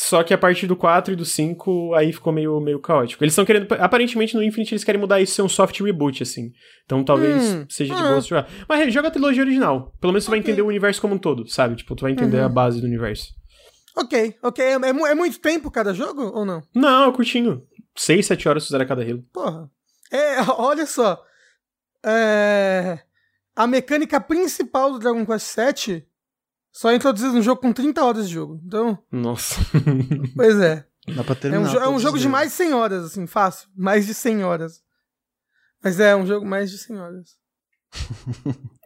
[0.00, 3.24] Só que a partir do 4 e do 5, aí ficou meio, meio caótico.
[3.24, 3.66] Eles estão querendo.
[3.80, 6.52] Aparentemente no Infinite eles querem mudar isso ser um soft reboot, assim.
[6.84, 8.08] Então talvez Hum, seja de ah.
[8.08, 8.48] boa jogar.
[8.68, 9.92] Mas joga a trilogia original.
[10.00, 11.74] Pelo menos tu vai entender o universo como um todo, sabe?
[11.74, 12.44] Tipo, tu vai entender Uhum.
[12.44, 13.32] a base do universo.
[14.00, 14.64] Ok, ok.
[14.64, 16.62] É, é é muito tempo cada jogo ou não?
[16.74, 17.66] Não, é curtinho.
[17.96, 19.22] 6, 7 horas fizeram cada Halo.
[19.32, 19.70] Porra.
[20.10, 21.22] É, olha só.
[22.04, 23.00] É,
[23.56, 26.06] a mecânica principal do Dragon Quest VII
[26.72, 28.60] só é introduzida no jogo com 30 horas de jogo.
[28.64, 29.56] Então, Nossa.
[30.36, 30.86] pois é.
[31.14, 31.68] Dá pra É terminar.
[31.68, 33.68] um, jo- é um jogo os de mais de 100 horas, assim, fácil.
[33.74, 34.82] Mais de 100 horas.
[35.82, 37.36] Mas é um jogo mais de 100 horas.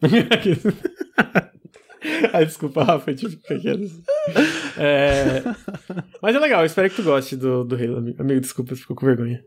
[2.33, 3.93] ah, desculpa, Rafa, eu tive pequenos.
[4.79, 5.43] É...
[6.21, 8.21] Mas é legal, eu espero que tu goste do, do Halo, amigo.
[8.21, 9.43] Amigo, desculpa, ficou com vergonha.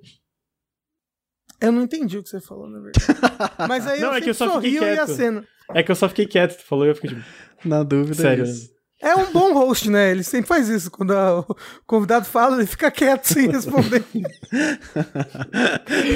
[1.62, 3.06] Eu não entendi o que você falou, na verdade.
[3.68, 5.48] Mas aí Não, eu é que eu só fiquei e quieto.
[5.74, 7.24] É que eu só fiquei quieto, tu falou e eu fiquei tipo,
[7.64, 8.44] Na dúvida, sério.
[8.46, 8.76] é isso.
[9.02, 10.12] É um bom host, né?
[10.12, 10.90] Ele sempre faz isso.
[10.90, 11.56] Quando a- o
[11.86, 14.04] convidado fala, ele fica quieto sem responder.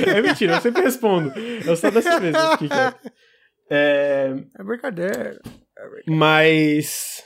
[0.07, 1.31] É mentira, eu sempre respondo.
[1.65, 3.11] Eu só dessa vez eu fiquei quieto.
[3.69, 4.33] É...
[4.57, 5.39] É brincadeira.
[6.07, 7.23] Mas.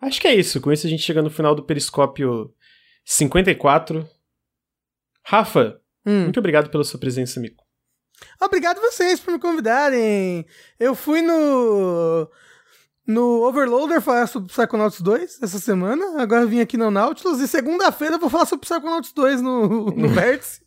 [0.00, 0.60] Acho que é isso.
[0.60, 2.52] Com isso a gente chega no final do Periscópio
[3.04, 4.08] 54.
[5.24, 6.24] Rafa, Hum.
[6.24, 7.56] muito obrigado pela sua presença, amigo.
[8.40, 10.44] Obrigado vocês por me convidarem.
[10.78, 12.28] Eu fui no
[13.06, 16.20] no Overloader falar sobre Psychonauts 2 essa semana.
[16.22, 19.86] Agora eu vim aqui no Nautilus e segunda-feira eu vou falar sobre Psychonauts 2 no,
[19.90, 20.60] no Vértice.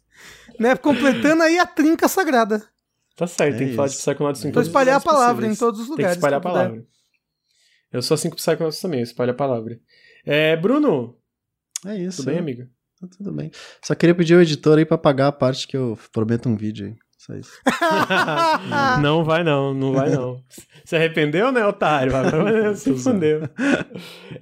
[0.59, 2.65] né, completando aí a trinca sagrada.
[3.15, 4.01] Tá certo, É tem que falar de isso.
[4.03, 5.55] Psychonauts em Vou todos os espalhar a lugares palavra possíveis.
[5.57, 6.17] em todos os Tem que lugares.
[6.17, 6.85] espalhar a eu puder.
[7.95, 9.80] Eu sou assim com Psychonauts também, eu espalho a palavra.
[10.26, 11.17] É, Bruno,
[11.85, 12.17] É isso.
[12.17, 12.41] tudo bem, né?
[12.41, 12.63] amigo?
[12.99, 13.49] Tá tudo bem.
[13.81, 16.88] Só queria pedir ao editor aí pra pagar a parte que eu prometo um vídeo
[16.88, 16.95] aí.
[17.17, 17.53] Só isso.
[19.01, 20.43] não vai não, não vai não.
[20.84, 22.11] Se arrependeu, né, otário?
[22.76, 23.43] Se fudeu.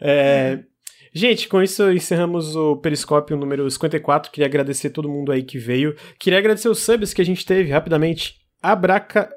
[0.02, 0.64] É,
[1.14, 4.32] gente, com isso encerramos o Periscópio número 54.
[4.32, 5.96] Queria agradecer todo mundo aí que veio.
[6.18, 8.42] Queria agradecer os subs que a gente teve, rapidamente.
[8.60, 9.30] Abraca...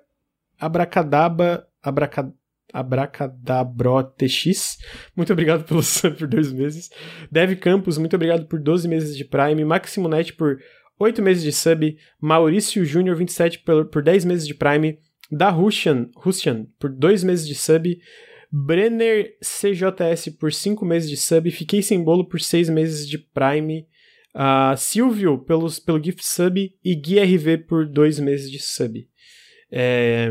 [0.58, 1.68] Abracadaba...
[1.82, 2.32] Abraca...
[2.76, 4.78] AbracadabrotX,
[5.16, 6.90] muito obrigado pelo sub por dois meses.
[7.30, 9.64] Dev Campos, muito obrigado por 12 meses de Prime.
[9.64, 10.58] Maximonet por
[10.98, 11.96] 8 meses de sub.
[12.20, 14.98] Maurício Júnior, 27 por, por 10 meses de Prime.
[15.30, 17.98] Da Russian, Russian por 2 meses de sub.
[18.50, 21.50] Brenner CJS por 5 meses de sub.
[21.50, 23.86] Fiquei sem bolo por 6 meses de Prime.
[24.34, 26.72] Ah, Silvio pelos, pelo gift sub.
[26.84, 29.06] E Gui RV por 2 meses de sub.
[29.70, 30.30] É,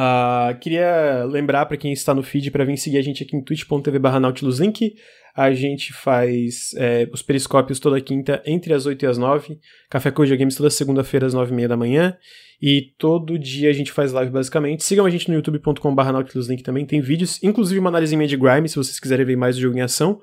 [0.00, 3.42] ah, queria lembrar para quem está no feed para vir seguir a gente aqui em
[3.42, 4.94] twitch.tv barra nautiluslink.
[5.34, 9.58] A gente faz é, os periscópios toda quinta entre as 8 e as 9.
[9.90, 12.16] Café com Games toda segunda-feira às 9 e meia da manhã.
[12.62, 14.84] E todo dia a gente faz live basicamente.
[14.84, 16.86] Sigam a gente no youtube.com barra nautiluslink também.
[16.86, 19.76] Tem vídeos, inclusive uma análise minha de Grime, se vocês quiserem ver mais do jogo
[19.76, 20.20] em ação.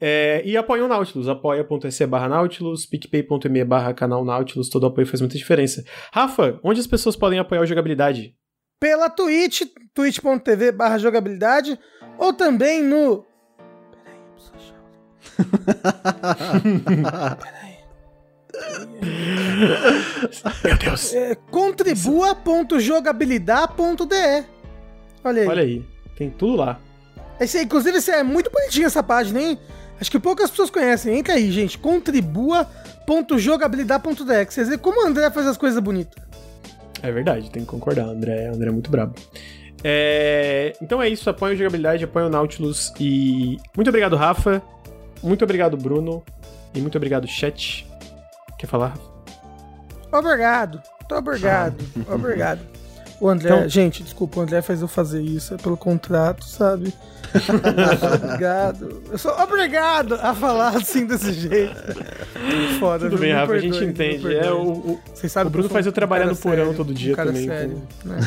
[0.00, 5.20] É, e apoiem o Nautilus, apoia.se barra Nautilus, picpay.me barra canal Nautilus, todo apoio faz
[5.20, 5.84] muita diferença.
[6.12, 8.37] Rafa, onde as pessoas podem apoiar o jogabilidade?
[8.80, 11.78] Pela Twitch, twitch.tv barra jogabilidade,
[12.16, 13.26] ou também no.
[13.90, 14.74] Peraí, eu preciso achar.
[20.64, 21.12] Meu Deus!
[21.14, 24.44] É, contribua.jogabilidade.de.
[25.24, 25.48] Olha aí.
[25.48, 25.84] Olha aí,
[26.16, 26.80] tem tudo lá.
[27.40, 29.58] Esse, inclusive, esse é muito bonitinho essa página, hein?
[30.00, 31.18] Acho que poucas pessoas conhecem.
[31.18, 31.76] Entra aí, gente.
[31.78, 34.52] Contribua.jogabilidade.de.
[34.52, 36.22] Vocês veem como o André faz as coisas bonitas.
[37.02, 39.14] É verdade, tem que concordar, André, André é muito brabo.
[39.84, 43.58] É, Então é isso, apoia o jogabilidade, apoia o Nautilus e.
[43.76, 44.62] Muito obrigado, Rafa.
[45.22, 46.22] Muito obrigado, Bruno.
[46.74, 47.86] E muito obrigado, chat.
[48.58, 48.94] Quer falar?
[50.12, 50.82] Obrigado.
[51.00, 51.76] Muito obrigado.
[52.12, 52.77] Obrigado.
[53.20, 56.92] O André, Então- gente, desculpa, o André fez eu fazer isso, é pelo contrato, sabe?
[57.34, 59.02] Obrigado.
[59.10, 61.74] Eu sou obrigado a falar assim desse jeito.
[62.78, 63.26] Foda, Tudo viu?
[63.26, 64.34] bem, Rafa, a gente entende.
[64.34, 66.90] É, o, o- Vocês sabem o Bruno faz eu um trabalhar no porão sério, todo
[66.90, 68.20] um dia cara também, sério, com- né?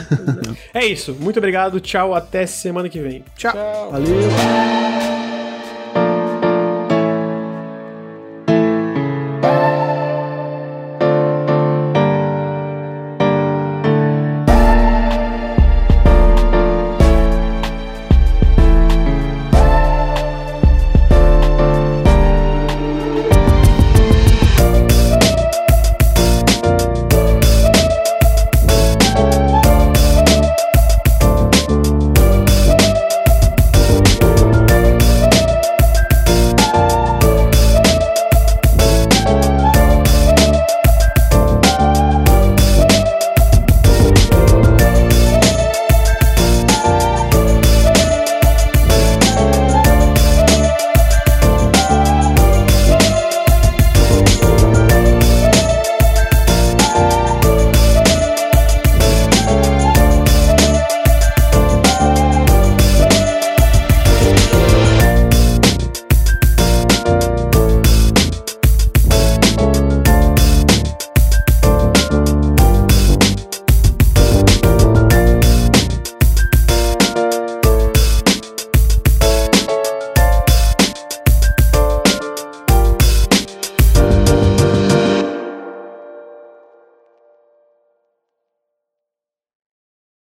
[0.73, 0.79] É.
[0.83, 3.23] é isso, muito obrigado, tchau, até semana que vem.
[3.37, 3.53] Tchau.
[3.91, 5.30] Valeu!